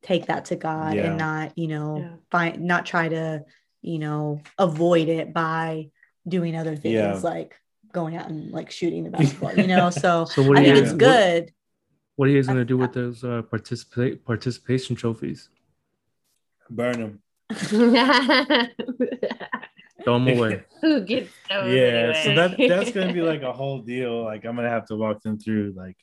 take 0.03 0.25
that 0.27 0.45
to 0.45 0.55
God 0.55 0.95
Yeah. 0.95 1.07
and 1.07 1.17
not, 1.17 1.57
you 1.57 1.67
know, 1.67 1.97
Yeah. 1.99 2.15
find 2.31 2.61
not 2.61 2.85
try 2.85 3.07
to, 3.09 3.43
you 3.81 3.99
know, 3.99 4.41
avoid 4.57 5.07
it 5.09 5.33
by 5.33 5.89
doing 6.27 6.55
other 6.55 6.75
things 6.75 6.93
Yeah. 6.95 7.19
like 7.23 7.55
going 7.91 8.15
out 8.15 8.29
and 8.29 8.51
like 8.51 8.71
shooting 8.71 9.03
the 9.03 9.09
basketball, 9.17 9.55
you 9.55 9.67
know. 9.67 9.89
So, 9.89 10.25
So 10.25 10.43
what 10.43 10.57
I 10.57 10.61
are 10.61 10.63
you 10.65 10.73
think 10.75 10.85
it's 10.85 10.95
good. 10.95 11.43
What, 11.43 11.49
are 12.27 12.31
you 12.31 12.37
guys 12.37 12.47
gonna 12.47 12.65
do 12.65 12.77
with 12.77 12.93
those 12.99 13.23
uh, 13.23 13.41
participate 13.43 14.23
participation 14.25 14.95
trophies? 14.95 15.49
Burn 16.69 16.99
them. 16.99 17.21
Throw 20.03 20.13
them 20.19 20.27
away. 20.27 20.63
Who 20.81 21.01
gets 21.01 21.29
those 21.49 21.73
Yeah. 21.73 22.23
So 22.23 22.35
that 22.35 22.55
that's 22.57 22.91
gonna 22.91 23.13
be 23.13 23.21
like 23.21 23.43
a 23.43 23.53
whole 23.53 23.79
deal. 23.81 24.23
Like 24.23 24.45
I'm 24.45 24.55
gonna 24.55 24.69
have 24.69 24.87
to 24.87 24.95
walk 24.95 25.21
them 25.21 25.37
through 25.37 25.73
like, 25.75 25.97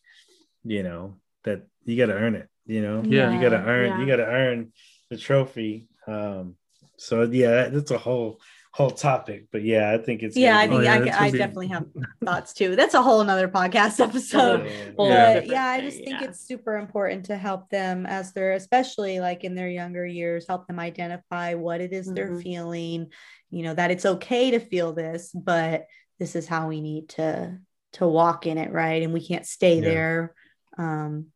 you 0.64 0.82
know, 0.82 1.14
that 1.44 1.66
you 1.84 1.96
gotta 1.96 2.16
earn 2.18 2.34
it, 2.36 2.48
you 2.66 2.80
know? 2.82 3.02
Yeah. 3.04 3.32
You 3.34 3.40
gotta 3.40 3.62
earn 3.64 3.86
Yeah. 3.90 4.00
you 4.00 4.06
gotta 4.06 4.26
earn 4.26 4.72
the 5.10 5.16
trophy. 5.16 5.88
Um 6.06 6.56
so 6.96 7.22
yeah, 7.22 7.50
that- 7.50 7.72
that's 7.72 7.90
a 7.90 7.98
whole 7.98 8.40
whole 8.72 8.90
topic. 8.90 9.46
But 9.50 9.62
yeah, 9.64 9.92
I 9.92 9.98
think 9.98 10.22
it's 10.22 10.36
Yeah, 10.36 10.58
I 10.58 10.68
think 10.68 10.80
Oh, 10.80 10.82
yeah, 10.82 10.92
I, 10.92 10.96
I 10.96 10.98
gonna 11.04 11.32
be- 11.32 11.38
definitely 11.38 11.66
have 11.68 11.86
thoughts 12.24 12.52
too. 12.52 12.76
That's 12.76 12.94
a 12.94 13.02
whole 13.02 13.22
nother 13.24 13.48
podcast 13.48 13.98
episode. 14.08 14.64
be- 14.64 14.94
But 14.96 15.06
Yeah. 15.08 15.40
yeah, 15.52 15.64
I 15.66 15.80
just 15.80 15.96
think 15.96 16.20
Yeah. 16.20 16.24
it's 16.24 16.40
super 16.40 16.76
important 16.76 17.26
to 17.26 17.36
help 17.36 17.70
them 17.70 18.06
as 18.06 18.32
they're, 18.32 18.52
especially 18.52 19.20
like 19.20 19.44
in 19.44 19.54
their 19.54 19.68
younger 19.68 20.06
years, 20.06 20.46
help 20.46 20.66
them 20.66 20.78
identify 20.78 21.54
what 21.54 21.80
it 21.80 21.92
is 21.92 22.06
they're 22.12 22.30
Mhm. 22.32 22.42
feeling. 22.42 23.12
You 23.50 23.62
know 23.62 23.74
that 23.74 23.90
it's 23.90 24.04
okay 24.06 24.50
to 24.52 24.60
feel 24.60 24.92
this, 24.92 25.30
but 25.34 25.86
this 26.18 26.36
is 26.36 26.46
how 26.46 26.68
we 26.68 26.80
need 26.80 27.08
to 27.10 27.58
to 27.94 28.06
walk 28.06 28.46
in 28.46 28.58
it, 28.58 28.70
right? 28.70 29.02
And 29.02 29.12
we 29.14 29.26
can't 29.26 29.46
stay 29.46 29.76
Yeah. 29.76 29.80
there. 29.80 30.34
Um, 30.76 31.28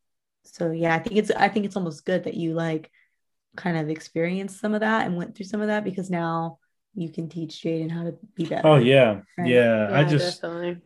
so 0.45 0.71
yeah, 0.71 0.95
I 0.95 0.99
think 0.99 1.17
it's 1.17 1.31
I 1.31 1.49
think 1.49 1.65
it's 1.65 1.77
almost 1.77 2.05
good 2.05 2.25
that 2.25 2.35
you 2.35 2.53
like 2.53 2.91
kind 3.57 3.79
of 3.79 3.89
experienced 3.89 4.61
some 4.61 4.75
of 4.75 4.81
that 4.81 5.07
and 5.07 5.17
went 5.17 5.35
through 5.35 5.47
some 5.47 5.61
of 5.63 5.69
that 5.69 5.85
because 5.85 6.11
now 6.11 6.59
you 6.95 7.11
can 7.11 7.29
teach 7.29 7.63
Jaden 7.63 7.91
how 7.91 8.05
to 8.05 8.15
be 8.35 8.45
better. 8.45 8.67
Oh 8.67 8.77
yeah. 8.77 9.21
Right. 9.39 9.49
Yeah. 9.49 9.89
I 9.91 10.05
just 10.05 10.43
definitely. 10.43 10.79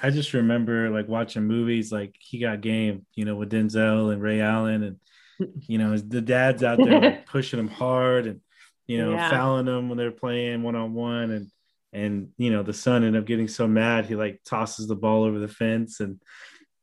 I 0.00 0.10
just 0.10 0.32
remember 0.32 0.90
like 0.90 1.08
watching 1.08 1.44
movies 1.44 1.90
like 1.90 2.14
He 2.20 2.38
Got 2.38 2.60
Game, 2.60 3.04
you 3.14 3.24
know, 3.24 3.34
with 3.36 3.50
Denzel 3.50 4.12
and 4.12 4.22
Ray 4.22 4.40
Allen, 4.40 4.82
and 4.82 4.96
you 5.68 5.78
know, 5.78 5.96
the 5.96 6.20
dad's 6.20 6.62
out 6.62 6.78
there 6.78 7.00
like 7.00 7.26
pushing 7.34 7.58
him 7.58 7.68
hard 7.68 8.26
and 8.26 8.40
you 8.86 8.98
know, 8.98 9.12
Yeah. 9.12 9.28
fouling 9.30 9.66
them 9.66 9.88
when 9.88 9.98
they're 9.98 10.10
playing 10.10 10.62
one 10.62 10.76
on 10.76 10.94
one, 10.94 11.30
and 11.30 11.46
and 11.92 12.28
you 12.36 12.50
know, 12.50 12.62
the 12.62 12.72
son 12.72 13.04
ended 13.04 13.20
up 13.20 13.26
getting 13.26 13.48
so 13.48 13.66
mad 13.66 14.06
he 14.06 14.14
like 14.14 14.40
tosses 14.44 14.86
the 14.88 14.96
ball 14.96 15.24
over 15.24 15.38
the 15.38 15.48
fence, 15.48 16.00
and 16.00 16.20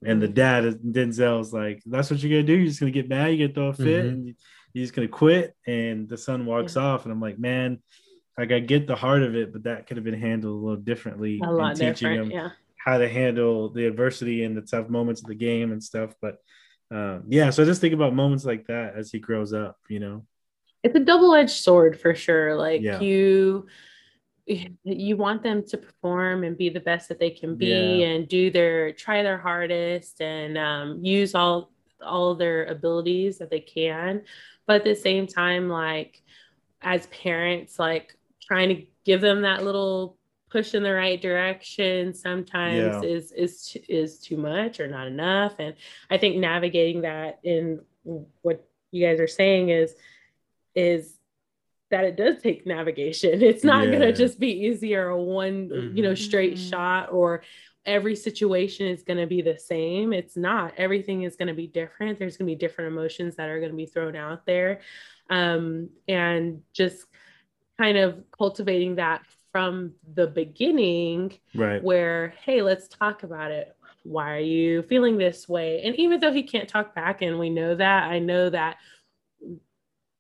And 0.04 0.22
the 0.22 0.28
dad 0.28 0.64
Denzel's 0.84 1.52
like, 1.54 1.82
"That's 1.86 2.12
what 2.12 2.22
you're 2.22 2.30
gonna 2.38 2.44
do. 2.48 2.54
You're 2.54 2.68
just 2.68 2.80
gonna 2.80 2.92
get 2.92 3.10
mad. 3.10 3.28
You're 3.34 3.48
gonna 3.48 3.56
throw 3.56 3.70
a 3.70 3.74
fit, 3.74 4.06
Mhm. 4.06 4.10
and 4.10 4.26
you're 4.74 4.84
just 4.84 4.94
gonna 4.94 5.08
quit." 5.08 5.56
And 5.66 6.08
the 6.08 6.18
son 6.18 6.46
walks 6.46 6.76
off, 6.78 7.06
and 7.06 7.12
I'm 7.12 7.22
like, 7.22 7.40
"Man, 7.40 7.80
like 8.38 8.52
I 8.52 8.60
get 8.60 8.88
the 8.88 8.96
heart 8.96 9.24
of 9.24 9.36
it, 9.36 9.54
but 9.54 9.64
that 9.64 9.88
could 9.88 9.98
have 9.98 10.04
been 10.04 10.20
handled 10.20 10.54
a 10.62 10.66
little 10.66 10.82
differently 10.82 11.42
A 11.44 11.56
in 11.58 11.76
teaching 11.76 12.12
him 12.12 12.32
Yeah. 12.32 12.50
how 12.78 12.98
to 12.98 13.08
handle 13.08 13.70
the 13.70 13.86
adversity 13.86 14.44
and 14.44 14.56
the 14.56 14.62
tough 14.62 14.90
moments 14.90 15.22
of 15.22 15.28
the 15.28 15.36
game 15.36 15.72
and 15.72 15.84
stuff." 15.84 16.14
But 16.22 16.38
um, 16.92 17.24
yeah, 17.30 17.50
so 17.50 17.64
I 17.64 17.66
just 17.66 17.82
think 17.82 17.94
about 17.94 18.14
moments 18.14 18.46
like 18.46 18.68
that 18.68 18.96
as 18.96 19.12
he 19.12 19.20
grows 19.20 19.54
up. 19.54 19.78
You 19.90 20.00
know, 20.00 20.26
it's 20.84 20.96
a 20.96 21.00
double-edged 21.00 21.50
sword 21.50 22.00
for 22.00 22.14
sure 22.14 22.56
like 22.56 22.82
Yeah. 22.82 23.00
you 23.00 23.68
you 24.84 25.18
want 25.18 25.42
them 25.42 25.64
to 25.66 25.76
perform 25.78 26.44
and 26.44 26.56
be 26.56 26.70
the 26.70 26.80
best 26.80 27.10
that 27.10 27.20
they 27.20 27.32
can 27.32 27.56
be 27.56 27.66
Yeah. 28.02 28.08
and 28.10 28.28
do 28.28 28.52
their 28.52 28.92
try 28.94 29.24
their 29.24 29.40
hardest 29.40 30.22
and 30.22 30.58
um, 30.58 31.04
use 31.04 31.34
all 31.34 31.72
all 32.06 32.36
their 32.36 32.66
abilities 32.66 33.40
that 33.40 33.50
they 33.50 33.62
can 33.62 34.22
but 34.68 34.76
at 34.76 34.84
the 34.84 34.94
same 34.94 35.26
time 35.26 35.68
like 35.70 36.22
as 36.82 37.08
parents 37.08 37.80
like 37.80 38.16
trying 38.46 38.70
to 38.70 38.86
give 39.06 39.22
them 39.22 39.42
that 39.42 39.64
little 39.64 40.18
push 40.50 40.74
in 40.74 40.84
the 40.84 40.94
right 40.94 41.22
direction 41.22 42.14
sometimes 42.14 42.76
Yeah. 43.04 43.10
is 43.10 43.32
is 43.32 43.78
is 43.90 44.20
too 44.20 44.38
much 44.38 44.80
or 44.80 44.88
not 44.88 45.08
enough 45.08 45.56
and 45.60 45.76
i 46.10 46.18
think 46.18 46.38
navigating 46.38 47.02
that 47.02 47.40
in 47.44 47.82
what 48.42 48.66
you 48.92 49.06
guys 49.06 49.20
are 49.20 49.28
saying 49.28 49.70
is 49.70 49.96
is 50.76 51.18
that 51.92 52.04
it 52.06 52.16
does 52.16 52.42
take 52.42 52.66
navigation 52.66 53.42
it's 53.42 53.64
not 53.64 53.86
Yeah. 53.86 53.92
going 53.92 54.02
to 54.04 54.14
just 54.14 54.40
be 54.40 54.52
easy 54.68 54.96
or 54.96 55.10
a 55.10 55.22
one 55.22 55.92
you 55.96 56.04
know 56.04 56.16
straight 56.16 56.54
Mhm. 56.54 56.70
shot 56.70 57.12
or 57.12 57.44
every 57.86 58.16
situation 58.16 58.88
is 58.88 59.04
going 59.04 59.20
to 59.20 59.28
be 59.28 59.42
the 59.42 59.58
same 59.60 60.14
it's 60.14 60.38
not 60.38 60.74
everything 60.78 61.24
is 61.24 61.36
going 61.36 61.48
to 61.50 61.54
be 61.54 61.68
different 61.68 62.18
there's 62.18 62.38
going 62.38 62.48
to 62.48 62.52
be 62.56 62.60
different 62.60 62.92
emotions 62.92 63.36
that 63.36 63.50
are 63.50 63.60
going 63.60 63.72
to 63.72 63.76
be 63.78 63.86
thrown 63.86 64.16
out 64.16 64.46
there 64.46 64.80
um, 65.30 65.90
and 66.08 66.62
just 66.74 67.06
kind 67.78 67.98
of 67.98 68.24
cultivating 68.38 68.96
that 68.96 69.22
from 69.52 69.94
the 70.14 70.28
beginning 70.28 71.38
right? 71.54 71.84
where 71.84 72.34
hey 72.44 72.62
let's 72.62 72.88
talk 72.88 73.24
about 73.24 73.52
it. 73.52 73.76
Why 74.04 74.36
are 74.36 74.40
you 74.40 74.84
feeling 74.84 75.18
this 75.18 75.50
way? 75.50 75.82
And 75.84 75.96
even 75.96 76.20
though 76.20 76.32
he 76.32 76.44
can't 76.44 76.70
talk 76.70 76.94
back 76.94 77.22
and 77.22 77.40
we 77.40 77.50
know 77.50 77.76
that 77.76 78.04
i 78.04 78.20
know 78.20 78.50
that 78.50 78.78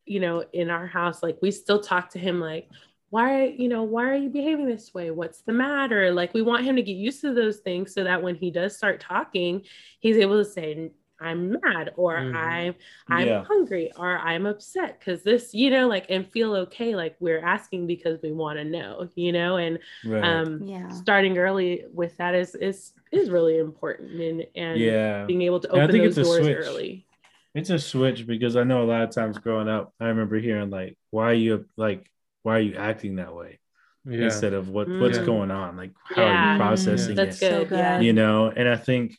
you 0.06 0.20
know 0.20 0.44
in 0.54 0.70
our 0.70 0.88
house 0.88 1.24
like 1.24 1.38
we 1.42 1.52
still 1.52 1.82
talk 1.82 2.12
to 2.12 2.20
him 2.20 2.40
like 2.40 2.70
why 3.10 3.46
you 3.46 3.70
know 3.70 3.84
why 3.84 4.10
are 4.10 4.16
you 4.16 4.30
behaving 4.30 4.68
this 4.68 4.94
way? 4.94 5.10
What's 5.12 5.42
the 5.42 5.54
matter? 5.54 6.12
Like 6.12 6.34
we 6.34 6.42
want 6.42 6.66
him 6.66 6.76
to 6.76 6.82
get 6.82 6.98
used 6.98 7.22
to 7.22 7.34
those 7.34 7.60
things 7.60 7.94
so 7.94 8.04
that 8.04 8.22
when 8.22 8.36
he 8.36 8.52
does 8.52 8.76
start 8.76 9.00
talking 9.00 9.62
he's 10.00 10.18
able 10.18 10.44
to 10.44 10.50
say 10.50 10.92
i'm 11.26 11.52
mad 11.64 11.92
or 11.98 12.18
Mhm. 12.20 12.36
i'm 12.36 12.76
i'm 13.10 13.28
Yeah. 13.28 13.44
hungry 13.44 13.92
or 13.98 14.18
i'm 14.20 14.46
upset 14.46 15.00
because 15.00 15.24
this 15.24 15.54
you 15.54 15.70
know 15.70 15.88
like 15.88 16.06
and 16.10 16.28
feel 16.32 16.56
okay 16.56 16.96
like 16.96 17.16
we're 17.20 17.44
asking 17.44 17.88
because 17.88 18.22
we 18.22 18.32
want 18.32 18.58
to 18.58 18.64
know 18.64 19.08
you 19.16 19.32
know 19.32 19.58
and 19.58 19.80
Right. 20.04 20.24
um 20.24 20.66
Yeah. 20.68 20.90
starting 20.92 21.38
early 21.38 21.86
with 21.94 22.16
that 22.18 22.36
is 22.36 22.56
is 22.56 22.94
is 23.12 23.30
really 23.30 23.58
important 23.58 24.20
and 24.22 24.46
and 24.56 24.80
yeah. 24.82 25.26
being 25.28 25.42
able 25.42 25.60
to 25.60 25.68
And 25.72 25.82
I 25.82 25.84
open 25.84 25.92
think 25.92 26.06
those 26.06 26.16
it's 26.16 26.18
a 26.18 26.26
doors 26.26 26.46
switch. 26.46 26.58
early 26.58 27.06
It's 27.54 27.70
a 27.70 27.80
switch 27.80 28.28
because 28.28 28.56
I 28.58 28.64
know 28.64 28.84
a 28.84 28.86
lot 28.86 29.04
of 29.04 29.12
times 29.12 29.38
growing 29.38 29.70
up, 29.70 29.94
I 30.00 30.08
remember 30.08 30.38
hearing 30.38 30.70
like, 30.70 30.98
"Why 31.12 31.26
are 31.32 31.34
you 31.34 31.66
like, 31.78 32.10
why 32.44 32.58
are 32.58 32.62
you 32.62 32.76
acting 32.76 33.16
that 33.16 33.34
way?" 33.34 33.60
Yeah. 34.06 34.26
Instead 34.26 34.54
of 34.54 34.70
what 34.70 34.90
what's 34.98 35.18
Mm. 35.18 35.26
going 35.26 35.52
on, 35.52 35.78
like 35.78 35.92
how 36.04 36.26
are 36.28 36.36
you 36.36 36.48
processing 36.50 37.16
that's 37.16 37.38
it? 37.38 37.40
So 37.40 37.66
good, 37.66 37.70
good. 37.70 37.78
yeah 37.78 38.02
You 38.02 38.14
know, 38.14 38.50
and 38.52 38.68
I 38.70 38.76
think 38.78 39.18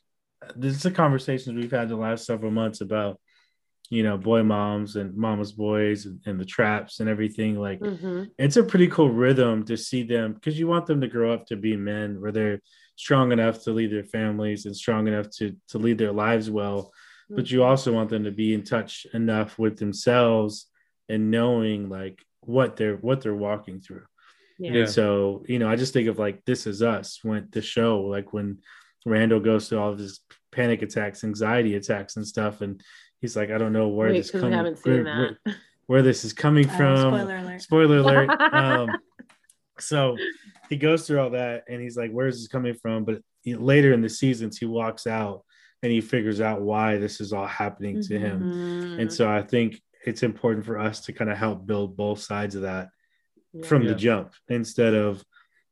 this 0.57 0.75
is 0.77 0.83
the 0.83 0.91
conversations 0.91 1.57
we've 1.57 1.71
had 1.71 1.89
the 1.89 1.97
last 1.97 2.25
several 2.27 2.51
months 2.51 2.81
about, 2.81 3.21
you 3.91 4.03
know, 4.03 4.17
boy 4.19 4.43
moms 4.43 4.97
and 4.97 5.17
mama's 5.17 5.53
boys 5.53 6.07
and, 6.07 6.21
and 6.27 6.41
the 6.41 6.45
traps 6.45 7.01
and 7.01 7.09
everything. 7.09 7.59
Like, 7.59 7.81
Mhm. 7.81 8.31
it's 8.39 8.57
a 8.57 8.63
pretty 8.65 8.89
cool 8.89 9.11
rhythm 9.11 9.65
to 9.67 9.77
see 9.77 10.03
them 10.03 10.35
because 10.35 10.59
you 10.59 10.67
want 10.67 10.87
them 10.87 11.01
to 11.01 11.09
grow 11.09 11.33
up 11.33 11.47
to 11.47 11.57
be 11.57 11.77
men 11.77 12.21
where 12.21 12.33
they're 12.33 12.61
strong 12.97 13.31
enough 13.33 13.63
to 13.65 13.73
lead 13.73 13.93
their 13.93 14.05
families 14.05 14.67
and 14.67 14.75
strong 14.77 15.07
enough 15.07 15.29
to 15.31 15.55
to 15.69 15.79
lead 15.79 15.99
their 15.99 16.13
lives 16.13 16.51
well 16.51 16.91
but 17.29 17.51
you 17.51 17.63
also 17.65 17.93
want 17.93 18.09
them 18.09 18.25
to 18.25 18.31
be 18.31 18.55
in 18.55 18.63
touch 18.63 19.05
enough 19.13 19.59
with 19.59 19.77
themselves 19.79 20.71
and 21.09 21.31
knowing 21.31 21.89
like 21.91 22.25
what 22.41 22.77
they're 22.77 22.97
what 22.97 23.21
they're 23.21 23.35
walking 23.35 23.81
through 23.81 24.07
Yeah. 24.59 24.73
and 24.73 24.89
so 24.89 25.45
you 25.47 25.59
know 25.59 25.69
i 25.69 25.77
just 25.77 25.93
think 25.93 26.09
of 26.09 26.19
like 26.19 26.43
this 26.47 26.67
is 26.67 26.81
us 26.83 27.19
when 27.23 27.49
the 27.51 27.61
show 27.61 28.01
like 28.03 28.33
when 28.33 28.59
randall 29.07 29.41
goes 29.41 29.69
through 29.69 29.79
all 29.79 29.93
of 29.93 29.99
his 29.99 30.21
panic 30.53 30.83
attacks 30.83 31.23
anxiety 31.25 31.75
attacks 31.77 32.17
and 32.17 32.27
stuff 32.27 32.61
and 32.61 32.83
he's 33.21 33.37
like 33.37 33.51
i 33.51 33.57
don't 33.59 33.73
know 33.73 33.89
where 33.89 34.09
Wait, 34.11 34.19
this 34.19 34.31
'cause 34.31 34.43
we 34.43 34.51
coming 34.51 34.57
haven't 34.59 34.79
where, 34.85 35.05
where, 35.05 35.39
where 35.87 36.03
this 36.03 36.25
is 36.25 36.33
coming 36.33 36.69
Uh, 36.69 36.77
from 36.77 36.97
spoiler 37.15 37.37
alert. 37.37 37.63
spoiler 37.63 37.97
alert 37.99 38.31
um 38.53 38.91
so 39.79 40.17
he 40.69 40.77
goes 40.77 41.07
through 41.07 41.21
all 41.21 41.31
that 41.31 41.65
and 41.69 41.81
he's 41.81 41.97
like 41.97 42.11
where's 42.11 42.39
this 42.39 42.49
coming 42.49 42.75
from 42.75 43.05
but 43.05 43.21
he- 43.43 43.55
later 43.55 43.93
in 43.93 44.01
the 44.03 44.09
seasons 44.09 44.59
he 44.59 44.67
walks 44.67 45.07
out 45.07 45.45
and 45.83 45.93
he 45.93 46.01
figures 46.01 46.41
out 46.41 46.63
why 46.63 46.97
this 46.99 47.21
is 47.21 47.33
all 47.33 47.47
happening 47.47 48.03
to 48.03 48.19
him 48.19 48.41
Mhm. 48.43 49.01
and 49.01 49.13
so 49.13 49.29
i 49.31 49.43
think 49.43 49.81
it's 50.05 50.23
important 50.23 50.65
for 50.65 50.79
us 50.79 51.01
to 51.03 51.13
kind 51.13 51.31
of 51.31 51.37
help 51.37 51.67
build 51.67 51.97
both 51.97 52.21
sides 52.21 52.55
of 52.55 52.63
that 52.63 52.89
Yeah. 53.53 53.67
from 53.67 53.85
the 53.87 53.95
jump 53.95 54.33
instead 54.49 54.95
of 54.95 55.23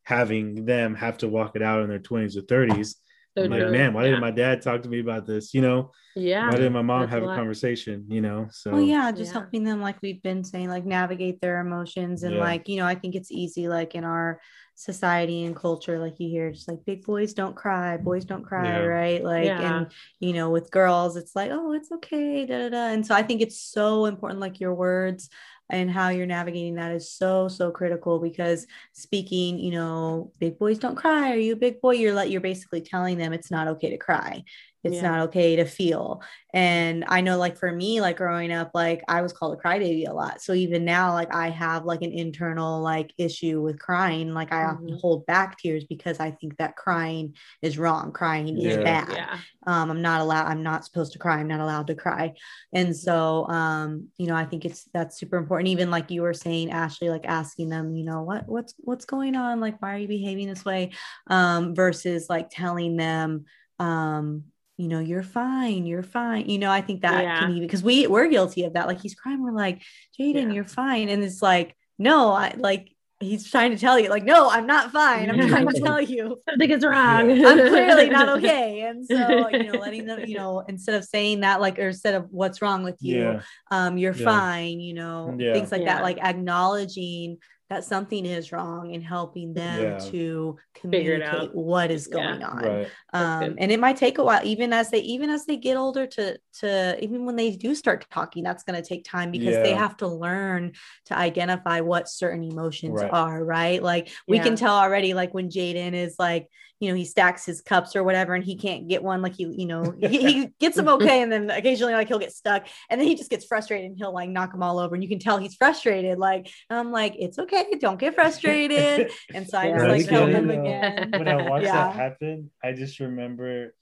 having 0.02 0.66
them 0.66 0.94
have 0.94 1.16
to 1.18 1.28
walk 1.28 1.56
it 1.56 1.62
out 1.62 1.82
in 1.82 1.88
their 1.88 1.98
20s 1.98 2.36
or 2.36 2.42
30s 2.42 2.96
So 3.36 3.44
I'm 3.44 3.50
like 3.50 3.68
man 3.70 3.92
why 3.92 4.02
yeah. 4.02 4.08
didn't 4.10 4.20
my 4.20 4.30
dad 4.30 4.62
talk 4.62 4.82
to 4.82 4.88
me 4.88 5.00
about 5.00 5.26
this 5.26 5.52
you 5.54 5.60
know 5.60 5.90
yeah 6.14 6.46
why 6.46 6.52
didn't 6.56 6.72
my 6.72 6.82
mom 6.82 7.00
That's 7.00 7.12
have 7.12 7.22
a 7.24 7.28
a 7.28 7.34
conversation 7.34 8.04
you 8.08 8.20
know 8.20 8.46
so 8.52 8.70
well 8.72 8.80
yeah 8.80 9.10
just 9.10 9.32
Yeah. 9.32 9.40
helping 9.40 9.64
them 9.64 9.80
like 9.80 9.96
we've 10.02 10.22
been 10.22 10.44
saying 10.44 10.68
like 10.68 10.84
navigate 10.84 11.40
their 11.40 11.58
emotions 11.60 12.22
and 12.22 12.34
Yeah. 12.36 12.40
like 12.40 12.68
you 12.68 12.76
know 12.76 12.86
i 12.86 12.94
think 12.94 13.16
it's 13.16 13.32
easy 13.32 13.66
like 13.66 13.96
in 13.96 14.04
our 14.04 14.40
society 14.76 15.44
and 15.44 15.54
culture 15.56 15.98
like 15.98 16.18
you 16.20 16.28
hear 16.28 16.50
just 16.52 16.68
like 16.68 16.84
big 16.84 17.04
boys 17.04 17.32
don't 17.32 17.54
cry 17.56 17.96
boys 17.96 18.24
don't 18.24 18.44
cry 18.44 18.64
Yeah. 18.66 18.78
right 18.84 19.24
like 19.24 19.46
Yeah. 19.46 19.78
and 19.78 19.86
you 20.20 20.32
know 20.32 20.50
with 20.50 20.70
girls 20.70 21.16
it's 21.16 21.34
like 21.34 21.50
oh 21.52 21.72
it's 21.72 21.90
okay 21.92 22.44
da, 22.46 22.58
da, 22.58 22.68
da. 22.70 22.86
and 22.88 23.04
so 23.06 23.14
i 23.14 23.22
think 23.22 23.40
it's 23.40 23.60
so 23.60 24.06
important 24.06 24.40
like 24.40 24.60
your 24.60 24.74
words 24.74 25.30
and 25.70 25.90
how 25.90 26.10
you're 26.10 26.26
navigating 26.26 26.74
that 26.74 26.92
is 26.92 27.10
so 27.10 27.48
so 27.48 27.70
critical 27.70 28.18
because 28.18 28.66
speaking 28.92 29.58
you 29.58 29.70
know 29.70 30.32
big 30.38 30.58
boys 30.58 30.78
don't 30.78 30.96
cry. 30.96 31.32
Are 31.32 31.38
you 31.38 31.54
a 31.54 31.56
big 31.56 31.80
boy? 31.80 31.92
You're 31.92 32.14
like 32.14 32.30
you're 32.30 32.40
basically 32.40 32.80
telling 32.80 33.18
them 33.18 33.32
it's 33.32 33.50
not 33.50 33.68
okay 33.68 33.90
to 33.90 33.98
cry 33.98 34.44
it's 34.84 34.96
Yeah. 34.96 35.02
not 35.02 35.20
okay 35.28 35.56
to 35.56 35.64
feel. 35.64 36.22
And 36.52 37.04
i 37.08 37.20
know 37.20 37.36
like 37.36 37.58
for 37.58 37.72
me 37.72 38.00
like 38.00 38.16
growing 38.18 38.52
up 38.52 38.70
like 38.74 39.02
i 39.08 39.22
was 39.22 39.32
called 39.32 39.58
a 39.58 39.60
crybaby 39.60 40.08
a 40.08 40.12
lot. 40.12 40.40
So 40.40 40.52
even 40.52 40.84
now 40.84 41.12
like 41.12 41.34
i 41.34 41.50
have 41.50 41.84
like 41.84 42.02
an 42.02 42.12
internal 42.12 42.80
like 42.80 43.12
issue 43.18 43.60
with 43.60 43.78
crying. 43.80 44.32
Like 44.34 44.52
i 44.52 44.64
often 44.64 44.94
Mhm. 44.94 45.00
hold 45.00 45.26
back 45.26 45.58
tears 45.58 45.84
because 45.84 46.20
i 46.20 46.30
think 46.30 46.56
that 46.58 46.76
crying 46.76 47.34
is 47.62 47.76
wrong. 47.78 48.12
Crying 48.12 48.56
is 48.58 48.76
bad. 48.76 49.10
Yeah. 49.10 49.38
Um 49.66 49.90
i'm 49.90 50.02
not 50.02 50.20
allowed 50.20 50.46
i'm 50.46 50.62
not 50.62 50.84
supposed 50.84 51.12
to 51.14 51.18
cry. 51.18 51.38
I'm 51.40 51.48
not 51.48 51.60
allowed 51.60 51.88
to 51.88 51.94
cry. 51.96 52.34
And 52.72 52.94
so 52.96 53.48
um 53.48 54.08
you 54.16 54.26
know 54.28 54.36
i 54.36 54.44
think 54.44 54.64
it's 54.64 54.84
that's 54.94 55.18
super 55.18 55.36
important. 55.38 55.68
Even 55.70 55.90
like 55.90 56.10
you 56.10 56.22
were 56.22 56.34
saying 56.34 56.70
ashley 56.70 57.08
like 57.10 57.24
asking 57.26 57.68
them 57.70 57.96
you 57.96 58.04
know 58.04 58.22
what 58.22 58.46
what's 58.48 58.74
what's 58.78 59.06
going 59.06 59.34
on? 59.34 59.58
Like 59.60 59.80
why 59.82 59.94
are 59.94 59.98
you 59.98 60.08
behaving 60.08 60.48
this 60.48 60.64
way? 60.64 60.92
Um 61.28 61.74
versus 61.74 62.28
like 62.28 62.48
telling 62.50 62.96
them 62.96 63.46
um 63.80 64.44
you 64.76 64.88
know 64.88 64.98
you're 64.98 65.22
fine 65.22 65.86
you're 65.86 66.02
fine 66.02 66.48
you 66.48 66.58
know 66.58 66.70
i 66.70 66.80
think 66.80 67.02
that 67.02 67.22
Yeah. 67.22 67.38
can 67.40 67.50
even 67.50 67.62
because 67.66 67.82
we 67.82 68.06
we're 68.06 68.28
guilty 68.28 68.64
of 68.64 68.72
that 68.74 68.86
like 68.86 69.00
he's 69.00 69.14
crying 69.14 69.42
we're 69.42 69.52
like 69.52 69.82
jaden 70.18 70.34
Yeah. 70.48 70.48
you're 70.50 70.64
fine 70.64 71.08
and 71.08 71.22
it's 71.22 71.40
like 71.42 71.76
no 71.98 72.32
i 72.32 72.54
like 72.56 72.90
he's 73.20 73.48
trying 73.48 73.70
to 73.70 73.78
tell 73.78 73.98
you 73.98 74.10
like 74.10 74.24
no 74.24 74.50
i'm 74.50 74.66
not 74.66 74.90
fine 74.90 75.30
i'm 75.30 75.48
trying 75.48 75.66
to 75.68 75.80
tell 75.80 76.00
you. 76.00 76.42
Something 76.50 76.70
is 76.72 76.84
wrong. 76.84 77.30
I'm 77.30 77.38
clearly 77.38 78.10
not 78.10 78.28
okay. 78.38 78.80
And 78.82 79.06
so, 79.06 79.48
you 79.48 79.64
know, 79.64 79.78
letting 79.78 80.04
them, 80.04 80.24
you 80.26 80.36
know, 80.36 80.62
instead 80.68 80.96
of 80.96 81.04
saying 81.04 81.40
that, 81.40 81.60
like, 81.60 81.78
or 81.78 81.88
instead 81.88 82.14
of 82.14 82.26
what's 82.30 82.60
wrong 82.60 82.82
with 82.82 82.96
you, 83.00 83.22
yeah. 83.22 83.40
Um, 83.70 83.96
you're 83.96 84.12
fine, 84.14 84.80
you 84.80 84.92
know, 84.94 85.34
things 85.38 85.70
like 85.72 85.84
that, 85.86 86.02
like 86.02 86.18
acknowledging 86.18 87.38
that 87.70 87.84
something 87.84 88.26
is 88.26 88.52
wrong 88.52 88.94
and 88.94 89.02
helping 89.02 89.54
them 89.54 89.96
Yeah. 89.98 90.10
to 90.10 90.56
communicate 90.74 91.48
out. 91.48 91.54
what 91.54 91.90
is 91.90 92.08
Yeah. 92.10 92.18
going 92.22 92.42
on 92.42 92.58
right 92.58 92.86
um 93.14 93.54
and 93.58 93.72
it 93.72 93.80
might 93.80 93.96
take 93.96 94.18
a 94.18 94.24
while 94.24 94.40
even 94.44 94.72
as 94.72 94.90
they 94.90 95.00
even 95.00 95.30
as 95.30 95.46
they 95.46 95.56
get 95.56 95.76
older 95.76 96.06
to 96.06 96.38
to 96.60 97.02
even 97.02 97.24
when 97.24 97.36
they 97.36 97.50
do 97.52 97.74
start 97.74 98.06
talking 98.10 98.42
that's 98.44 98.64
going 98.64 98.80
to 98.80 98.86
take 98.86 99.04
time 99.04 99.30
because 99.30 99.56
they 99.62 99.72
have 99.72 99.96
to 99.96 100.06
learn 100.06 100.72
to 101.06 101.16
identify 101.16 101.80
what 101.80 102.08
certain 102.08 102.42
emotions 102.44 103.00
Right. 103.00 103.10
are 103.12 103.44
right 103.44 103.82
like 103.82 104.10
we 104.28 104.36
Yeah. 104.36 104.44
can 104.44 104.56
tell 104.56 104.74
already 104.74 105.14
like 105.14 105.32
when 105.32 105.48
jaden 105.48 105.94
is 105.94 106.16
like 106.18 106.48
you 106.80 106.88
know 106.88 106.94
he 106.94 107.04
stacks 107.04 107.44
his 107.44 107.60
cups 107.60 107.94
or 107.96 108.02
whatever 108.02 108.34
and 108.34 108.44
he 108.44 108.56
can't 108.56 108.88
get 108.88 109.02
one 109.02 109.22
like 109.22 109.34
he 109.36 109.44
you 109.44 109.66
know 109.66 109.94
he, 110.00 110.08
he 110.08 110.46
gets 110.60 110.76
them 110.76 110.88
okay 110.88 111.22
and 111.22 111.30
then 111.30 111.50
occasionally 111.50 111.92
like 111.92 112.08
he'll 112.08 112.18
get 112.18 112.32
stuck 112.32 112.66
and 112.90 113.00
then 113.00 113.06
he 113.08 113.14
just 113.14 113.30
gets 113.30 113.44
frustrated 113.44 113.86
and 113.90 113.98
he'll 113.98 114.12
like 114.12 114.28
knock 114.28 114.52
them 114.52 114.62
all 114.62 114.78
over 114.78 114.94
and 114.94 115.02
you 115.02 115.08
can 115.08 115.18
tell 115.18 115.38
he's 115.38 115.54
frustrated 115.54 116.18
like 116.18 116.48
i'm 116.70 116.90
like 116.92 117.14
it's 117.18 117.38
okay 117.38 117.66
don't 117.80 117.98
get 118.00 118.14
frustrated 118.14 119.10
and 119.34 119.48
so 119.48 119.58
i 119.58 119.68
Yeah. 119.68 119.74
just 119.76 119.88
like 119.88 120.00
That's 120.00 120.10
help 120.10 120.30
him 120.30 120.50
again 120.50 121.10
when 121.12 121.28
I 121.28 121.36
watched 121.38 121.64
Yeah. 121.64 121.84
that 121.88 121.94
happen, 121.94 122.50
I 122.62 122.72
just 122.72 123.00
remember 123.00 123.74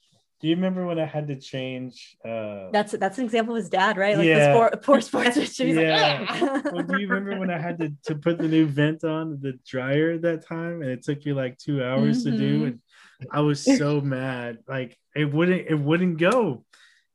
Do 0.43 0.49
you 0.49 0.57
remember 0.57 0.85
when 0.85 0.99
I 0.99 1.07
had 1.07 1.29
to 1.29 1.37
change? 1.39 2.17
Uh, 2.25 2.69
That's 2.73 2.91
that's 2.93 3.17
an 3.19 3.25
example 3.25 3.55
of 3.55 3.61
his 3.63 3.71
dad, 3.71 3.97
right? 3.97 4.17
Like 4.19 4.27
Yeah. 4.27 4.49
the 4.49 4.53
sport, 4.55 4.83
poor 4.83 5.01
sports 5.01 5.37
Yeah. 5.61 6.27
like, 6.29 6.65
well, 6.73 6.83
do 6.83 6.99
you 7.01 7.07
remember 7.09 7.39
when 7.39 7.49
I 7.51 7.59
had 7.59 7.79
to, 7.79 7.93
to 8.07 8.17
put 8.17 8.39
the 8.39 8.49
new 8.49 8.67
vent 8.67 9.05
on 9.05 9.39
the 9.41 9.53
dryer 9.65 10.19
that 10.19 10.45
time, 10.45 10.83
and 10.83 10.91
it 10.91 11.05
took 11.05 11.25
you 11.25 11.35
like 11.35 11.59
two 11.59 11.83
hours 11.85 12.25
to 12.25 12.33
do, 12.33 12.61
Mhm. 12.61 12.67
and 12.67 12.81
I 13.31 13.41
was 13.41 13.65
so 13.65 14.01
mad. 14.19 14.59
Like 14.67 14.99
it 15.15 15.33
wouldn't 15.33 15.69
it 15.69 15.77
wouldn't 15.79 16.19
go, 16.19 16.65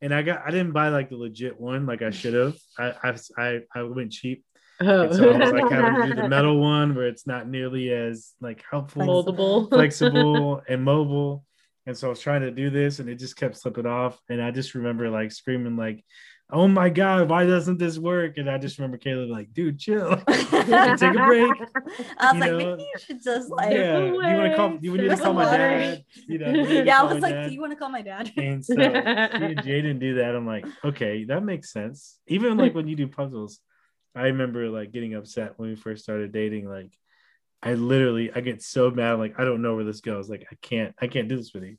and 0.01 0.13
I 0.13 0.21
got 0.21 0.43
I 0.47 0.51
didn't 0.51 0.71
buy 0.71 0.88
like 0.88 1.09
the 1.09 1.17
legit 1.17 1.59
one 1.59 1.86
like 1.86 2.01
I 2.01 2.11
should 2.11 2.34
have. 2.34 2.55
I 2.80 2.93
I 3.03 3.15
I, 3.38 3.59
I 3.75 3.84
went 3.84 4.13
cheap, 4.13 4.45
Oh. 4.80 5.01
and 5.01 5.13
so 5.15 5.32
I 5.34 5.38
was 5.38 5.51
like 5.51 5.69
having 5.69 6.01
to 6.01 6.15
do 6.15 6.21
the 6.21 6.30
metal 6.30 6.57
one 6.61 6.95
where 6.95 7.07
it's 7.07 7.28
not 7.28 7.45
nearly 7.49 7.91
as 7.91 8.32
like 8.39 8.63
helpful, 8.71 9.01
moldable, 9.01 9.67
flexible, 9.67 10.61
and 10.69 10.82
mobile. 10.86 11.43
And 11.88 11.97
so 11.97 12.07
I 12.07 12.09
was 12.11 12.19
trying 12.19 12.41
to 12.41 12.51
do 12.51 12.69
this, 12.69 12.99
and 12.99 13.09
it 13.09 13.15
just 13.15 13.38
kept 13.38 13.55
slipping 13.57 13.85
off. 13.88 14.19
And 14.29 14.41
I 14.41 14.51
just 14.51 14.75
remember 14.75 15.09
like 15.09 15.31
screaming 15.31 15.75
like. 15.77 16.03
Oh 16.49 16.65
my 16.65 16.88
God! 16.88 17.27
Why 17.27 17.45
doesn't 17.45 17.77
this 17.77 17.97
work? 17.97 18.38
And 18.38 18.49
I 18.49 18.57
just 18.57 18.77
remember 18.77 18.95
Caleb 18.97 19.29
like, 19.29 19.53
"Dude, 19.53 19.77
chill. 19.77 20.15
Take 20.29 20.53
a 20.53 21.25
break." 21.27 21.51
I 22.17 22.31
was 22.31 22.35
You 22.35 22.39
like, 22.39 22.39
know? 22.39 22.57
maybe 22.57 22.83
you 22.83 22.99
should 23.05 23.21
just 23.21 23.49
like. 23.49 23.73
yeah, 23.73 23.99
you 23.99 24.13
want 24.13 24.51
to 24.51 24.55
call? 24.55 24.77
You 24.79 24.97
need 24.97 25.09
to 25.09 25.17
call 25.17 25.33
my 25.33 25.43
dad. 25.43 26.05
You 26.25 26.38
know, 26.39 26.53
Yeah, 26.85 27.01
I 27.01 27.03
was 27.03 27.21
like, 27.21 27.33
dad. 27.33 27.47
do 27.49 27.53
you 27.53 27.59
want 27.59 27.73
to 27.73 27.75
call 27.77 27.89
my 27.89 28.01
dad? 28.01 28.31
And 28.38 28.63
so 28.63 28.75
Jaden 28.75 29.99
do 29.99 30.15
that, 30.15 30.38
I'm 30.38 30.47
like, 30.47 30.65
okay, 30.85 31.25
that 31.25 31.43
makes 31.43 31.73
sense. 31.73 32.17
Even 32.27 32.55
like 32.55 32.73
when 32.73 32.88
you 32.88 32.95
do 32.95 33.09
puzzles, 33.09 33.59
I 34.15 34.27
remember 34.27 34.69
like 34.69 34.93
getting 34.93 35.15
upset 35.15 35.55
when 35.57 35.67
we 35.67 35.75
first 35.75 36.03
started 36.03 36.31
dating. 36.31 36.69
Like, 36.69 36.91
I 37.62 37.74
literally, 37.74 38.32
I 38.34 38.41
get 38.41 38.62
so 38.62 38.91
mad. 38.91 39.14
I'm 39.14 39.20
like, 39.20 39.39
I 39.39 39.45
don't 39.45 39.62
know 39.62 39.76
where 39.76 39.86
this 39.86 40.01
goes. 40.01 40.30
Like, 40.30 40.45
I 40.51 40.55
can't, 40.62 40.95
I 41.01 41.08
can't 41.08 41.28
do 41.28 41.38
this 41.38 41.53
with 41.53 41.64
you. 41.64 41.78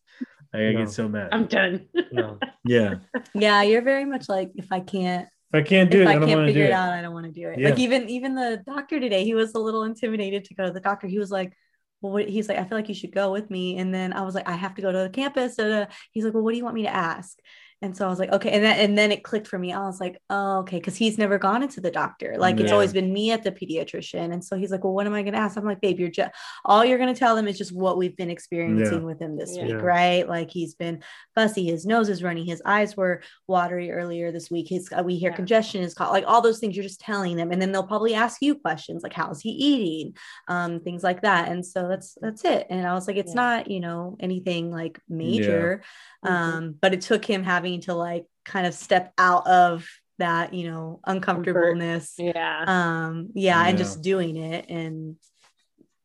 Like, 0.52 0.62
I 0.62 0.72
get 0.72 0.90
so 0.90 1.08
mad. 1.08 1.32
I'm 1.32 1.46
done. 1.46 1.88
No. 2.10 2.38
yeah, 2.64 2.96
Yeah, 3.34 3.62
you're 3.62 3.82
very 3.82 4.04
much 4.04 4.28
like 4.28 4.50
if 4.56 4.72
I 4.72 4.80
can't 4.80 5.28
if 5.52 5.54
I 5.54 5.62
can't 5.62 5.90
do 5.90 6.02
if 6.02 6.02
it, 6.02 6.08
I 6.08 6.14
I, 6.14 6.18
don't 6.18 6.26
can't 6.26 6.40
want 6.40 6.46
do 6.46 6.52
figure 6.52 6.64
it 6.64 6.70
it. 6.70 6.72
out, 6.72 6.92
I 6.92 7.02
don't 7.02 7.14
want 7.14 7.26
to 7.26 7.32
do 7.32 7.48
it. 7.48 7.60
Yeah. 7.60 7.70
Like 7.70 7.78
even 7.78 8.08
even 8.08 8.34
the 8.34 8.62
doctor 8.66 9.00
today, 9.00 9.24
he 9.24 9.34
was 9.34 9.54
a 9.54 9.58
little 9.58 9.84
intimidated 9.84 10.44
to 10.46 10.54
go 10.54 10.66
to 10.66 10.72
the 10.72 10.80
doctor. 10.80 11.06
He 11.06 11.18
was 11.18 11.30
like, 11.30 11.52
"Well, 12.00 12.12
what, 12.12 12.28
he's 12.28 12.48
like, 12.48 12.58
I 12.58 12.64
feel 12.64 12.76
like 12.78 12.88
you 12.88 12.94
should 12.94 13.12
go 13.14 13.32
with 13.32 13.50
me." 13.50 13.78
And 13.78 13.92
then 13.94 14.12
I 14.12 14.22
was 14.22 14.34
like, 14.34 14.48
"I 14.48 14.52
have 14.56 14.74
to 14.76 14.82
go 14.82 14.92
to 14.92 14.98
the 14.98 15.10
campus." 15.10 15.56
da, 15.56 15.68
da. 15.68 15.86
He's 16.12 16.24
like, 16.24 16.34
"Well, 16.34 16.42
what 16.42 16.52
do 16.52 16.58
you 16.58 16.64
want 16.64 16.76
me 16.76 16.82
to 16.82 16.94
ask?" 16.94 17.38
And 17.80 17.96
so 17.96 18.04
I 18.06 18.08
was 18.08 18.18
like, 18.18 18.32
"Okay." 18.32 18.50
And 18.50 18.64
then 18.64 18.76
and 18.78 18.98
then 18.98 19.12
it 19.12 19.22
clicked 19.22 19.46
for 19.46 19.56
me. 19.56 19.72
I 19.72 19.78
was 19.86 20.00
like, 20.00 20.20
"Oh, 20.30 20.58
okay," 20.60 20.78
because 20.78 20.96
he's 20.96 21.16
never 21.16 21.38
gone 21.38 21.62
into 21.62 21.80
the 21.80 21.92
doctor. 21.92 22.34
Like 22.36 22.58
it's 22.58 22.72
always 22.72 22.92
been 22.92 23.12
me 23.12 23.30
at 23.30 23.44
the 23.44 23.52
pediatrician. 23.52 24.32
And 24.32 24.44
so 24.44 24.56
he's 24.56 24.72
like, 24.72 24.82
"Well, 24.82 24.92
what 24.94 25.06
am 25.06 25.14
I 25.14 25.22
going 25.22 25.34
to 25.34 25.38
ask?" 25.38 25.56
I'm 25.56 25.64
like, 25.64 25.80
"Babe, 25.80 26.00
you're 26.00 26.08
just 26.08 26.32
all 26.64 26.84
you're 26.84 26.98
going 26.98 27.14
to 27.14 27.18
tell 27.18 27.36
them 27.36 27.46
is 27.46 27.56
just 27.56 27.72
what 27.72 27.96
we've 27.96 28.16
been 28.16 28.30
experiencing 28.30 28.98
Yeah. 29.00 29.04
with 29.04 29.20
him 29.22 29.36
this 29.36 29.54
Yeah. 29.56 29.62
week, 29.62 29.70
Yeah. 29.74 29.76
right? 29.78 30.28
Like 30.28 30.50
he's 30.50 30.74
been 30.74 31.04
fussy, 31.36 31.66
his 31.66 31.86
nose 31.86 32.08
is 32.08 32.20
running, 32.22 32.46
his 32.46 32.60
eyes 32.66 32.96
were 32.96 33.22
watery 33.46 33.92
earlier 33.92 34.32
this 34.32 34.50
week. 34.50 34.68
His 34.68 34.88
uh, 34.92 35.04
we 35.04 35.14
hear 35.16 35.30
Yeah. 35.30 35.36
congestion 35.36 35.80
is 35.84 35.94
caught, 35.94 36.10
like 36.10 36.24
all 36.26 36.40
those 36.42 36.58
things. 36.58 36.74
You're 36.74 36.82
just 36.82 37.00
telling 37.00 37.36
them, 37.36 37.52
and 37.52 37.62
then 37.62 37.70
they'll 37.70 37.86
probably 37.86 38.14
ask 38.14 38.42
you 38.42 38.56
questions 38.56 39.04
like, 39.04 39.12
"How's 39.12 39.40
he 39.40 39.50
eating?" 39.50 40.16
Um, 40.48 40.80
things 40.80 41.04
like 41.04 41.22
that. 41.22 41.48
And 41.48 41.64
so 41.64 41.86
that's 41.86 42.18
that's 42.20 42.44
it. 42.44 42.66
And 42.70 42.84
I 42.88 42.94
was 42.94 43.06
like, 43.06 43.16
it's 43.18 43.34
Yeah. 43.36 43.42
not 43.42 43.70
you 43.70 43.78
know 43.78 44.16
anything 44.18 44.72
like 44.72 44.98
major, 45.08 45.82
Mhm. 46.26 46.30
um, 46.30 46.74
but 46.82 46.92
it 46.92 47.02
took 47.02 47.24
him 47.24 47.44
having 47.44 47.67
to 47.76 47.94
like 47.94 48.26
kind 48.44 48.66
of 48.66 48.74
step 48.74 49.12
out 49.18 49.46
of 49.46 49.86
that 50.18 50.52
you 50.54 50.68
know 50.70 51.00
uncomfortableness. 51.06 52.14
Yeah. 52.18 52.64
Um, 52.66 53.30
yeah, 53.34 53.64
and 53.66 53.78
just 53.78 54.02
doing 54.02 54.36
it, 54.36 54.68
and 54.68 55.16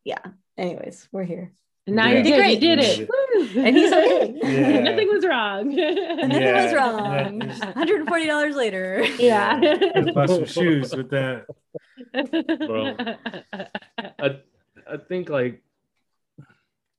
yeah. 0.03 0.19
Anyways, 0.57 1.07
we're 1.11 1.23
here. 1.23 1.51
And 1.87 1.95
now 1.95 2.07
Yeah. 2.07 2.13
you're 2.13 2.23
Did 2.23 2.29
good. 2.29 2.37
great. 2.37 2.53
You 2.53 2.59
did 2.59 2.79
it. 2.79 3.09
And 3.57 3.75
he's 3.75 3.91
okay. 3.91 4.33
Yeah. 4.43 4.79
Nothing 4.91 5.07
was 5.09 5.25
wrong. 5.25 5.67
Nothing 5.75 6.31
Yeah, 6.31 6.63
was 6.65 6.73
wrong. 6.73 7.39
$140 7.41 8.55
later. 8.55 9.03
yeah. 9.19 9.59
Just 9.95 10.13
bought 10.13 10.29
some 10.29 10.45
shoes 10.45 10.95
with 10.95 11.09
that. 11.09 11.45
Bro. 12.13 12.95
I 14.19 14.39
I 14.93 14.97
think 15.09 15.29
like 15.29 15.63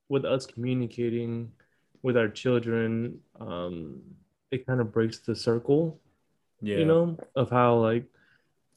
with 0.09 0.25
us 0.25 0.45
communicating 0.45 1.51
with 2.03 2.17
our 2.17 2.27
children, 2.29 3.19
um, 3.39 4.01
it 4.55 4.65
kind 4.65 4.79
of 4.81 4.91
breaks 4.91 5.19
the 5.19 5.35
circle, 5.35 5.99
Yeah, 6.61 6.77
you 6.77 6.85
know, 6.85 7.17
of 7.35 7.49
how 7.49 7.75
like 7.77 8.05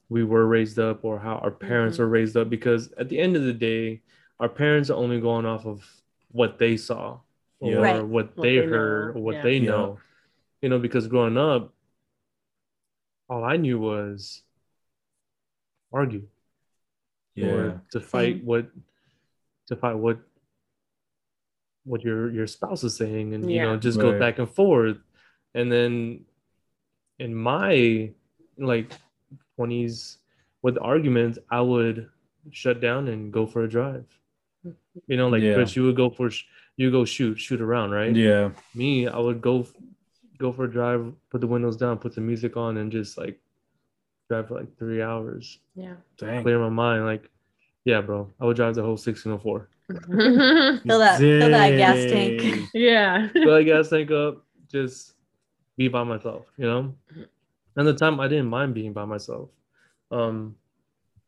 we 0.08 0.24
were 0.24 0.46
raised 0.46 0.78
up 0.78 1.04
or 1.04 1.18
how 1.18 1.36
our 1.36 1.50
parents 1.50 1.96
Mhm. 1.96 2.00
were 2.00 2.08
raised 2.08 2.36
up. 2.36 2.48
Because 2.50 2.92
at 2.94 3.08
the 3.08 3.18
end 3.18 3.36
of 3.36 3.44
the 3.44 3.52
day, 3.52 4.02
our 4.40 4.48
parents 4.48 4.90
are 4.90 4.96
only 4.96 5.20
going 5.20 5.46
off 5.46 5.66
of 5.66 5.86
what 6.32 6.58
they 6.58 6.76
saw 6.76 7.20
or 7.60 7.70
Yeah. 7.72 7.78
Right. 7.78 8.02
what 8.02 8.36
What 8.36 8.42
they 8.44 8.56
they 8.58 8.66
know, 8.66 8.72
heard 8.72 9.16
or 9.16 9.20
what 9.20 9.34
yeah. 9.36 9.42
they 9.42 9.58
Yeah. 9.58 9.70
know. 9.70 9.98
You 10.62 10.68
know, 10.70 10.78
because 10.80 11.06
growing 11.06 11.36
up, 11.36 11.72
all 13.28 13.44
I 13.44 13.56
knew 13.56 13.78
was 13.78 14.42
argue 15.92 16.26
yeah, 17.34 17.46
or 17.46 17.82
to 17.92 18.00
fight 18.00 18.36
Same. 18.38 18.46
what 18.46 18.66
to 19.68 19.76
fight 19.76 19.94
what 19.96 20.18
what 21.84 22.02
your 22.04 22.30
your 22.30 22.46
spouse 22.46 22.82
is 22.84 22.96
saying 22.96 23.34
and 23.34 23.50
you 23.50 23.60
know 23.62 23.72
Yeah. 23.74 23.78
just 23.78 23.98
go 24.00 24.18
back 24.18 24.38
and 24.38 24.48
forth 24.50 24.98
and 25.54 25.70
then 25.70 26.20
in 27.18 27.34
my 27.34 28.10
like 28.58 28.92
20s 29.58 30.16
with 30.62 30.78
arguments 30.80 31.38
i 31.50 31.60
would 31.60 32.08
shut 32.50 32.80
down 32.80 33.08
and 33.08 33.32
go 33.32 33.46
for 33.46 33.64
a 33.64 33.68
drive 33.68 34.06
you 35.06 35.16
know 35.16 35.28
like 35.28 35.42
Yeah. 35.42 35.54
Chris, 35.54 35.76
you 35.76 35.84
would 35.84 35.96
go 35.96 36.10
for 36.10 36.30
you 36.76 36.90
go 36.90 37.04
shoot 37.04 37.36
shoot 37.38 37.60
around 37.60 37.90
right 37.90 38.14
yeah. 38.14 38.50
me 38.74 39.06
i 39.06 39.18
would 39.18 39.40
go 39.40 39.66
go 40.38 40.52
for 40.52 40.64
a 40.64 40.70
drive 40.70 41.12
put 41.30 41.40
the 41.40 41.46
windows 41.46 41.76
down 41.76 41.98
put 41.98 42.14
the 42.14 42.20
music 42.20 42.56
on 42.56 42.76
and 42.78 42.90
just 42.92 43.18
like 43.18 43.38
drive 44.28 44.48
for 44.48 44.54
like 44.60 44.76
three 44.78 45.02
hours 45.02 45.58
yeah. 45.74 45.94
Dang. 46.18 46.42
clear 46.42 46.58
my 46.58 46.68
mind. 46.68 47.06
Like, 47.06 47.30
yeah, 47.84 48.00
bro, 48.00 48.28
I 48.40 48.44
would 48.44 48.56
drive 48.56 48.74
the 48.74 48.82
whole 48.82 48.98
1604. 48.98 49.68
Fill 50.86 50.98
that, 50.98 51.18
fill 51.18 51.50
that 51.50 51.76
gas 51.76 52.10
tank. 52.10 52.68
Yeah. 52.74 53.28
Fill 53.28 53.54
that 53.54 53.64
gas 53.64 53.88
tank 53.88 54.10
up, 54.10 54.44
just 54.70 55.14
be 55.78 55.88
by 55.88 56.02
myself, 56.02 56.44
you 56.58 56.66
know? 56.66 56.94
And 57.76 57.86
the 57.86 57.94
time 57.94 58.18
I 58.20 58.28
didn't 58.28 58.48
mind 58.48 58.74
being 58.74 58.92
by 58.92 59.04
myself. 59.06 59.48
Um, 60.10 60.56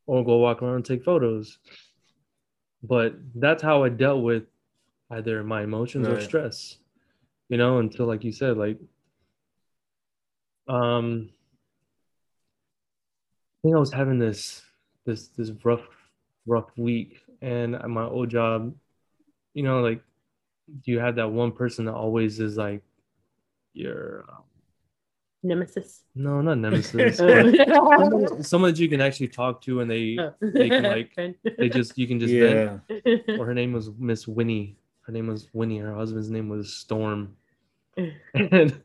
or 0.07 0.25
go 0.25 0.39
walk 0.39 0.61
around 0.61 0.75
and 0.75 0.85
take 0.85 1.05
photos. 1.05 1.59
But 2.83 3.15
that's 3.35 3.63
how 3.63 3.85
I 3.85 3.91
dealt 3.91 4.25
with 4.25 4.45
either 5.11 5.45
my 5.45 5.63
emotions 5.63 6.09
or 6.09 6.21
stress. 6.21 6.79
You 7.49 7.59
know, 7.59 7.79
until 7.79 8.07
like 8.07 8.25
you 8.25 8.33
said, 8.33 8.57
like 8.57 8.79
um 10.69 11.31
I 13.53 13.57
think 13.63 13.77
I 13.77 13.79
was 13.79 13.93
having 13.93 14.19
this 14.19 14.63
this 15.05 15.29
this 15.29 15.51
rough 15.65 15.87
rough 16.47 16.71
week 16.77 17.21
and 17.43 17.75
at 17.75 17.89
my 17.89 18.05
old 18.05 18.31
job, 18.31 18.75
you 19.55 19.63
know, 19.63 19.81
like 19.81 20.03
you 20.85 20.99
have 20.99 21.17
that 21.17 21.31
one 21.31 21.53
person 21.53 21.85
that 21.85 21.95
always 21.95 22.41
is 22.41 22.57
like 22.57 22.83
your 23.73 24.25
uh, 24.29 24.41
Nemesis. 25.43 26.03
no, 26.15 26.41
not 26.43 26.59
nemesis. 26.59 27.19
Oh. 27.21 27.99
someone, 27.99 28.43
someone 28.45 28.71
that 28.73 28.79
you 28.79 28.89
can 28.89 29.01
actually 29.01 29.29
talk 29.29 29.63
to 29.63 29.81
and 29.81 29.91
they 29.91 30.19
they 30.41 30.69
can, 30.69 30.83
like, 30.83 31.13
Friend. 31.15 31.35
they 31.57 31.69
just 31.71 31.97
you 31.97 32.07
can 32.07 32.21
just 32.21 32.33
vent. 32.35 32.83
Yeah, 32.91 33.37
Or 33.39 33.47
her 33.47 33.55
name 33.55 33.73
was 33.73 33.91
Miss 33.99 34.29
Winnie. 34.29 34.77
Her 35.03 35.13
name 35.13 35.29
was 35.29 35.49
Winnie. 35.55 35.79
Her 35.79 35.95
husband's 35.95 36.29
name 36.31 36.49
was 36.49 36.73
Storm. 36.75 37.37
And 38.35 38.83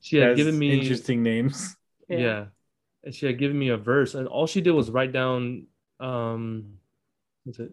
she 0.00 0.16
had 0.16 0.28
Has 0.30 0.36
given 0.36 0.58
me 0.58 0.72
interesting 0.78 1.22
names. 1.22 1.76
yeah. 2.08 2.46
And 3.04 3.14
she 3.14 3.26
had 3.26 3.38
given 3.38 3.58
me 3.58 3.68
a 3.70 3.76
verse, 3.76 4.14
and 4.14 4.28
all 4.28 4.46
she 4.46 4.60
did 4.60 4.70
was 4.72 4.90
write 4.90 5.12
down 5.12 5.66
um 6.00 6.74
what's 7.44 7.58
it? 7.58 7.72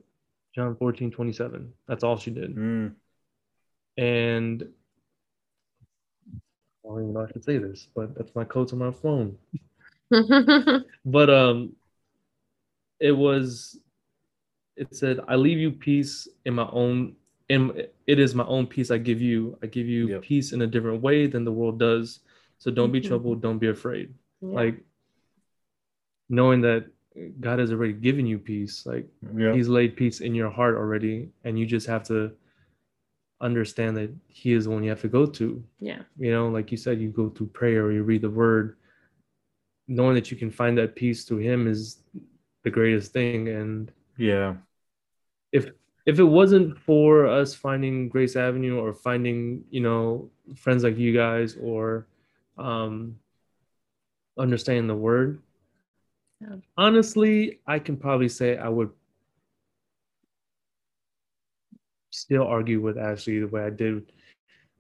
John 0.55 0.75
14, 0.75 1.11
27. 1.11 1.71
That's 1.87 2.03
all 2.03 2.17
she 2.17 2.31
did. 2.31 2.55
Mm. 2.55 2.93
And 3.97 4.67
I 6.87 6.89
don't 6.93 7.01
even 7.01 7.13
know 7.13 7.21
if 7.21 7.29
I 7.29 7.33
should 7.33 7.43
say 7.43 7.57
this, 7.57 7.87
but 7.93 8.15
that's 8.15 8.33
my 8.33 8.45
codes 8.45 8.71
on 8.73 8.79
my 8.79 8.91
phone. 8.91 9.37
But 11.05 11.29
um 11.29 11.73
it 12.99 13.11
was 13.11 13.77
it 14.75 14.95
said, 14.95 15.19
I 15.27 15.35
leave 15.35 15.57
you 15.57 15.71
peace 15.71 16.27
in 16.45 16.53
my 16.53 16.67
own 16.71 17.15
in 17.49 17.71
it 18.07 18.19
is 18.19 18.35
my 18.35 18.45
own 18.45 18.67
peace 18.67 18.91
I 18.91 18.97
give 18.97 19.21
you. 19.21 19.57
I 19.63 19.67
give 19.67 19.87
you 19.87 20.09
Yep. 20.09 20.21
peace 20.21 20.51
in 20.53 20.61
a 20.61 20.67
different 20.67 21.01
way 21.01 21.27
than 21.27 21.43
the 21.45 21.51
world 21.51 21.79
does. 21.79 22.19
So 22.57 22.71
don't 22.71 22.91
be 22.91 22.99
Mhm. 23.01 23.07
troubled, 23.07 23.41
don't 23.41 23.57
be 23.59 23.67
afraid. 23.67 24.13
Yeah. 24.41 24.55
Like 24.55 24.83
knowing 26.29 26.61
that 26.61 26.85
God 27.39 27.59
has 27.59 27.71
already 27.71 27.93
given 27.93 28.25
you 28.25 28.37
peace, 28.39 28.85
like 28.85 29.07
Yeah, 29.35 29.53
he's 29.53 29.67
laid 29.69 29.95
peace 29.95 30.21
in 30.21 30.35
your 30.35 30.49
heart 30.49 30.75
already 30.75 31.29
and 31.43 31.57
you 31.57 31.65
just 31.65 31.87
have 31.87 32.03
to 32.05 32.31
understand 33.39 33.95
that 33.95 34.11
he 34.27 34.53
is 34.53 34.65
the 34.65 34.69
one 34.71 34.83
you 34.83 34.89
have 34.89 35.01
to 35.01 35.07
go 35.07 35.25
to 35.25 35.63
yeah. 35.79 36.01
you 36.17 36.31
know 36.31 36.47
like 36.49 36.71
you 36.71 36.77
said 36.77 36.99
you 36.99 37.09
go 37.09 37.29
through 37.29 37.47
prayer 37.47 37.85
or 37.85 37.91
you 37.91 38.03
read 38.03 38.21
the 38.21 38.29
word 38.29 38.77
knowing 39.87 40.15
that 40.15 40.31
you 40.31 40.37
can 40.37 40.49
find 40.49 40.77
that 40.77 40.95
peace 40.95 41.23
through 41.23 41.37
him 41.37 41.67
is 41.67 42.01
the 42.63 42.69
greatest 42.69 43.13
thing 43.13 43.47
and 43.49 43.91
yeah, 44.17 44.55
if 45.51 45.69
if 46.07 46.19
it 46.19 46.23
wasn't 46.23 46.77
for 46.79 47.27
us 47.27 47.53
finding 47.53 48.09
Grace 48.09 48.35
Avenue 48.35 48.79
or 48.79 48.93
finding, 48.93 49.63
you 49.69 49.81
know, 49.81 50.31
friends 50.55 50.83
like 50.83 50.97
you 50.97 51.13
guys 51.13 51.55
or 51.61 52.07
um, 52.57 53.19
understanding 54.37 54.87
the 54.87 54.95
word, 54.95 55.41
Yeah. 56.41 56.55
honestly, 56.77 57.59
I 57.67 57.79
can 57.79 57.97
probably 57.97 58.29
say 58.29 58.57
I 58.57 58.69
would 58.69 58.89
still 62.09 62.43
argue 62.43 62.81
with 62.81 62.97
Ashley 62.97 63.39
the 63.39 63.47
way 63.47 63.63
I 63.63 63.69
did 63.69 64.11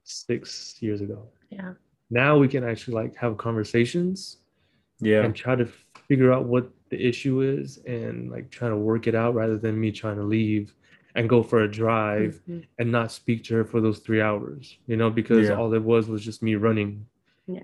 six 0.03 0.77
years 0.79 1.01
ago. 1.01 1.27
Yeah. 1.49 1.73
Now 2.09 2.37
we 2.37 2.47
can 2.47 2.63
actually 2.63 2.95
like 2.95 3.15
have 3.15 3.37
conversations 3.37 4.37
Yeah. 4.99 5.23
and 5.23 5.35
try 5.35 5.55
to 5.55 5.65
figure 6.07 6.31
out 6.31 6.45
what 6.45 6.69
the 6.89 7.05
issue 7.05 7.41
is 7.41 7.79
and 7.85 8.31
like 8.31 8.49
try 8.49 8.69
to 8.69 8.77
work 8.77 9.07
it 9.07 9.15
out 9.15 9.35
rather 9.35 9.57
than 9.57 9.79
me 9.79 9.91
trying 9.91 10.15
to 10.15 10.23
leave 10.23 10.73
and 11.15 11.27
go 11.27 11.43
for 11.43 11.63
a 11.63 11.67
drive 11.71 12.41
Mhm. 12.47 12.63
and 12.79 12.91
not 12.91 13.11
speak 13.11 13.43
to 13.45 13.55
her 13.55 13.65
for 13.65 13.81
those 13.81 13.99
three 13.99 14.21
hours, 14.21 14.77
you 14.87 14.95
know, 14.95 15.09
because 15.09 15.49
Yeah. 15.49 15.55
all 15.55 15.73
it 15.73 15.81
was 15.83 16.07
was 16.07 16.23
just 16.23 16.41
me 16.41 16.55
running. 16.55 17.05
Yeah. 17.47 17.63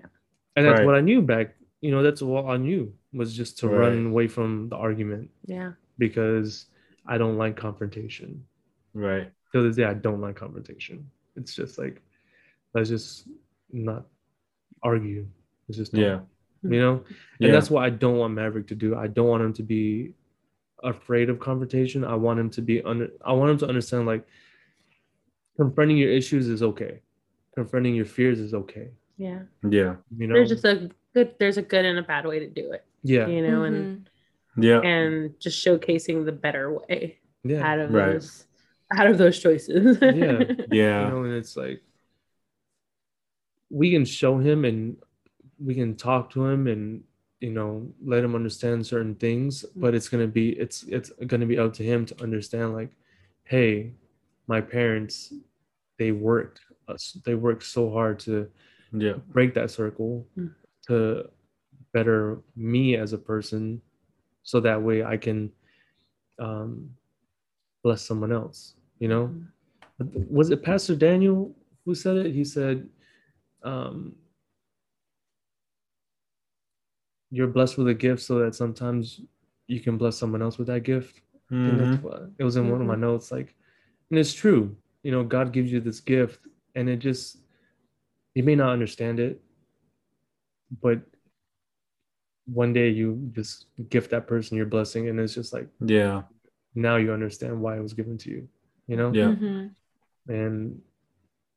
And 0.55 0.65
that's 0.65 0.79
Right. 0.79 0.85
what 0.85 0.95
I 0.95 1.01
knew 1.01 1.21
back, 1.21 1.55
you 1.81 1.91
know, 1.91 2.03
that's 2.03 2.21
what 2.21 2.45
I 2.45 2.57
knew 2.57 2.93
was 3.13 3.35
just 3.35 3.59
to 3.59 3.67
Right. 3.67 3.77
run 3.77 4.07
away 4.07 4.27
from 4.27 4.67
the 4.69 4.75
argument 4.75 5.29
Yeah. 5.45 5.73
because 5.97 6.65
I 7.05 7.17
don't 7.17 7.37
like 7.37 7.55
confrontation. 7.55 8.45
Right. 8.93 9.31
To 9.53 9.61
this 9.61 9.75
day, 9.75 9.83
I 9.85 9.93
don't 9.93 10.19
like 10.19 10.35
confrontation. 10.35 11.09
It's 11.35 11.53
just 11.53 11.77
like, 11.77 12.01
let's 12.73 12.89
just 12.89 13.27
not 13.71 14.05
argue. 14.81 15.27
It's 15.69 15.77
just, 15.77 15.93
Yeah. 15.93 16.21
you 16.63 16.79
know? 16.79 16.93
And 16.97 17.05
Yeah. 17.39 17.51
that's 17.51 17.69
what 17.69 17.83
I 17.83 17.91
don't 17.91 18.17
want 18.17 18.33
Maverick 18.33 18.65
to 18.67 18.75
do. 18.75 18.95
I 18.95 19.07
don't 19.07 19.27
want 19.27 19.43
him 19.43 19.53
to 19.53 19.63
be 19.63 20.13
afraid 20.83 21.29
of 21.29 21.39
confrontation. 21.39 22.03
I 22.03 22.15
want 22.15 22.39
him 22.39 22.49
to 22.49 22.61
be 22.61 22.81
under 22.83 23.09
I 23.23 23.31
want 23.33 23.51
him 23.51 23.57
to 23.59 23.67
understand 23.67 24.05
like 24.05 24.25
confronting 25.55 25.97
your 25.97 26.09
issues 26.11 26.47
is 26.49 26.61
okay. 26.63 26.99
Confronting 27.55 27.95
your 27.95 28.05
fears 28.05 28.39
is 28.39 28.53
okay. 28.53 28.89
Yeah. 29.17 29.43
Yeah. 29.69 29.95
You 30.17 30.27
know? 30.27 30.33
There's 30.33 30.49
just 30.49 30.65
a 30.65 30.89
good 31.13 31.35
there's 31.39 31.57
a 31.57 31.61
good 31.61 31.85
and 31.85 31.99
a 31.99 32.03
bad 32.03 32.25
way 32.25 32.39
to 32.39 32.47
do 32.49 32.71
it. 32.71 32.83
yeah. 33.03 33.27
You 33.27 33.43
know, 33.43 33.61
Mm-hmm. 33.61 33.75
and 33.75 34.09
Yeah. 34.57 34.81
and 34.81 35.39
just 35.39 35.63
showcasing 35.63 36.25
the 36.25 36.31
better 36.31 36.73
way 36.73 37.19
Yeah. 37.43 37.65
out 37.65 37.79
of 37.79 37.93
Right. 37.93 38.13
those 38.13 38.47
out 38.91 39.07
of 39.07 39.17
those 39.17 39.39
choices. 39.39 39.97
Yeah. 40.01 40.09
Mm-hmm. 40.13 40.73
You 40.73 40.79
Yeah. 40.79 41.09
know, 41.09 41.23
and 41.23 41.33
it's 41.33 41.55
like 41.55 41.81
we 43.69 43.91
can 43.91 44.05
show 44.05 44.37
him 44.37 44.65
and 44.65 44.97
we 45.63 45.73
can 45.75 45.95
talk 45.95 46.29
to 46.31 46.45
him 46.45 46.67
and 46.67 47.03
you 47.39 47.49
know 47.51 47.87
let 48.03 48.23
him 48.23 48.35
understand 48.35 48.85
certain 48.85 49.15
things 49.15 49.65
but 49.75 49.93
it's 49.95 50.07
gonna 50.09 50.27
be 50.27 50.49
it's 50.51 50.83
it's 50.83 51.11
gonna 51.27 51.45
be 51.45 51.57
up 51.57 51.73
to 51.73 51.83
him 51.83 52.05
to 52.05 52.21
understand 52.21 52.73
like 52.73 52.91
hey 53.45 53.91
my 54.47 54.61
parents 54.61 55.33
they 55.97 56.11
worked 56.11 56.61
us 56.87 57.17
they 57.25 57.35
worked 57.35 57.63
so 57.63 57.91
hard 57.91 58.19
to 58.19 58.49
Yeah. 58.91 59.13
break 59.29 59.53
that 59.55 59.71
circle 59.71 60.25
Mm. 60.37 60.53
to 60.87 61.29
better 61.93 62.39
me 62.55 62.95
as 62.95 63.13
a 63.13 63.17
person 63.17 63.81
so 64.43 64.59
that 64.59 64.81
way 64.81 65.03
i 65.03 65.17
can 65.17 65.51
um 66.39 66.89
bless 67.83 68.01
someone 68.01 68.31
else 68.31 68.75
you 68.99 69.07
know? 69.07 69.33
Was 70.29 70.49
it 70.49 70.63
pastor 70.63 70.95
daniel 70.95 71.55
who 71.85 71.93
said 71.93 72.17
it? 72.17 72.33
He 72.33 72.43
said 72.45 72.87
um 73.63 74.15
you're 77.31 77.47
blessed 77.47 77.77
with 77.77 77.87
a 77.87 77.93
gift 77.93 78.21
so 78.21 78.39
that 78.39 78.55
sometimes 78.55 79.21
you 79.67 79.79
can 79.79 79.97
bless 79.97 80.17
someone 80.17 80.41
else 80.41 80.57
with 80.57 80.67
that 80.67 80.83
gift. 80.83 81.21
Mhm. 81.51 81.77
that's 81.77 82.03
what 82.03 82.29
it 82.39 82.43
was 82.43 82.55
in 82.55 82.69
one 82.71 82.81
of 82.81 82.87
my 82.87 82.95
notes 82.95 83.31
like 83.31 83.55
and 84.09 84.17
it's 84.19 84.33
true 84.33 84.75
you 85.03 85.11
know 85.11 85.23
god 85.23 85.51
gives 85.51 85.71
you 85.71 85.79
this 85.79 85.99
gift 85.99 86.39
and 86.75 86.89
it 86.89 86.97
just 86.97 87.37
you 88.33 88.43
may 88.43 88.55
not 88.55 88.71
understand 88.71 89.19
it 89.19 89.41
but 90.81 90.99
one 92.45 92.73
day 92.73 92.89
you 92.89 93.29
just 93.33 93.67
gift 93.89 94.09
that 94.11 94.25
person 94.27 94.57
your 94.57 94.65
blessing 94.65 95.09
and 95.09 95.19
it's 95.19 95.35
just 95.35 95.53
like 95.53 95.67
Yeah. 95.79 96.23
Now 96.75 96.95
you 96.97 97.11
understand 97.13 97.59
why 97.61 97.77
it 97.77 97.81
was 97.81 97.93
given 97.93 98.17
to 98.17 98.29
you 98.29 98.47
you 98.87 98.95
know 98.97 99.11
Yeah. 99.13 99.33
Mhm. 99.35 99.71
and 100.27 100.81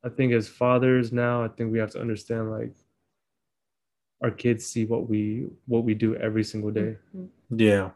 i 0.04 0.08
think 0.08 0.32
as 0.32 0.48
fathers 0.48 1.12
now 1.12 1.42
i 1.44 1.48
think 1.48 1.72
we 1.72 1.78
have 1.78 1.90
to 1.92 2.00
understand 2.00 2.50
like 2.50 2.74
our 4.22 4.30
kids 4.30 4.64
see 4.66 4.84
what 4.86 5.08
we 5.08 5.46
what 5.66 5.84
we 5.84 5.94
do 5.94 6.14
every 6.16 6.44
single 6.44 6.70
day 6.70 6.96
Yeah. 7.50 7.90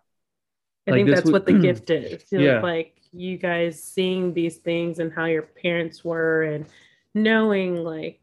I 0.86 0.92
Like 0.92 0.98
think 0.98 1.10
that's 1.10 1.24
would- 1.24 1.32
what 1.32 1.46
the 1.46 1.58
gift 1.58 1.90
is. 1.90 2.24
You 2.32 2.38
know, 2.38 2.44
Yeah. 2.44 2.60
Like 2.62 2.94
you 3.12 3.36
guys 3.36 3.82
seeing 3.82 4.32
these 4.32 4.56
things 4.58 4.98
and 4.98 5.12
how 5.12 5.26
your 5.26 5.42
parents 5.42 6.04
were 6.04 6.42
and 6.42 6.66
knowing 7.14 7.76
like 7.84 8.20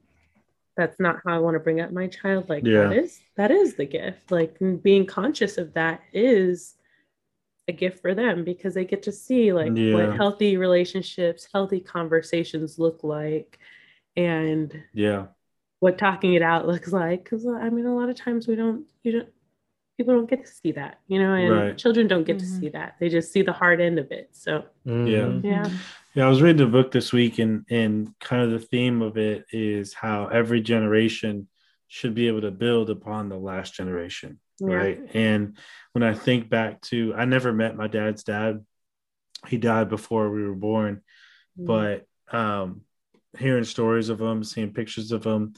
that's 0.76 1.00
not 1.00 1.18
how 1.26 1.36
I 1.36 1.40
want 1.40 1.56
to 1.56 1.60
bring 1.60 1.82
up 1.82 1.92
my 1.92 2.08
child. 2.08 2.50
Like 2.50 2.64
Yeah. 2.66 2.88
that 2.88 2.94
is 2.98 3.20
that 3.36 3.52
is 3.52 3.76
the 3.76 3.86
gift. 3.86 4.32
Like 4.32 4.58
being 4.82 5.06
conscious 5.06 5.58
of 5.58 5.74
that 5.74 6.02
is 6.14 6.76
a 7.68 7.74
gift 7.74 8.02
for 8.02 8.16
them 8.16 8.44
because 8.44 8.74
they 8.74 8.86
get 8.86 9.04
to 9.04 9.12
see 9.12 9.52
like 9.52 9.74
Yeah. 9.76 9.94
what 9.94 10.16
healthy 10.16 10.58
relationships, 10.58 11.48
healthy 11.54 11.80
conversations 11.80 12.80
look 12.80 13.04
like 13.04 13.60
and 14.16 14.74
Yeah. 14.94 15.28
what 15.80 15.98
talking 15.98 16.34
it 16.34 16.42
out 16.42 16.68
looks 16.72 16.92
like 16.92 17.24
because 17.24 17.46
i 17.46 17.70
mean 17.70 17.86
a 17.86 17.96
lot 17.96 18.10
of 18.10 18.16
times 18.16 18.48
we 18.48 18.56
don't 18.56 18.86
you 19.04 19.12
don't 19.12 19.30
people 19.98 20.14
don't 20.16 20.30
get 20.30 20.46
to 20.46 20.52
see 20.52 20.72
that 20.72 21.00
you 21.08 21.20
know 21.20 21.34
and 21.34 21.52
Right. 21.52 21.78
children 21.78 22.08
don't 22.08 22.24
get 22.24 22.40
to 22.40 22.46
Mhm. 22.46 22.60
see 22.60 22.70
that 22.70 22.96
they 23.00 23.10
just 23.10 23.32
see 23.32 23.42
the 23.44 23.54
hard 23.54 23.80
end 23.82 24.00
of 24.00 24.12
it 24.12 24.30
so 24.32 24.66
Mhm. 24.86 25.44
Yeah. 25.44 25.70
Yeah, 26.16 26.26
I 26.26 26.30
was 26.30 26.42
reading 26.42 26.66
a 26.66 26.70
book 26.70 26.90
this 26.92 27.14
week, 27.14 27.38
and 27.38 27.64
and 27.70 28.18
kind 28.20 28.42
of 28.42 28.50
the 28.50 28.66
theme 28.66 29.04
of 29.04 29.18
it 29.18 29.46
is 29.52 29.94
how 29.94 30.28
every 30.28 30.62
generation 30.62 31.48
should 31.88 32.16
be 32.16 32.28
able 32.28 32.42
to 32.42 32.50
build 32.50 32.90
upon 32.90 33.30
the 33.30 33.38
last 33.38 33.76
generation, 33.76 34.40
Yeah. 34.60 34.74
right? 34.74 35.00
And 35.14 35.58
when 35.94 36.04
I 36.04 36.14
think 36.14 36.50
back 36.50 36.82
to, 36.84 37.14
I 37.16 37.26
never 37.26 37.54
met 37.54 37.76
my 37.76 37.88
dad's 37.88 38.24
dad; 38.24 38.66
he 39.48 39.58
died 39.58 39.90
before 39.90 40.30
we 40.30 40.44
were 40.44 40.56
born. 40.56 41.02
But 41.58 42.06
um, 42.32 42.82
hearing 43.38 43.64
stories 43.64 44.10
of 44.10 44.22
him, 44.22 44.44
seeing 44.44 44.74
pictures 44.74 45.12
of 45.12 45.24
him, 45.24 45.54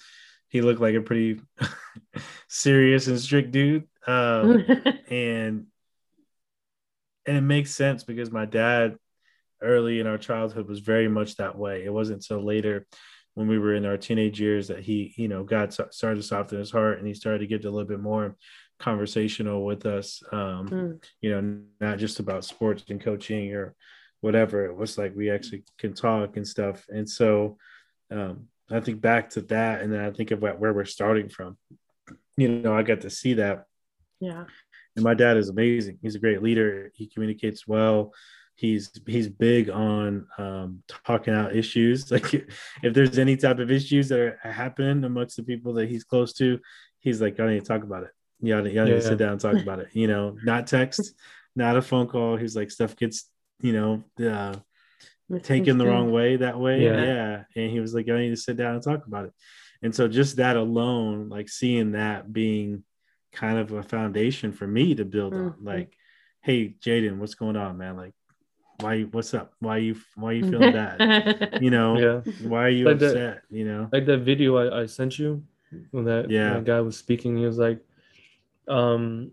he 0.47 0.61
looked 0.61 0.81
like 0.81 0.95
a 0.95 1.01
pretty 1.01 1.41
serious 2.47 3.07
and 3.07 3.19
strict 3.19 3.51
dude. 3.51 3.87
Um, 4.07 4.65
and 5.09 5.67
and 7.25 7.37
it 7.37 7.41
makes 7.41 7.75
sense 7.75 8.03
because 8.03 8.31
my 8.31 8.45
dad 8.45 8.95
early 9.61 9.99
in 9.99 10.07
our 10.07 10.17
childhood 10.17 10.67
was 10.67 10.79
very 10.79 11.07
much 11.07 11.35
that 11.35 11.57
way 11.57 11.83
it 11.83 11.93
wasn't 11.93 12.15
until 12.15 12.43
later 12.43 12.87
when 13.33 13.47
we 13.47 13.59
were 13.59 13.75
in 13.75 13.85
our 13.85 13.97
teenage 13.97 14.39
years 14.39 14.69
that 14.69 14.79
he 14.79 15.13
you 15.17 15.27
know 15.27 15.43
god 15.43 15.73
started 15.73 16.15
to 16.15 16.23
soften 16.23 16.57
his 16.57 16.71
heart 16.71 16.97
and 16.97 17.05
he 17.05 17.13
started 17.13 17.39
to 17.39 17.47
get 17.47 17.65
a 17.65 17.69
little 17.69 17.87
bit 17.87 17.99
more 17.99 18.37
conversational 18.79 19.65
with 19.65 19.85
us 19.85 20.23
um 20.31 20.69
Mm. 20.69 21.03
you 21.21 21.29
know 21.31 21.59
not 21.79 21.97
just 21.99 22.19
about 22.19 22.45
sports 22.45 22.83
and 22.89 23.01
coaching 23.01 23.53
or 23.53 23.75
whatever 24.21 24.65
it 24.65 24.75
was 24.75 24.97
like 24.97 25.15
we 25.15 25.29
actually 25.29 25.63
can 25.77 25.93
talk 25.93 26.37
and 26.37 26.47
stuff 26.47 26.85
and 26.89 27.09
so 27.09 27.57
um 28.11 28.47
i 28.71 28.79
think 28.79 29.01
back 29.01 29.29
to 29.31 29.41
that 29.41 29.81
and 29.81 29.91
then 29.93 30.01
i 30.01 30.11
think 30.11 30.31
about 30.31 30.59
where 30.59 30.73
we're 30.73 30.85
starting 30.85 31.29
from 31.29 31.57
you 32.37 32.47
know 32.47 32.73
i 32.73 32.83
got 32.83 33.01
to 33.01 33.09
see 33.09 33.33
that 33.35 33.65
yeah 34.19 34.45
and 34.95 35.03
my 35.05 35.13
dad 35.13 35.37
is 35.37 35.47
amazing. 35.49 35.97
He's 36.01 36.15
a 36.15 36.19
great 36.19 36.41
leader. 36.43 36.91
He 36.93 37.07
communicates 37.07 37.65
well. 37.65 38.11
He's 38.55 38.91
he's 39.05 39.29
big 39.29 39.69
on 39.69 40.27
um, 40.37 40.83
talking 41.05 41.33
out 41.33 41.55
issues. 41.55 42.11
Like 42.15 42.33
if 42.83 42.93
there's 42.93 43.17
any 43.17 43.37
type 43.37 43.59
of 43.59 43.71
issues 43.71 44.09
that 44.09 44.19
are 44.19 44.51
happening 44.51 45.05
amongst 45.05 45.37
the 45.37 45.43
people 45.43 45.73
that 45.75 45.87
he's 45.87 46.03
close 46.03 46.33
to, 46.33 46.59
he's 46.99 47.21
like, 47.21 47.39
"I 47.39 47.47
need 47.47 47.59
to 47.61 47.65
talk 47.65 47.83
about 47.83 48.03
it. 48.03 48.09
You 48.41 48.55
gotta, 48.55 48.69
you 48.69 48.75
gotta 48.75 48.91
Yeah. 48.91 48.99
sit 48.99 49.17
down 49.17 49.33
and 49.33 49.41
talk 49.41 49.55
about 49.61 49.79
it." 49.79 49.89
You 49.93 50.07
know, 50.07 50.37
not 50.43 50.67
text, 50.67 51.13
not 51.55 51.77
a 51.77 51.81
phone 51.81 52.07
call. 52.07 52.37
He's 52.37 52.55
like, 52.55 52.71
stuff 52.71 52.95
gets 52.95 53.29
you 53.61 53.73
know 53.73 54.03
uh, 54.25 54.55
taken 55.43 55.77
the 55.77 55.85
wrong 55.85 56.11
way 56.11 56.37
that 56.37 56.59
way. 56.59 56.83
Yeah. 56.83 57.03
Yeah. 57.03 57.43
And 57.55 57.71
he 57.71 57.79
was 57.79 57.93
like, 57.93 58.09
I 58.09 58.17
need 58.19 58.29
to 58.29 58.37
sit 58.37 58.57
down 58.57 58.75
and 58.75 58.83
talk 58.83 59.05
about 59.05 59.25
it. 59.25 59.33
And 59.81 59.93
so 59.93 60.07
just 60.07 60.37
that 60.37 60.57
alone, 60.57 61.29
like 61.29 61.49
seeing 61.49 61.91
that 61.93 62.31
being 62.33 62.83
kind 63.31 63.57
of 63.59 63.71
a 63.71 63.83
foundation 63.83 64.51
for 64.51 64.65
me 64.67 64.95
to 64.95 65.05
build 65.05 65.33
on. 65.33 65.51
Mhm. 65.51 65.55
Like, 65.63 65.93
hey, 66.41 66.75
Jaden, 66.81 67.17
what's 67.17 67.35
going 67.35 67.55
on, 67.55 67.77
man? 67.77 67.95
Like, 67.95 68.13
why 68.79 69.01
what's 69.03 69.33
up? 69.33 69.53
Why 69.59 69.77
you 69.77 69.95
why 70.15 70.31
you 70.33 70.49
feeling 70.49 70.71
bad? 70.73 71.59
You 71.61 71.69
know, 71.69 71.97
yeah 71.97 72.31
why 72.47 72.63
are 72.65 72.69
you 72.69 72.85
Like 72.85 72.99
that- 72.99 73.07
upset? 73.11 73.41
You 73.49 73.65
know? 73.65 73.89
like 73.91 74.05
that 74.05 74.19
video 74.19 74.55
I, 74.57 74.81
I 74.81 74.85
sent 74.85 75.19
you 75.19 75.43
when 75.91 76.05
that, 76.05 76.29
Yeah. 76.31 76.53
that 76.55 76.63
guy 76.65 76.79
was 76.81 76.97
speaking 76.97 77.35
he 77.37 77.45
was 77.45 77.57
like 77.57 77.79
um 78.69 79.31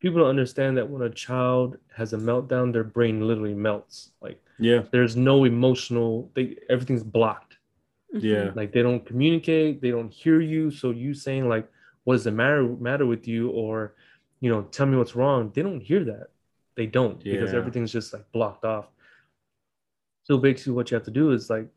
people 0.00 0.20
don't 0.20 0.28
understand 0.30 0.76
that 0.76 0.88
when 0.88 1.02
a 1.02 1.10
child 1.10 1.76
has 1.96 2.12
a 2.12 2.16
meltdown 2.16 2.72
their 2.72 2.84
brain 2.84 3.26
literally 3.26 3.54
melts. 3.54 4.12
Like 4.20 4.40
Yeah. 4.58 4.82
there's 4.92 5.16
no 5.16 5.44
emotional 5.44 6.30
they 6.34 6.56
everything's 6.68 7.02
blocked. 7.04 7.56
Yeah. 8.12 8.50
like 8.54 8.72
they 8.72 8.82
don't 8.82 9.04
communicate 9.06 9.80
they 9.80 9.90
don't 9.90 10.12
hear 10.12 10.40
you. 10.40 10.70
So 10.70 10.90
you 10.90 11.14
saying 11.14 11.48
like 11.48 11.66
what 12.04 12.14
does 12.14 12.24
the 12.24 12.30
matter 12.32 12.62
matter 12.88 13.06
with 13.06 13.26
you? 13.28 13.50
Or 13.50 13.94
you 14.40 14.50
know 14.50 14.62
tell 14.62 14.86
me 14.86 14.96
what's 14.96 15.14
wrong. 15.16 15.50
They 15.54 15.62
don't 15.62 15.80
hear 15.80 16.04
that. 16.04 16.28
They 16.76 16.86
don't 16.86 17.22
because 17.22 17.52
everything's 17.58 17.92
just 17.92 18.12
like 18.12 18.24
blocked 18.32 18.64
off. 18.64 18.86
So 20.22 20.38
basically, 20.38 20.72
what 20.74 20.90
you 20.90 20.94
have 20.94 21.04
to 21.04 21.10
do 21.10 21.32
is 21.32 21.50
like 21.50 21.68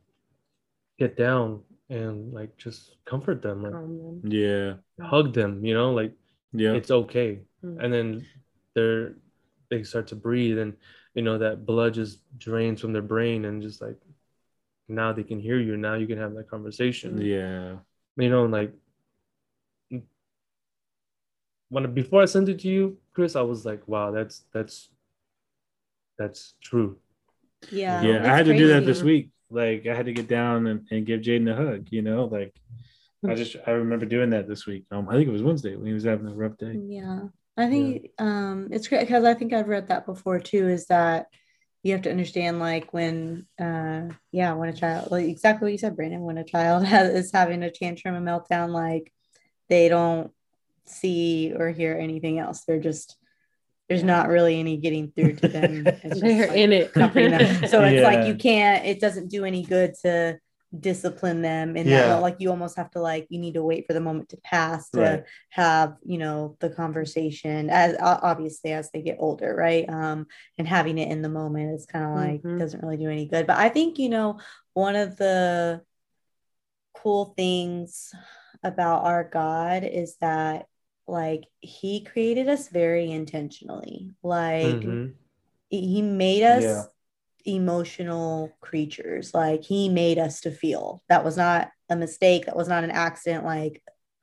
get 0.97 1.17
down 1.17 1.61
and 1.89 2.33
like 2.33 2.55
just 2.57 2.95
comfort 3.05 3.41
them, 3.41 3.65
or 3.65 3.77
Um, 3.83 4.21
Yeah. 4.23 4.75
hug 5.01 5.33
them. 5.33 5.65
You 5.65 5.73
know, 5.73 5.91
like 5.93 6.13
Yeah. 6.53 6.73
it's 6.73 6.91
okay. 6.91 7.39
Mm. 7.63 7.83
And 7.83 7.93
then 7.93 8.25
they're 8.75 9.15
they 9.69 9.83
start 9.83 10.07
to 10.07 10.15
breathe, 10.15 10.59
and 10.59 10.73
you 11.13 11.23
know 11.23 11.37
that 11.37 11.65
blood 11.65 11.93
just 11.93 12.19
drains 12.37 12.81
from 12.81 12.93
their 12.93 13.01
brain, 13.01 13.45
and 13.45 13.61
just 13.61 13.81
like 13.81 13.97
now 14.87 15.13
they 15.13 15.23
can 15.23 15.39
hear 15.39 15.59
you. 15.59 15.77
Now 15.77 15.95
you 15.95 16.07
can 16.07 16.17
have 16.17 16.33
that 16.35 16.49
conversation. 16.49 17.19
yeah. 17.21 17.77
You 18.15 18.29
know, 18.29 18.45
like 18.45 18.71
when 21.69 21.91
before 21.93 22.21
I 22.21 22.25
sent 22.25 22.49
it 22.49 22.59
to 22.59 22.67
you, 22.67 22.97
Chris, 23.13 23.35
I 23.35 23.41
was 23.41 23.65
like, 23.65 23.87
wow, 23.87 24.11
that's 24.11 24.43
that's 24.53 24.89
that's 26.17 26.53
true. 26.61 26.97
Yeah. 27.71 28.01
yeah, 28.01 28.31
I 28.31 28.35
had 28.35 28.45
to 28.45 28.55
do 28.55 28.67
that 28.67 28.85
this 28.85 29.01
week. 29.01 29.31
Like 29.49 29.87
I 29.87 29.95
had 29.95 30.05
to 30.05 30.13
get 30.13 30.27
down 30.27 30.67
and, 30.67 30.87
and 30.91 31.05
give 31.05 31.21
Jaden 31.21 31.51
a 31.51 31.55
hug, 31.55 31.87
you 31.89 32.01
know, 32.01 32.25
like 32.25 32.53
I 33.27 33.35
just 33.35 33.55
I 33.65 33.71
remember 33.71 34.05
doing 34.05 34.31
that 34.31 34.47
this 34.47 34.65
week. 34.65 34.85
Um, 34.91 35.09
I 35.09 35.13
think 35.13 35.27
it 35.27 35.31
was 35.31 35.43
Wednesday 35.43 35.75
when 35.75 35.85
he 35.85 35.93
was 35.93 36.03
having 36.03 36.27
a 36.27 36.33
rough 36.33 36.57
day. 36.57 36.79
Yeah. 36.87 37.23
I 37.55 37.69
think 37.69 38.09
um 38.17 38.69
it's 38.71 38.87
great 38.87 39.01
because 39.01 39.23
I 39.23 39.33
think 39.35 39.53
I've 39.53 39.67
read 39.67 39.87
that 39.89 40.05
before 40.05 40.39
too, 40.39 40.67
is 40.67 40.87
that 40.87 41.27
you 41.83 41.91
have 41.91 42.01
to 42.03 42.09
understand 42.09 42.59
like 42.59 42.93
when 42.93 43.45
uh 43.61 44.09
yeah, 44.31 44.53
when 44.53 44.69
a 44.69 44.73
child 44.73 45.11
like 45.11 45.25
exactly 45.25 45.67
what 45.67 45.71
you 45.71 45.77
said, 45.77 45.95
Brandon, 45.95 46.21
when 46.21 46.37
a 46.37 46.43
child 46.43 46.85
has, 46.87 47.13
is 47.13 47.31
having 47.31 47.63
a 47.63 47.71
tantrum 47.71 48.15
a 48.15 48.19
meltdown, 48.19 48.69
like 48.69 49.13
they 49.69 49.87
don't 49.87 50.31
see 50.85 51.53
or 51.55 51.69
hear 51.71 51.97
anything 51.97 52.39
else. 52.39 52.63
They're 52.65 52.79
just 52.79 53.17
there's 53.89 54.03
not 54.03 54.29
really 54.29 54.59
any 54.59 54.77
getting 54.77 55.11
through 55.11 55.35
to 55.35 55.47
them. 55.47 55.85
It's 55.87 56.01
just, 56.01 56.21
They're 56.21 56.47
like, 56.47 56.57
in 56.57 56.71
it. 56.71 57.69
So 57.69 57.83
it's 57.83 58.03
like 58.03 58.27
you 58.27 58.35
can't, 58.35 58.85
it 58.85 58.99
doesn't 58.99 59.29
do 59.29 59.45
any 59.45 59.63
good 59.63 59.93
to 60.03 60.39
discipline 60.79 61.41
them 61.43 61.75
and 61.77 61.87
Yeah. 61.87 62.07
moment. 62.07 62.21
like 62.21 62.35
you 62.39 62.49
almost 62.49 62.77
have 62.77 62.89
to 62.91 62.99
like 62.99 63.27
you 63.29 63.39
need 63.39 63.53
to 63.53 63.63
wait 63.63 63.85
for 63.85 63.93
the 63.93 64.01
moment 64.01 64.29
to 64.29 64.37
pass 64.37 64.89
to 64.91 64.99
Right. 64.99 65.23
have 65.49 65.97
you 66.03 66.17
know 66.17 66.57
the 66.61 66.69
conversation 66.69 67.69
as 67.69 67.95
obviously 67.99 68.71
as 68.71 68.89
they 68.91 69.01
get 69.03 69.17
older 69.19 69.55
right 69.55 69.87
um 69.87 70.25
and 70.57 70.67
having 70.67 70.97
it 70.97 71.11
in 71.11 71.21
the 71.21 71.29
moment 71.29 71.75
is 71.75 71.85
kind 71.85 72.05
of 72.05 72.11
like 72.11 72.41
Mhm. 72.43 72.57
doesn't 72.59 72.81
really 72.81 72.97
do 72.97 73.09
any 73.09 73.27
good 73.27 73.45
but 73.45 73.57
i 73.57 73.69
think 73.69 73.99
you 73.99 74.09
know 74.09 74.39
one 74.73 74.95
of 74.95 75.15
the 75.17 75.81
cool 76.93 77.33
things 77.37 78.11
about 78.63 79.03
our 79.03 79.23
god 79.23 79.83
is 79.83 80.15
that 80.21 80.67
like 81.07 81.43
he 81.59 82.01
created 82.03 82.47
us 82.47 82.69
very 82.69 83.11
intentionally 83.11 84.11
like 84.23 84.63
Mhm. 84.63 85.13
he 85.69 86.01
made 86.01 86.43
us 86.43 86.63
Yeah. 86.63 86.83
Emotional 87.45 88.51
creatures. 88.61 89.33
Like 89.33 89.63
he 89.63 89.89
made 89.89 90.17
us 90.17 90.41
to 90.41 90.51
feel. 90.51 91.03
That 91.09 91.23
was 91.23 91.37
not 91.37 91.69
a 91.89 91.95
mistake. 91.95 92.45
That 92.45 92.55
was 92.55 92.67
not 92.67 92.83
an 92.83 92.91
accident. 92.91 93.45
Like 93.45 93.81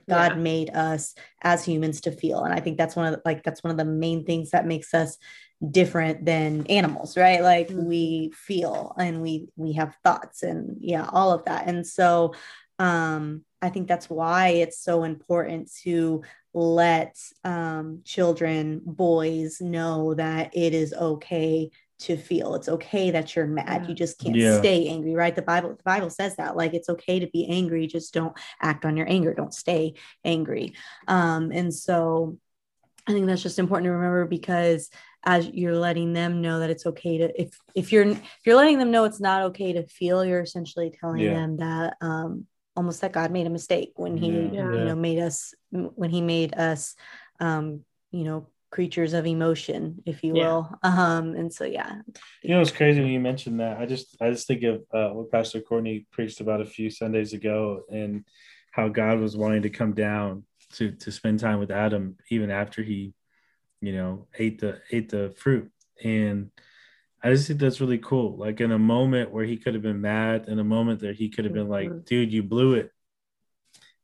god 0.08 0.32
Yeah. 0.32 0.42
made 0.42 0.70
us 0.70 1.14
as 1.42 1.64
humans 1.64 2.00
to 2.02 2.10
feel. 2.10 2.42
And 2.44 2.52
i 2.54 2.60
think 2.60 2.78
that's 2.78 2.96
one 2.96 3.06
of 3.06 3.12
the, 3.12 3.22
like 3.24 3.42
that's 3.44 3.62
one 3.62 3.70
of 3.70 3.76
the 3.76 3.84
main 3.84 4.24
things 4.24 4.50
that 4.50 4.66
makes 4.66 4.92
us 4.94 5.16
different 5.70 6.24
than 6.24 6.66
animals 6.68 7.16
right? 7.16 7.42
Like 7.42 7.68
Mhm. 7.68 7.84
we 7.84 8.32
feel 8.34 8.94
and 8.98 9.20
we 9.22 9.48
we 9.56 9.74
have 9.74 9.94
thoughts 10.02 10.42
and 10.42 10.78
yeah 10.80 11.08
all 11.12 11.32
of 11.32 11.44
that. 11.44 11.68
And 11.68 11.86
so 11.86 12.34
um 12.78 13.44
i 13.60 13.68
think 13.68 13.86
that's 13.88 14.08
why 14.08 14.48
it's 14.48 14.82
so 14.82 15.04
important 15.04 15.70
to 15.82 16.22
let 16.54 17.16
um, 17.44 18.00
children, 18.04 18.80
boys 18.84 19.60
know 19.60 20.14
that 20.14 20.50
it 20.56 20.74
is 20.74 20.92
okay 20.92 21.70
to 22.00 22.16
feel. 22.16 22.54
It's 22.54 22.68
okay 22.68 23.10
that 23.10 23.34
you're 23.36 23.46
mad. 23.46 23.82
Yeah. 23.82 23.88
You 23.88 23.94
just 23.94 24.18
can't 24.18 24.36
Yeah. 24.36 24.58
stay 24.60 24.88
angry, 24.88 25.14
right? 25.14 25.34
The 25.34 25.42
Bible, 25.42 25.70
the 25.74 25.82
Bible 25.84 26.10
says 26.10 26.36
that. 26.36 26.56
Like 26.56 26.74
it's 26.74 26.88
okay 26.88 27.20
to 27.20 27.26
be 27.28 27.46
angry, 27.48 27.86
just 27.86 28.14
don't 28.14 28.36
act 28.60 28.84
on 28.84 28.96
your 28.96 29.08
anger. 29.08 29.34
Don't 29.34 29.54
stay 29.54 29.94
angry. 30.24 30.74
Um, 31.08 31.50
and 31.52 31.72
so 31.74 32.38
I 33.06 33.12
think 33.12 33.26
that's 33.26 33.42
just 33.42 33.58
important 33.58 33.86
to 33.86 33.92
remember 33.92 34.26
because 34.26 34.90
as 35.24 35.48
you're 35.48 35.76
letting 35.76 36.12
them 36.12 36.40
know 36.40 36.60
that 36.60 36.70
it's 36.70 36.86
okay 36.86 37.18
to 37.18 37.40
if 37.40 37.58
if 37.74 37.92
you're 37.92 38.04
if 38.06 38.22
you're 38.46 38.56
letting 38.56 38.78
them 38.78 38.90
know 38.90 39.04
it's 39.04 39.20
not 39.20 39.42
okay 39.42 39.72
to 39.74 39.86
feel, 39.86 40.24
you're 40.24 40.40
essentially 40.40 40.90
telling 40.98 41.20
Yeah. 41.22 41.34
them 41.34 41.56
that 41.58 41.96
um 42.00 42.46
almost 42.76 43.00
that 43.02 43.12
God 43.12 43.30
made 43.30 43.46
a 43.46 43.50
mistake 43.50 43.92
when 43.96 44.16
he 44.16 44.28
Yeah. 44.28 44.50
Yeah. 44.52 44.72
you 44.78 44.84
know 44.86 44.96
made 44.96 45.18
us 45.18 45.54
when 45.70 46.10
he 46.10 46.20
made 46.22 46.54
us 46.54 46.94
um 47.40 47.84
you 48.12 48.24
know 48.24 48.46
creatures 48.70 49.12
of 49.12 49.26
emotion 49.26 50.02
if 50.06 50.22
you 50.22 50.34
Yeah. 50.34 50.42
will 50.44 50.78
um 50.82 51.34
and 51.34 51.52
so 51.52 51.64
yeah 51.64 52.00
You 52.42 52.50
know, 52.50 52.60
it's 52.60 52.70
crazy 52.70 53.00
when 53.00 53.10
you 53.10 53.20
mentioned 53.20 53.60
that. 53.60 53.78
I 53.78 53.86
just 53.86 54.16
I 54.20 54.30
just 54.30 54.46
think 54.46 54.62
of 54.62 54.82
uh, 54.92 55.10
what 55.14 55.30
Pastor 55.30 55.60
Courtney 55.60 56.06
preached 56.10 56.40
about 56.40 56.60
a 56.60 56.64
few 56.64 56.88
Sundays 56.90 57.32
ago, 57.32 57.82
and 57.90 58.24
how 58.72 58.88
God 58.88 59.18
was 59.18 59.36
wanting 59.36 59.62
to 59.62 59.70
come 59.70 59.92
down 59.92 60.44
to 60.76 60.92
to 60.92 61.10
spend 61.10 61.40
time 61.40 61.58
with 61.58 61.70
Adam 61.70 62.16
even 62.30 62.50
after 62.50 62.82
he, 62.82 63.12
you 63.80 63.92
know, 63.92 64.26
ate 64.38 64.60
the 64.60 64.80
ate 64.90 65.08
the 65.10 65.34
fruit. 65.36 65.70
And 66.02 66.50
I 67.22 67.30
just 67.30 67.46
think 67.48 67.60
that's 67.60 67.80
really 67.80 67.98
cool. 67.98 68.38
Like 68.38 68.60
in 68.60 68.72
a 68.72 68.78
moment 68.78 69.30
where 69.32 69.44
he 69.44 69.56
could 69.58 69.74
have 69.74 69.82
been 69.82 70.00
mad, 70.00 70.48
in 70.48 70.58
a 70.58 70.64
moment 70.64 71.00
that 71.00 71.16
he 71.16 71.28
could 71.28 71.44
have 71.44 71.54
been 71.54 71.68
like, 71.68 71.90
Mhm. 71.90 72.04
"Dude, 72.06 72.32
you 72.32 72.42
blew 72.42 72.74
it. 72.74 72.90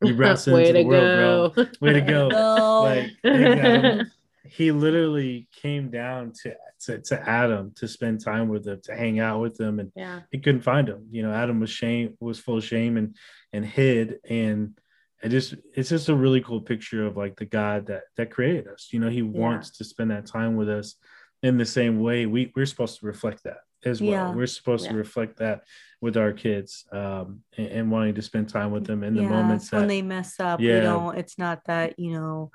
You 0.03 0.15
brought 0.21 0.41
sin 0.41 0.55
Way 0.55 0.65
to 0.67 0.73
the 0.75 0.79
to 0.83 0.85
world, 0.85 1.13
bro. 1.13 1.49
go. 1.49 1.69
Way 1.81 1.93
to 1.95 2.01
go." 2.03 2.29
no 2.29 2.81
Like, 2.89 3.07
thanks, 3.23 3.57
Adam 3.57 4.11
he 4.51 4.73
literally 4.73 5.49
came 5.53 5.91
down 5.91 6.33
to, 6.43 6.55
to 6.85 6.99
to 7.01 7.29
Adam 7.29 7.73
to 7.77 7.89
spend 7.89 8.25
time 8.25 8.49
with 8.49 8.67
him, 8.67 8.81
to 8.85 8.95
hang 8.95 9.21
out 9.21 9.41
with 9.41 9.61
him, 9.61 9.81
and 9.81 9.93
yeah. 9.95 10.21
he 10.31 10.39
couldn't 10.39 10.63
find 10.63 10.89
him. 10.89 11.07
You 11.11 11.23
know, 11.23 11.33
Adam 11.33 11.61
was 11.61 11.71
shame 11.71 12.17
was 12.21 12.39
full 12.39 12.59
of 12.59 12.65
shame 12.65 12.97
and 12.97 13.17
and 13.53 13.65
hid, 13.65 14.21
and 14.29 14.79
it 15.23 15.31
just 15.31 15.55
it's 15.75 15.89
just 15.89 16.09
a 16.09 16.15
really 16.15 16.41
cool 16.41 16.61
picture 16.61 17.07
of 17.07 17.17
like 17.17 17.37
the 17.37 17.47
God 17.47 17.87
that 17.87 18.03
that 18.17 18.31
created 18.31 18.69
us. 18.69 18.89
You 18.93 19.01
know, 19.01 19.11
He 19.11 19.23
wants 19.23 19.79
to 19.79 19.85
spend 19.85 20.11
that 20.11 20.27
time 20.27 20.57
with 20.57 20.69
us 20.69 20.97
in 21.43 21.59
the 21.59 21.67
same 21.67 22.01
way 22.01 22.27
we 22.27 22.53
we're 22.57 22.67
supposed 22.67 23.01
to 23.01 23.07
reflect 23.07 23.45
that 23.45 23.59
as 23.85 24.01
well. 24.01 24.11
Yeah. 24.11 24.35
We're 24.35 24.47
supposed 24.47 24.89
to 24.89 24.95
reflect 24.95 25.39
that 25.39 25.63
with 26.01 26.17
our 26.17 26.33
kids, 26.33 26.85
um, 26.93 27.43
and, 27.57 27.67
and 27.69 27.91
wanting 27.91 28.15
to 28.15 28.23
spend 28.23 28.49
time 28.49 28.71
with 28.71 28.87
them 28.87 29.03
in 29.03 29.15
the 29.15 29.23
yeah, 29.23 29.29
moments 29.29 29.73
when 29.73 29.89
they 29.89 30.03
mess 30.03 30.39
up 30.41 30.61
we 30.61 30.69
Yeah. 30.69 30.81
don't 30.81 31.17
it's 31.17 31.39
not 31.39 31.65
that 31.67 31.99
you 31.99 32.13
know 32.13 32.51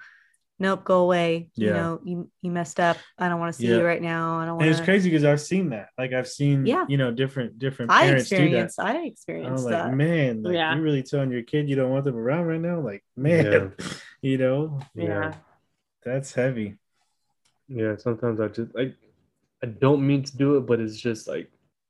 nope 0.61 0.83
go 0.83 0.99
away 1.01 1.49
you 1.55 1.71
know 1.73 1.99
you 2.03 2.29
you 2.41 2.51
messed 2.51 2.79
up 2.79 2.97
i 3.17 3.27
don't 3.27 3.39
want 3.39 3.51
to 3.53 3.57
see 3.59 3.67
Yeah. 3.67 3.77
you 3.77 3.83
right 3.85 4.01
now 4.01 4.39
i 4.39 4.45
don't 4.45 4.55
want 4.57 4.67
and 4.67 4.71
it's 4.71 4.79
crazy 4.83 5.09
because 5.09 5.25
I've 5.25 5.41
seen 5.41 5.69
that. 5.71 5.89
Like 5.97 6.13
I've 6.13 6.27
seen, 6.27 6.65
Yeah. 6.65 6.85
you 6.87 6.97
know, 6.97 7.11
different 7.11 7.57
different 7.57 7.91
i 7.91 8.05
parents 8.05 8.29
do 8.29 8.35
that. 8.37 8.41
I 8.41 8.45
experienced 8.45 8.79
i 8.79 8.89
I'm 8.91 9.05
experienced 9.05 9.65
like, 9.65 9.71
that 9.73 9.93
man, 9.93 10.43
like 10.43 10.53
Yeah. 10.53 10.75
you 10.75 10.81
really 10.81 11.03
telling 11.03 11.31
your 11.31 11.41
kid 11.41 11.69
you 11.69 11.75
don't 11.75 11.89
want 11.89 12.05
them 12.05 12.15
around 12.15 12.45
right 12.45 12.61
now? 12.61 12.79
Like, 12.79 13.03
man, 13.17 13.73
you 14.21 14.37
know, 14.37 14.79
Yeah. 14.95 15.33
that's 16.05 16.33
heavy. 16.33 16.77
Yeah, 17.67 17.95
sometimes 17.97 18.39
I 18.39 18.47
just 18.49 18.73
like 18.75 18.95
I 19.63 19.67
don't 19.67 20.05
mean 20.05 20.23
to 20.23 20.37
do 20.37 20.57
it, 20.57 20.61
but 20.61 20.79
it's 20.79 20.97
just 20.97 21.27
like 21.27 21.49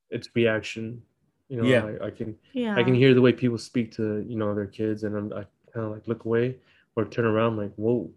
it's 0.10 0.30
reaction. 0.36 1.02
You 1.50 1.58
know, 1.58 1.64
Yeah. 1.64 1.84
I, 2.02 2.08
I 2.08 2.12
can 2.12 2.38
yeah 2.54 2.76
I 2.80 2.84
can 2.84 2.94
hear 2.96 3.14
the 3.14 3.22
way 3.22 3.34
people 3.34 3.58
speak 3.58 3.92
to 3.98 4.24
you 4.28 4.38
know 4.38 4.54
their 4.56 4.68
kids, 4.80 5.04
and 5.04 5.16
I'm, 5.18 5.28
I 5.34 5.44
kind 5.74 5.86
of 5.88 5.92
like 5.92 6.08
look 6.08 6.26
away 6.26 6.58
or 6.96 7.06
turn 7.06 7.26
around 7.26 7.58
like 7.58 7.74
whoa. 7.76 8.10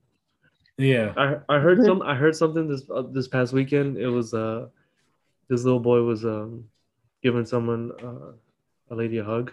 Yeah. 0.77 1.13
I 1.17 1.37
I 1.49 1.59
heard 1.61 1.85
some 1.85 2.03
I 2.03 2.15
heard 2.15 2.35
something 2.35 2.69
this 2.69 2.83
uh, 2.91 3.03
this 3.03 3.29
past 3.29 3.53
weekend. 3.53 3.97
It 3.97 4.09
was 4.09 4.35
uh 4.35 4.69
this 5.49 5.65
little 5.65 5.81
boy 5.81 6.03
was 6.03 6.25
um 6.25 6.65
giving 7.23 7.47
someone 7.47 7.93
uh, 8.03 8.33
a 8.91 8.95
lady 8.95 9.19
a 9.19 9.25
hug, 9.25 9.53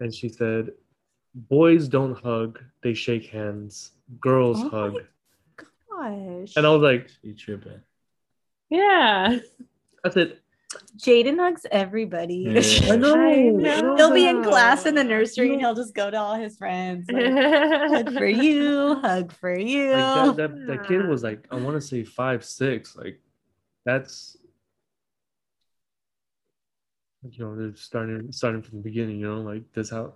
and 0.00 0.14
she 0.14 0.28
said, 0.28 0.70
"Boys 1.34 1.88
don't 1.88 2.16
hug; 2.16 2.62
they 2.82 2.94
shake 2.94 3.26
hands. 3.26 3.92
Girls 4.20 4.60
Oh 4.60 4.64
my 4.64 4.70
hug." 4.70 4.94
gosh 5.90 6.56
And 6.56 6.66
I 6.66 6.70
was 6.70 6.82
like, 6.82 7.10
You 7.22 7.34
tripping. 7.34 7.80
Yeah. 8.70 9.38
I 10.04 10.10
said, 10.10 10.38
Jaden 10.98 11.38
hugs 11.38 11.66
everybody. 11.70 12.46
Yeah. 12.48 12.60
I 12.92 12.96
know. 12.96 13.14
I 13.14 13.50
know. 13.50 13.96
He'll 13.96 14.12
be 14.14 14.26
in 14.28 14.42
class 14.42 14.86
in 14.86 14.94
the 14.94 15.04
nursery 15.04 15.52
and 15.52 15.60
he'll 15.60 15.74
just 15.74 15.94
go 15.94 16.10
to 16.10 16.16
all 16.18 16.34
his 16.34 16.56
friends. 16.56 17.06
like, 17.10 17.24
hug 17.32 18.12
for 18.14 18.26
you, 18.46 18.94
hug 18.96 19.32
for 19.32 19.58
you. 19.58 19.92
like 19.92 20.36
that, 20.36 20.54
that, 20.54 20.66
that 20.66 20.88
kid 20.88 21.06
was 21.06 21.22
like 21.22 21.46
i 21.50 21.56
want 21.56 21.74
to 21.76 21.80
say 21.80 22.02
five 22.04 22.44
six 22.44 22.96
like 22.96 23.20
that's 23.84 24.36
you 27.30 27.44
know 27.44 27.56
they're 27.56 27.74
starting 27.76 28.30
starting 28.30 28.62
from 28.62 28.78
the 28.78 28.82
beginning 28.84 29.18
you 29.20 29.26
know 29.28 29.40
like 29.40 29.62
that's 29.74 29.90
how 29.90 30.12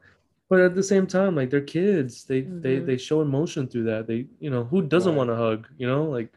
but 0.48 0.61
at 0.61 0.74
the 0.74 0.82
same 0.82 1.06
time 1.06 1.34
like 1.34 1.50
they're 1.50 1.61
kids 1.61 2.24
they 2.24 2.40
they 2.42 2.76
Mhm. 2.78 2.86
they 2.86 2.96
show 2.96 3.20
emotion 3.20 3.66
through 3.68 3.84
that 3.84 4.06
they 4.06 4.26
you 4.38 4.50
know 4.50 4.64
who 4.64 4.82
doesn't 4.82 5.12
Right. 5.12 5.18
want 5.18 5.30
to 5.30 5.36
hug 5.36 5.68
you 5.76 5.86
know 5.86 6.04
like 6.04 6.32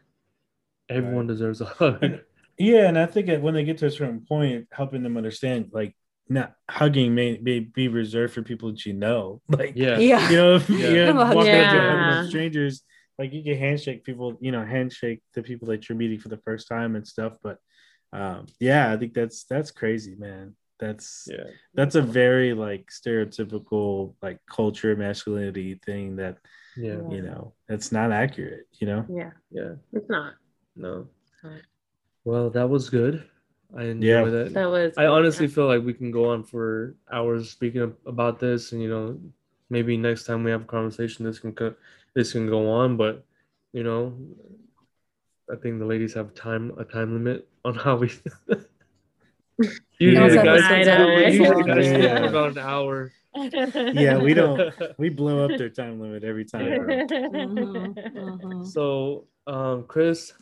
everyone 0.88 1.26
Right. 1.26 1.34
deserves 1.34 1.60
a 1.60 1.66
hug 1.66 2.02
And- 2.02 2.20
Yeah, 2.58 2.88
and 2.88 2.98
I 2.98 3.06
think 3.06 3.26
that 3.26 3.42
when 3.42 3.54
they 3.54 3.64
get 3.64 3.78
to 3.78 3.86
a 3.86 3.90
certain 3.90 4.20
point, 4.26 4.68
helping 4.72 5.02
them 5.02 5.16
understand, 5.16 5.70
like, 5.72 5.96
not 6.28 6.54
hugging 6.70 7.14
may, 7.14 7.38
may 7.42 7.60
be 7.60 7.88
reserved 7.88 8.32
for 8.34 8.42
people 8.42 8.70
that 8.70 8.86
you 8.86 8.92
know. 8.94 9.42
Like, 9.48 9.72
yeah 9.76 9.98
Yeah. 9.98 10.30
you 10.30 10.36
know, 10.36 10.54
if 10.56 10.70
Yeah. 10.70 10.88
you're 10.88 11.08
I'm 11.08 11.18
a 11.18 11.26
hug 11.26 11.36
walking 11.36 11.52
up 11.54 12.22
to 12.24 12.28
strangers, 12.28 12.82
like 13.18 13.32
you 13.32 13.42
can 13.44 13.58
handshake 13.58 14.04
people, 14.04 14.38
you 14.40 14.50
know, 14.50 14.64
handshake 14.64 15.22
the 15.34 15.42
people 15.42 15.68
that 15.68 15.88
you're 15.88 15.98
meeting 15.98 16.18
for 16.18 16.28
the 16.30 16.38
first 16.38 16.66
time 16.68 16.96
and 16.96 17.06
stuff. 17.06 17.34
But 17.42 17.58
um, 18.12 18.46
yeah, 18.58 18.92
I 18.92 18.96
think 18.96 19.12
that's 19.14 19.44
that's 19.44 19.70
crazy, 19.70 20.14
man. 20.16 20.56
That's 20.78 21.28
Yeah. 21.30 21.44
that's 21.74 21.94
a 21.94 22.02
very 22.02 22.54
like 22.54 22.88
stereotypical 22.90 24.14
like 24.22 24.38
culture 24.50 24.96
masculinity 24.96 25.74
thing 25.84 26.16
that 26.16 26.38
Yeah. 26.76 27.02
you 27.10 27.22
know 27.22 27.54
that's 27.68 27.92
not 27.92 28.12
accurate. 28.12 28.66
You 28.80 28.86
know. 28.86 29.06
Yeah, 29.10 29.30
Yeah. 29.50 29.74
it's 29.92 30.08
not. 30.08 30.34
No. 30.74 31.08
Right. 31.42 31.62
Well, 32.24 32.50
that 32.50 32.68
was 32.68 32.88
good. 32.90 33.24
I 33.76 33.84
enjoyed 33.84 34.32
Yeah. 34.32 34.40
it. 34.40 34.54
That 34.54 34.70
was. 34.70 34.94
I 34.96 35.06
honestly 35.06 35.46
feel 35.48 35.66
like 35.66 35.82
we 35.84 35.94
can 35.94 36.10
go 36.10 36.30
on 36.30 36.42
for 36.44 36.94
hours 37.12 37.50
speaking 37.50 37.94
about 38.06 38.38
this, 38.38 38.72
and 38.72 38.80
you 38.82 38.88
know, 38.88 39.18
maybe 39.70 39.96
next 39.96 40.24
time 40.24 40.44
we 40.44 40.50
have 40.50 40.62
a 40.62 40.66
conversation, 40.66 41.24
this 41.24 41.38
can 41.38 41.52
co- 41.52 41.74
this 42.14 42.32
can 42.32 42.46
go 42.48 42.70
on. 42.70 42.96
But 42.96 43.24
you 43.72 43.82
know, 43.82 44.14
I 45.52 45.56
think 45.56 45.78
the 45.80 45.84
ladies 45.86 46.14
have 46.14 46.34
time 46.34 46.72
a 46.78 46.84
time 46.84 47.12
limit 47.12 47.48
on 47.64 47.74
how 47.84 47.96
we. 47.96 48.10
usually 49.98 50.14
Those 50.28 50.34
the 50.36 50.42
guys, 50.42 50.64
episodes 50.70 51.34
usually 51.38 51.62
guys 51.64 51.86
Yeah. 51.86 52.24
about 52.24 52.52
an 52.52 52.58
hour. 52.58 53.12
Yeah, 53.92 54.18
we 54.18 54.32
don't 54.32 54.72
we 54.96 55.08
blow 55.08 55.44
up 55.44 55.58
their 55.58 55.68
time 55.68 56.00
limit 56.00 56.22
every 56.22 56.44
time. 56.44 56.76
bro. 56.76 56.86
Mhm, 56.86 57.94
mhm. 58.14 58.64
So, 58.66 59.26
um, 59.48 59.82
Chris, 59.88 60.32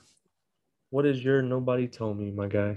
what 0.92 1.06
is 1.06 1.24
your 1.24 1.40
nobody 1.40 1.88
told 1.88 2.18
me, 2.18 2.30
my 2.30 2.46
guy? 2.46 2.76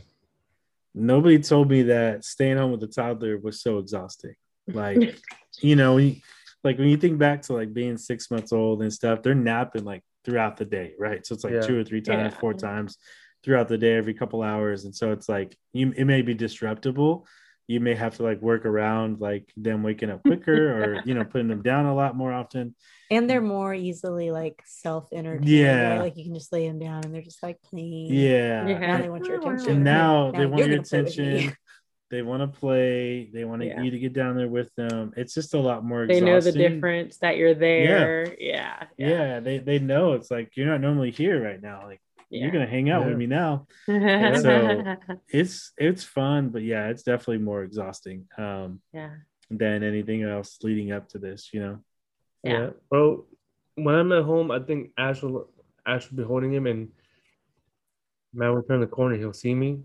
Nobody 0.94 1.38
told 1.40 1.70
me 1.70 1.84
that 1.84 2.24
staying 2.24 2.56
home 2.56 2.72
with 2.72 2.82
a 2.84 2.88
toddler 2.88 3.38
was 3.38 3.62
so 3.62 3.78
exhausting. 3.78 4.36
Like, 4.68 5.20
you 5.62 5.76
know, 5.76 5.96
when 5.96 6.08
you- 6.08 6.16
like 6.64 6.80
when 6.80 6.88
you 6.88 6.98
think 6.98 7.20
back 7.20 7.44
to 7.44 7.54
like 7.54 7.74
being 7.74 7.96
six 7.96 8.32
months 8.32 8.52
old 8.52 8.82
and 8.82 8.92
stuff, 8.92 9.22
they're 9.22 9.36
napping 9.36 9.84
like 9.84 10.02
throughout 10.24 10.58
the 10.58 10.66
day, 10.66 10.94
right? 10.98 11.24
So 11.24 11.36
it's 11.36 11.44
like 11.44 11.54
Yeah. 11.54 11.62
two 11.62 11.80
or 11.80 11.84
three 11.84 12.02
times, 12.02 12.34
Yeah. 12.34 12.40
four 12.40 12.54
mm-hmm. 12.54 12.66
times 12.66 12.98
throughout 13.44 13.68
the 13.68 13.78
day, 13.78 13.96
every 13.96 14.16
couple 14.16 14.42
hours. 14.42 14.86
And 14.86 14.96
so 14.96 15.12
it's 15.12 15.30
like 15.30 15.56
you 15.74 15.94
it 15.96 16.06
may 16.06 16.24
be 16.24 16.34
disruptible. 16.34 17.28
You 17.68 17.80
may 17.80 17.96
have 17.96 18.18
to 18.18 18.24
like 18.24 18.42
work 18.42 18.66
around 18.66 19.20
like 19.20 19.52
them 19.58 19.82
waking 19.84 20.12
up 20.12 20.22
quicker 20.22 20.72
or 20.84 21.02
you 21.06 21.14
know 21.16 21.24
putting 21.26 21.48
them 21.48 21.62
down 21.62 21.86
a 21.86 21.96
lot 21.96 22.16
more 22.16 22.32
often. 22.32 22.76
And 23.12 23.30
they're 23.30 23.42
more 23.42 23.74
easily 23.74 24.32
like 24.32 24.62
self 24.66 25.08
entertained. 25.12 25.50
Yeah. 25.50 26.00
Like 26.00 26.18
you 26.18 26.24
can 26.24 26.34
just 26.34 26.52
lay 26.54 26.68
them 26.68 26.80
down 26.80 27.04
and 27.06 27.14
they're 27.14 27.22
just 27.22 27.42
like 27.44 27.62
playing. 27.62 28.14
Yeah. 28.14 28.68
Yeah. 28.68 28.80
Now 28.80 28.98
they 28.98 29.10
want 29.10 29.26
your 29.26 29.40
attention. 29.40 29.70
And 29.72 29.84
now 29.84 30.32
Now 30.32 30.40
they 30.40 30.46
want 30.46 30.60
your 30.60 30.78
gonna 30.78 30.84
play 30.84 31.00
attention. 31.00 31.58
They 32.12 32.22
want 32.22 32.44
to 32.44 32.60
play. 32.60 33.32
They 33.34 33.46
want 33.46 33.64
Yeah. 33.64 33.82
you 33.82 33.90
to 33.90 33.98
get 34.00 34.14
down 34.14 34.38
there 34.38 34.48
with 34.48 34.74
them. 34.76 35.12
It's 35.18 35.34
just 35.34 35.56
a 35.56 35.60
lot 35.60 35.84
more. 35.84 36.06
they 36.06 36.22
know 36.22 36.40
the 36.40 36.52
difference 36.52 37.18
that 37.18 37.36
you're 37.36 37.56
there. 37.56 38.36
Yeah, 38.40 38.86
Yeah. 38.96 39.08
Yeah. 39.08 39.40
they 39.40 39.58
they 39.58 39.80
know 39.80 40.14
it's 40.14 40.30
like 40.30 40.52
you're 40.56 40.68
not 40.68 40.82
normally 40.82 41.10
here 41.10 41.44
right 41.44 41.60
now. 41.62 41.82
Like 41.86 42.00
you're 42.30 42.52
gonna 42.52 42.68
hang 42.68 42.90
out 42.90 43.06
with 43.06 43.18
me 43.18 43.28
now. 43.28 43.68
So- 43.86 44.96
It's 45.30 45.72
it's 45.78 46.04
fun, 46.04 46.50
but 46.50 46.62
yeah, 46.64 46.88
it's 46.90 47.04
definitely 47.04 47.40
more 47.40 47.64
exhausting 47.64 48.28
um, 48.38 48.82
yeah. 48.94 49.12
than 49.50 49.84
anything 49.84 50.24
else 50.24 50.58
leading 50.64 50.92
up 50.92 51.10
to 51.10 51.18
this. 51.20 51.50
You 51.54 51.60
know. 51.62 51.80
Yeah. 52.44 52.70
Well, 52.92 53.26
when 53.76 53.96
I'm 53.96 54.12
at 54.12 54.24
home, 54.24 54.52
I 54.52 54.60
think 54.60 54.92
Ash 54.98 55.22
will 55.22 55.50
Ash 55.86 56.10
will 56.10 56.18
be 56.18 56.24
holding 56.24 56.54
him, 56.54 56.68
and 56.68 56.90
man 58.34 58.54
will 58.54 58.64
turn 58.64 58.80
the 58.82 58.88
corner. 58.88 59.16
He'll 59.18 59.34
see 59.34 59.56
me. 59.56 59.82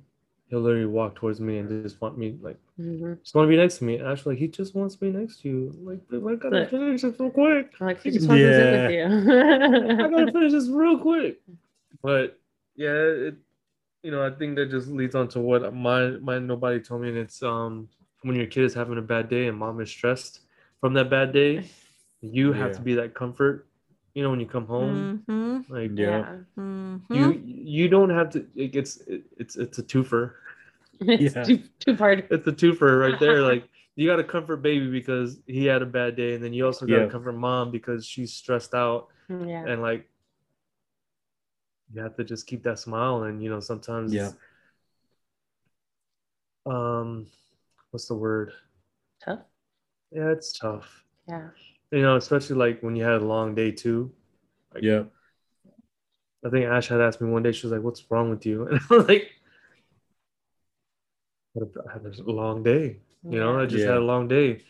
He'll 0.48 0.60
literally 0.60 0.86
walk 0.86 1.14
towards 1.14 1.40
me 1.40 1.58
and 1.58 1.68
just 1.84 2.00
want 2.00 2.18
me 2.18 2.36
like 2.42 2.56
Mhm. 2.78 3.20
just 3.22 3.34
want 3.36 3.46
to 3.46 3.50
be 3.50 3.56
next 3.56 3.78
to 3.78 3.84
me. 3.84 4.00
Actually, 4.00 4.34
like 4.34 4.40
he 4.40 4.48
just 4.48 4.74
wants 4.74 4.94
to 4.96 5.00
be 5.00 5.10
next 5.12 5.42
to 5.42 5.48
you. 5.48 5.72
Like 5.82 6.00
"Babe, 6.08 6.26
I 6.26 6.34
gotta 6.34 6.60
Look. 6.60 6.70
finish 6.70 7.02
this 7.02 7.20
real 7.20 7.30
quick. 7.30 7.80
Like 7.80 8.02
he 8.02 8.10
just 8.10 8.26
wants 8.28 8.42
to 8.42 8.54
sit 8.54 9.08
with 9.08 10.00
I 10.00 10.08
gotta 10.08 10.32
finish 10.32 10.52
this 10.52 10.68
real 10.68 10.98
quick. 10.98 11.40
But 12.02 12.38
yeah, 12.76 12.94
it 12.94 13.34
you 14.02 14.10
know 14.10 14.24
I 14.24 14.30
think 14.30 14.56
that 14.56 14.70
just 14.70 14.88
leads 14.88 15.14
on 15.14 15.28
to 15.28 15.40
what 15.40 15.74
my 15.74 16.10
my 16.22 16.38
nobody 16.38 16.80
told 16.80 17.02
me, 17.02 17.08
and 17.10 17.18
it's 17.18 17.42
um 17.42 17.88
when 18.22 18.36
your 18.36 18.46
kid 18.46 18.64
is 18.64 18.74
having 18.74 18.98
a 18.98 19.02
bad 19.02 19.28
day 19.28 19.46
and 19.48 19.58
mom 19.58 19.80
is 19.80 19.90
stressed 19.90 20.40
from 20.80 20.94
that 20.94 21.10
bad 21.10 21.32
day, 21.32 21.64
you 22.20 22.52
have 22.52 22.70
Yeah. 22.70 22.76
to 22.76 22.82
be 22.82 22.94
that 22.94 23.14
comfort. 23.14 23.66
You 24.14 24.22
know 24.22 24.30
when 24.30 24.40
you 24.40 24.46
come 24.46 24.66
home, 24.66 25.22
Mhm, 25.28 25.64
like 25.68 25.90
Yeah. 25.96 26.24
mhm. 26.58 27.00
you 27.10 27.32
you 27.44 27.88
don't 27.88 28.10
have 28.10 28.30
to. 28.30 28.46
It 28.56 28.72
gets 28.72 28.98
it, 29.02 29.22
it's 29.36 29.56
it's 29.56 29.78
a 29.78 29.82
twofer. 29.82 30.32
It's 31.00 31.34
Yeah. 31.34 31.44
too, 31.44 31.58
too 31.80 31.94
hard. 31.96 32.26
It's 32.30 32.46
a 32.46 32.52
twofer 32.52 33.00
right 33.00 33.18
there. 33.18 33.40
Like 33.50 33.68
you 33.96 34.06
got 34.06 34.16
to 34.16 34.24
comfort 34.24 34.58
baby 34.58 34.90
because 34.90 35.40
he 35.46 35.64
had 35.64 35.82
a 35.82 35.86
bad 35.86 36.16
day, 36.16 36.34
and 36.34 36.44
then 36.44 36.52
you 36.52 36.66
also 36.66 36.86
got 36.86 36.96
to 36.96 37.00
Yeah. 37.04 37.10
comfort 37.10 37.32
mom 37.32 37.70
because 37.70 38.06
she's 38.06 38.32
stressed 38.34 38.74
out. 38.74 39.08
Yeah. 39.28 39.64
and 39.66 39.80
like 39.82 40.08
you 41.92 42.00
have 42.02 42.16
to 42.16 42.24
just 42.24 42.46
keep 42.46 42.62
that 42.62 42.78
smile 42.78 43.24
and 43.24 43.42
you 43.42 43.50
know 43.50 43.60
sometimes 43.60 44.12
Yeah. 44.14 44.30
um 46.66 47.26
what's 47.90 48.06
the 48.06 48.14
word 48.14 48.52
Tough. 49.24 49.40
yeah 50.12 50.30
it's 50.30 50.52
tough 50.52 51.04
Yeah. 51.28 51.48
you 51.90 52.02
know 52.02 52.16
especially 52.16 52.56
like 52.56 52.82
when 52.82 52.96
you 52.96 53.04
had 53.04 53.22
a 53.22 53.24
long 53.24 53.54
day 53.54 53.70
too 53.72 54.12
Like, 54.74 54.82
Yeah. 54.82 55.04
i 56.44 56.50
think 56.50 56.66
ash 56.66 56.88
had 56.88 57.00
asked 57.00 57.20
me 57.20 57.30
one 57.30 57.42
day 57.42 57.52
she 57.52 57.66
was 57.66 57.72
like 57.72 57.82
what's 57.82 58.04
wrong 58.10 58.30
with 58.30 58.46
you 58.46 58.66
and 58.68 58.80
i'm 58.90 59.06
like 59.06 59.30
i 61.56 61.92
had 61.92 62.04
a 62.06 62.30
long 62.30 62.62
day 62.62 62.98
you 63.28 63.38
know 63.38 63.60
i 63.60 63.66
just 63.66 63.84
Yeah. 63.84 63.92
had 63.92 63.98
a 63.98 64.04
long 64.04 64.28
day 64.28 64.62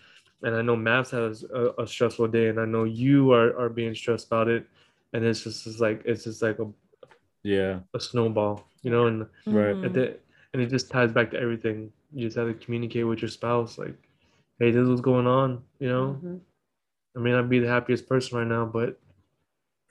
and 0.43 0.57
i 0.57 0.63
know 0.63 0.77
mav's 0.77 1.11
has 1.11 1.45
a, 1.45 1.73
a 1.79 1.87
stressful 1.87 2.29
day 2.29 2.49
and 2.49 2.59
i 2.59 2.65
know 2.65 2.85
you 2.85 3.33
are, 3.33 3.57
are 3.59 3.69
being 3.69 3.95
stressed 3.95 4.27
about 4.29 4.49
it 4.49 4.67
and 5.13 5.25
it's 5.25 5.43
just 5.45 5.67
it's 5.67 5.81
like 5.81 6.03
it's 6.05 6.25
just 6.25 6.41
like 6.41 6.59
a, 6.59 6.67
Yeah. 7.43 7.81
a 7.95 8.01
snowball 8.01 8.65
you 8.83 8.91
know 8.91 9.07
and 9.07 9.27
Right. 9.47 9.77
Mhm. 9.77 9.85
and, 9.85 9.97
and 10.53 10.63
it 10.63 10.69
just 10.71 10.91
ties 10.91 11.13
back 11.13 11.31
to 11.31 11.39
everything. 11.41 11.93
You 12.13 12.27
just 12.27 12.37
have 12.37 12.49
to 12.49 12.55
communicate 12.55 13.07
with 13.07 13.23
your 13.23 13.29
spouse, 13.29 13.79
like, 13.79 13.95
"Hey, 14.59 14.71
this 14.73 14.83
is 14.83 14.89
what's 14.89 15.01
going 15.01 15.27
on." 15.27 15.63
You 15.81 15.89
know, 15.89 16.21
Mhm. 16.23 16.41
I 17.17 17.21
may 17.21 17.33
not 17.33 17.49
be 17.49 17.59
the 17.61 17.69
happiest 17.69 18.09
person 18.09 18.39
right 18.39 18.47
now, 18.47 18.67
but 18.67 18.99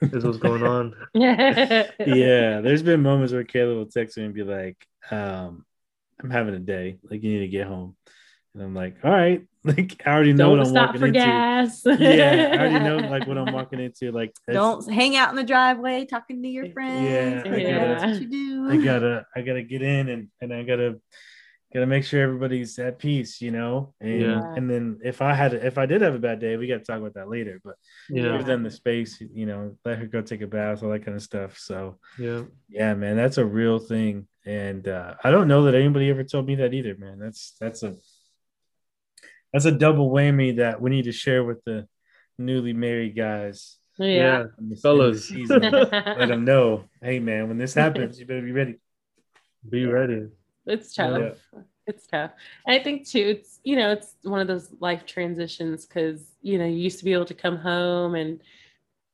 this 0.00 0.12
is 0.14 0.24
what's 0.24 0.38
going 0.38 0.62
on. 0.62 0.94
Yeah. 1.14 1.90
yeah, 2.06 2.60
there's 2.60 2.82
been 2.82 3.02
moments 3.02 3.32
where 3.32 3.44
Kayla 3.44 3.76
will 3.76 3.86
text 3.86 4.16
me 4.16 4.24
and 4.24 4.34
be 4.34 4.42
like, 4.44 4.86
um, 5.10 5.64
I'm 6.22 6.30
having 6.30 6.54
a 6.54 6.58
day. 6.60 6.98
Like, 7.04 7.22
you 7.22 7.32
need 7.32 7.40
to 7.46 7.48
get 7.48 7.66
home. 7.66 7.96
And 8.54 8.62
I'm 8.62 8.74
like, 8.74 8.96
all 9.04 9.10
right. 9.10 9.42
Like, 9.62 10.00
I 10.06 10.12
already 10.12 10.32
know 10.32 10.56
Don't 10.56 10.58
what 10.58 10.60
I'm 10.60 10.72
stop 10.72 10.86
walking 10.86 11.00
for 11.00 11.06
into. 11.08 11.18
gas. 11.20 11.82
Yeah, 12.00 12.48
I 12.54 12.58
already 12.60 12.78
know 12.82 12.96
like 13.10 13.26
what 13.26 13.36
I'm 13.36 13.52
walking 13.52 13.78
into. 13.78 14.10
Like, 14.10 14.32
Don't 14.50 14.90
hang 14.90 15.16
out 15.16 15.28
in 15.28 15.36
the 15.36 15.44
driveway 15.44 16.06
talking 16.06 16.42
to 16.42 16.48
your 16.48 16.70
friends. 16.70 17.42
I 17.46 17.50
Like, 17.50 17.62
gotta- 17.64 17.78
That's 17.78 18.04
what 18.04 18.20
you 18.22 18.30
do. 18.30 18.66
I 18.70 18.76
gotta, 18.78 19.26
I 19.36 19.42
gotta 19.42 19.62
get 19.62 19.82
in 19.82 20.08
and 20.08 20.28
and 20.40 20.54
I 20.54 20.62
gotta, 20.62 20.98
gotta 21.74 21.84
make 21.84 22.04
sure 22.04 22.22
everybody's 22.22 22.78
at 22.78 22.98
peace, 22.98 23.42
you 23.42 23.50
know. 23.50 23.92
And 24.00 24.20
Yeah. 24.22 24.42
and 24.56 24.70
then 24.70 25.00
if 25.04 25.20
I 25.20 25.34
had, 25.34 25.52
if 25.52 25.76
I 25.76 25.84
did 25.84 26.00
have 26.00 26.14
a 26.14 26.18
bad 26.18 26.40
day, 26.40 26.56
we 26.56 26.66
got 26.66 26.78
to 26.78 26.84
talk 26.84 26.98
about 27.00 27.12
that 27.16 27.28
later. 27.28 27.60
But 27.62 27.74
You 28.08 28.22
know, 28.22 28.38
give 28.38 28.46
them 28.46 28.62
the 28.62 28.70
space, 28.70 29.20
you 29.20 29.44
know, 29.44 29.76
let 29.84 29.98
her 29.98 30.06
go 30.06 30.22
take 30.22 30.40
a 30.40 30.46
bath, 30.46 30.82
all 30.82 30.88
that 30.88 31.04
kind 31.04 31.18
of 31.18 31.22
stuff. 31.22 31.58
So 31.58 31.98
yeah, 32.18 32.44
Yeah, 32.70 32.94
man, 32.94 33.14
that's 33.14 33.36
a 33.36 33.44
real 33.44 33.78
thing, 33.78 34.26
and 34.46 34.88
uh, 34.88 35.16
I 35.22 35.30
don't 35.30 35.48
know 35.48 35.64
that 35.64 35.74
anybody 35.74 36.08
ever 36.08 36.24
told 36.24 36.46
me 36.46 36.54
that 36.54 36.72
either, 36.72 36.96
man. 36.96 37.18
That's 37.18 37.56
that's 37.60 37.82
a 37.82 37.96
that's 39.52 39.64
a 39.64 39.72
double 39.72 40.10
whammy 40.10 40.56
that 40.56 40.80
we 40.80 40.90
need 40.90 41.04
to 41.04 41.12
share 41.12 41.42
with 41.44 41.62
the 41.64 41.86
newly 42.38 42.72
married 42.72 43.16
guys. 43.16 43.76
yeah. 43.98 44.44
in 44.58 44.68
this- 44.70 44.78
in 44.78 44.82
Fellas. 44.82 45.16
this 45.16 45.28
season. 45.28 45.60
let 45.62 46.28
them 46.28 46.44
know, 46.44 46.84
hey, 47.02 47.18
man, 47.18 47.48
when 47.48 47.58
this 47.58 47.74
happens, 47.74 48.18
you 48.18 48.26
better 48.26 48.42
be 48.42 48.52
ready. 48.52 48.76
be 49.68 49.84
ready. 49.86 50.28
It's 50.66 50.94
tough. 50.94 51.36
It's 51.86 52.06
tough. 52.06 52.30
And 52.66 52.78
I 52.80 52.82
think 52.82 53.08
too, 53.08 53.36
it's 53.38 53.58
you 53.64 53.74
know, 53.76 53.90
it's 53.90 54.14
one 54.22 54.40
of 54.40 54.46
those 54.46 54.68
life 54.80 55.04
transitions 55.06 55.86
because 55.86 56.22
you 56.42 56.56
know, 56.58 56.64
you 56.66 56.76
used 56.76 56.98
to 57.00 57.04
be 57.04 57.12
able 57.12 57.24
to 57.26 57.34
come 57.34 57.56
home 57.56 58.14
and 58.14 58.40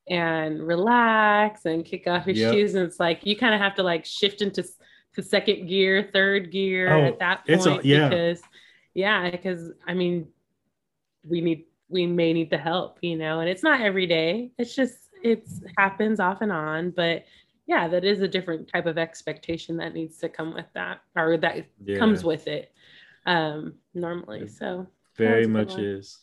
and 0.08 0.64
relax 0.66 1.64
and 1.64 1.84
kick 1.84 2.06
off 2.06 2.26
your 2.26 2.36
Yep. 2.36 2.52
shoes, 2.52 2.74
and 2.74 2.84
it's 2.84 3.00
like 3.00 3.24
you 3.24 3.36
kind 3.36 3.54
of 3.54 3.60
have 3.60 3.74
to 3.76 3.82
like 3.82 4.04
shift 4.04 4.42
into 4.42 4.64
to 5.14 5.22
second 5.22 5.66
gear, 5.66 6.10
third 6.12 6.52
gear 6.52 6.92
Oh, 6.94 7.04
at 7.06 7.18
that 7.20 7.42
it's 7.46 7.64
a- 7.66 7.70
point 7.70 7.84
yeah. 7.86 8.08
because 8.08 8.42
yeah, 8.96 9.30
because 9.30 9.70
I 9.86 9.92
mean, 9.94 10.28
we 11.28 11.40
need 11.42 11.66
we 11.88 12.06
may 12.06 12.32
need 12.32 12.50
the 12.50 12.58
help, 12.58 12.98
you 13.02 13.16
know, 13.16 13.40
and 13.40 13.48
it's 13.48 13.62
not 13.62 13.80
every 13.80 14.06
day. 14.06 14.52
It's 14.58 14.74
just 14.74 15.10
it's 15.22 15.60
happens 15.76 16.18
off 16.18 16.40
and 16.40 16.50
on, 16.50 16.90
but 16.90 17.24
yeah, 17.66 17.88
that 17.88 18.04
is 18.04 18.22
a 18.22 18.28
different 18.28 18.68
type 18.68 18.86
of 18.86 18.96
expectation 18.96 19.76
that 19.76 19.92
needs 19.92 20.16
to 20.18 20.28
come 20.30 20.54
with 20.54 20.66
that 20.74 21.00
or 21.14 21.36
that 21.36 21.66
Yeah, 21.84 21.98
comes 21.98 22.24
with 22.24 22.46
it 22.46 22.72
um 23.26 23.74
normally 23.92 24.46
so 24.46 24.86
very 25.16 25.30
That 25.30 25.36
was 25.38 25.46
a 25.46 25.50
good 25.50 25.52
much 25.52 25.72
one. 25.72 25.80
is. 25.84 26.18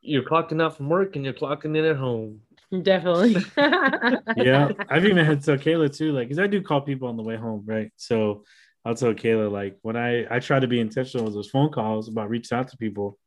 You're 0.00 0.22
clocking 0.22 0.62
out 0.62 0.76
from 0.76 0.88
work 0.88 1.16
and 1.16 1.24
you're 1.24 1.34
clocking 1.34 1.76
in 1.76 1.84
at 1.84 1.96
home. 1.96 2.40
definitely 2.82 3.44
Yeah, 4.36 4.68
I've 4.88 5.04
even 5.04 5.24
had 5.24 5.40
to 5.40 5.46
tell 5.46 5.64
Kayla 5.64 5.94
too, 5.94 6.12
like, 6.12 6.28
because 6.28 6.38
I 6.38 6.46
do 6.46 6.62
call 6.62 6.80
people 6.82 7.08
on 7.08 7.16
the 7.16 7.22
way 7.24 7.36
home, 7.36 7.64
right? 7.66 7.90
So 7.96 8.44
I'll 8.86 8.94
tell 8.94 9.12
Kayla, 9.12 9.50
like, 9.50 9.76
when 9.82 9.96
I 9.96 10.26
I 10.34 10.38
try 10.38 10.60
to 10.60 10.68
be 10.68 10.78
intentional 10.78 11.24
with 11.26 11.34
those 11.34 11.50
phone 11.50 11.70
calls 11.72 12.08
about 12.08 12.30
reaching 12.30 12.56
out 12.56 12.68
to 12.68 12.76
people, 12.76 13.18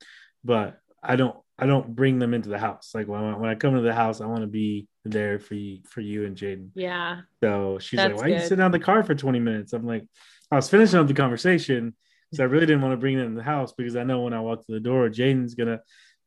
but 0.44 0.80
I 1.04 1.18
don't 1.18 1.36
I 1.58 1.66
don't 1.66 1.94
bring 1.94 2.20
them 2.20 2.34
into 2.34 2.48
the 2.48 2.58
house. 2.58 2.92
Like 2.96 3.08
when 3.10 3.22
I, 3.22 3.38
when 3.38 3.50
I 3.50 3.56
come 3.56 3.76
to 3.76 3.82
the 3.82 3.94
house, 3.94 4.22
I 4.22 4.26
want 4.26 4.42
to 4.42 4.48
be 4.48 4.88
there 5.04 5.38
for 5.38 5.56
you 5.56 5.80
for 5.90 6.00
you 6.00 6.26
and 6.26 6.38
Jaden. 6.38 6.70
yeah 6.76 7.22
So 7.44 7.78
she's 7.80 7.98
That's 7.98 8.14
like, 8.14 8.22
"Why 8.22 8.28
you 8.30 8.36
good. 8.36 8.48
sitting 8.48 8.64
out 8.64 8.68
in 8.68 8.72
the 8.72 8.80
car 8.80 9.04
for 9.04 9.16
20 9.16 9.40
minutes?" 9.40 9.74
I'm 9.74 9.86
like, 9.86 10.06
I 10.50 10.56
was 10.56 10.70
finishing 10.70 10.98
up 10.98 11.08
the 11.08 11.14
conversation 11.14 11.94
because 12.32 12.40
I 12.40 12.46
really 12.46 12.66
didn't 12.66 12.82
want 12.82 12.94
to 12.94 12.98
bring 12.98 13.18
them 13.18 13.28
in 13.28 13.36
the 13.36 13.44
house 13.44 13.74
because 13.74 13.98
I 13.98 14.04
know 14.04 14.22
when 14.22 14.34
I 14.34 14.40
walk 14.40 14.66
to 14.66 14.72
the 14.72 14.80
door, 14.80 15.10
Jaden's 15.10 15.56
gonna 15.56 15.82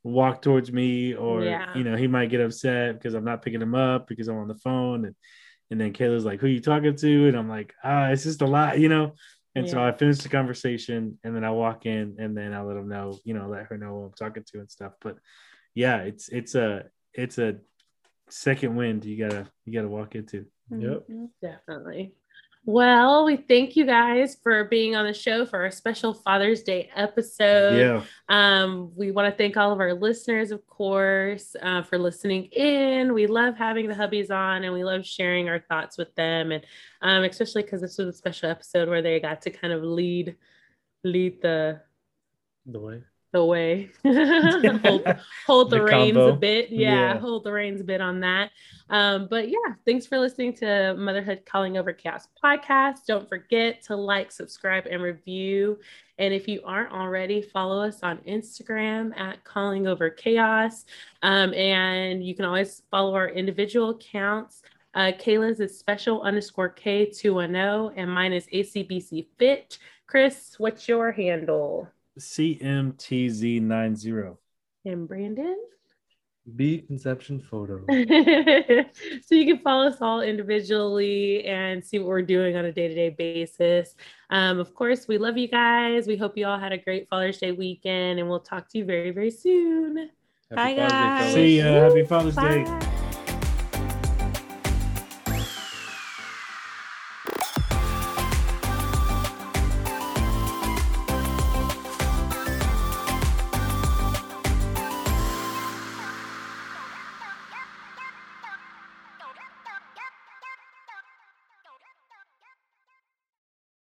walk 0.05 0.43
towards 0.43 0.71
me, 0.71 1.15
or 1.15 1.45
Yeah. 1.45 1.67
you 1.75 1.85
know, 1.85 1.97
he 1.97 2.07
might 2.09 2.29
get 2.29 2.41
upset 2.41 2.95
because 2.99 3.15
I'm 3.15 3.25
not 3.25 3.41
picking 3.41 3.63
him 3.63 3.75
up 3.75 4.09
because 4.09 4.29
I'm 4.29 4.37
on 4.37 4.49
the 4.49 4.57
phone, 4.57 5.07
and 5.07 5.15
and 5.73 5.81
then 5.81 5.93
Kayla's 5.93 6.25
like, 6.25 6.41
"Who 6.41 6.47
you 6.47 6.61
talking 6.61 6.95
to?" 6.95 7.27
And 7.29 7.37
I'm 7.37 7.49
like, 7.49 7.75
"Ah, 7.83 8.09
it's 8.11 8.23
just 8.25 8.43
a 8.43 8.47
lot," 8.47 8.79
you 8.79 8.89
know. 8.89 9.15
And 9.55 9.67
so 9.69 9.83
I 9.83 9.93
finished 9.93 10.23
the 10.23 10.29
conversation, 10.29 11.19
and 11.25 11.35
then 11.35 11.45
I 11.45 11.51
walk 11.51 11.85
in, 11.87 12.17
and 12.19 12.37
then 12.37 12.53
I 12.55 12.63
let 12.63 12.77
him 12.77 12.89
know, 12.89 13.19
you 13.25 13.35
know, 13.35 13.49
let 13.49 13.67
her 13.67 13.77
know 13.79 13.89
who 13.89 14.05
I'm 14.05 14.13
talking 14.13 14.45
to 14.53 14.61
and 14.61 14.71
stuff. 14.71 14.93
But 15.01 15.17
yeah, 15.75 15.99
it's 16.03 16.29
it's 16.29 16.55
a 16.55 16.85
it's 17.15 17.39
a 17.39 17.57
second 18.31 18.77
wind 18.77 19.05
you 19.05 19.19
gotta 19.19 19.47
you 19.65 19.73
gotta 19.73 19.89
walk 19.89 20.15
into. 20.15 20.47
Yep. 20.71 21.09
Mhm. 21.11 21.29
Definitely. 21.41 22.15
Well, 22.65 23.25
we 23.25 23.37
thank 23.37 23.75
you 23.75 23.85
guys 23.85 24.37
for 24.41 24.65
being 24.65 24.95
on 24.95 25.05
the 25.05 25.13
show 25.13 25.45
for 25.45 25.63
our 25.63 25.71
special 25.73 26.15
Father's 26.15 26.63
Day 26.63 26.91
episode. 26.95 27.77
yeah, 27.77 28.05
Um, 28.29 28.93
we 28.95 29.11
want 29.11 29.33
to 29.33 29.37
thank 29.37 29.57
all 29.57 29.73
of 29.73 29.81
our 29.81 29.95
listeners, 29.95 30.53
of 30.53 30.65
course, 30.69 31.57
uh, 31.61 31.83
for 31.83 31.99
listening 31.99 32.45
in. 32.53 33.15
We 33.15 33.27
love 33.27 33.57
having 33.57 33.89
the 33.89 33.95
hubbies 33.95 34.31
on 34.31 34.63
and 34.63 34.73
we 34.73 34.85
love 34.85 35.05
sharing 35.05 35.49
our 35.49 35.59
thoughts 35.59 35.99
with 35.99 36.15
them. 36.15 36.53
And 36.53 36.65
um, 37.01 37.25
especially 37.25 37.63
because 37.63 37.81
this 37.81 37.99
was 37.99 38.07
a 38.07 38.13
special 38.13 38.49
episode 38.49 38.89
where 38.89 39.03
they 39.03 39.19
got 39.19 39.43
to 39.43 39.51
kind 39.51 39.73
of 39.73 39.83
lead 39.83 40.37
lead 41.03 41.43
the 41.43 41.81
The 42.67 42.79
way. 42.79 43.03
The 43.33 43.45
way. 43.45 43.91
Hold, 44.05 45.07
hold 45.47 45.71
the, 45.71 45.77
The 45.79 45.83
reins 45.83 46.17
a 46.17 46.33
bit. 46.33 46.71
Yeah, 46.71 47.15
Yeah. 47.15 47.19
hold 47.19 47.45
the 47.45 47.53
reins 47.53 47.81
a 47.81 47.85
bit 47.85 48.01
on 48.01 48.21
that. 48.21 48.51
Um 48.91 49.27
but 49.31 49.49
yeah 49.49 49.75
thanks 49.87 50.07
for 50.07 50.19
listening 50.19 50.53
to 50.57 50.95
motherhood 50.99 51.43
calling 51.47 51.79
over 51.79 51.93
chaos 51.93 52.29
podcast. 52.43 53.07
Don't 53.07 53.29
forget 53.29 53.83
to 53.85 53.97
like 53.97 54.31
subscribe 54.31 54.87
and 54.87 55.03
review. 55.03 55.79
And 56.19 56.35
if 56.35 56.47
you 56.47 56.61
aren't 56.65 56.93
already 56.93 57.41
follow 57.41 57.83
us 57.83 58.01
on 58.03 58.19
instagram 58.19 59.19
at 59.19 59.43
calling 59.45 59.87
over 59.87 60.11
chaos. 60.11 60.85
Um, 61.23 61.55
and 61.55 62.23
you 62.25 62.35
can 62.35 62.45
always 62.45 62.83
follow 62.91 63.15
our 63.15 63.29
individual 63.31 63.91
accounts. 63.91 64.63
Uh, 64.95 65.11
Kayla's 65.19 65.59
is 65.59 65.79
special 65.79 66.21
underscore 66.21 66.69
K210, 66.69 67.95
and 67.97 68.11
mine 68.11 68.35
is 68.35 68.47
ACBC 68.49 69.27
Fit. 69.39 69.79
Chris, 70.07 70.57
what's 70.59 70.87
your 70.87 71.11
handle? 71.13 71.89
CMTZ90. 72.19 74.37
And 74.85 75.09
Brandon? 75.09 75.57
B 76.57 76.81
conception 76.81 77.39
photo. 77.39 77.85
so 77.89 79.35
you 79.35 79.47
can 79.47 79.61
follow 79.63 79.87
us 79.87 79.99
all 80.01 80.23
individually 80.23 81.45
and 81.45 81.85
see 81.85 82.01
what 82.01 82.09
we're 82.09 82.23
doing 82.23 82.57
on 82.57 82.65
a 82.65 82.73
day-to-day 82.73 83.11
basis. 83.11 83.95
Um, 84.31 84.59
of 84.59 84.75
course, 84.75 85.07
we 85.07 85.19
love 85.19 85.39
you 85.39 85.47
guys. 85.47 86.09
We 86.09 86.17
hope 86.17 86.37
you 86.37 86.47
all 86.47 86.59
had 86.59 86.73
a 86.73 86.79
great 86.79 87.09
Father's 87.09 87.39
Day 87.39 87.53
weekend, 87.53 88.19
and 88.19 88.29
we'll 88.29 88.41
talk 88.41 88.69
to 88.71 88.79
you 88.79 88.85
very, 88.85 89.13
very 89.13 89.31
soon. 89.31 90.11
Happy 90.51 90.75
Bye, 90.75 90.77
Father's 90.77 90.85
Day, 90.89 90.89
guys. 90.89 91.21
fellas. 91.21 91.35
See 91.35 91.59
ya. 91.59 91.65
Happy 91.65 92.05
Father's 92.05 92.35
Day. 92.35 92.65
Bye. 92.65 93.02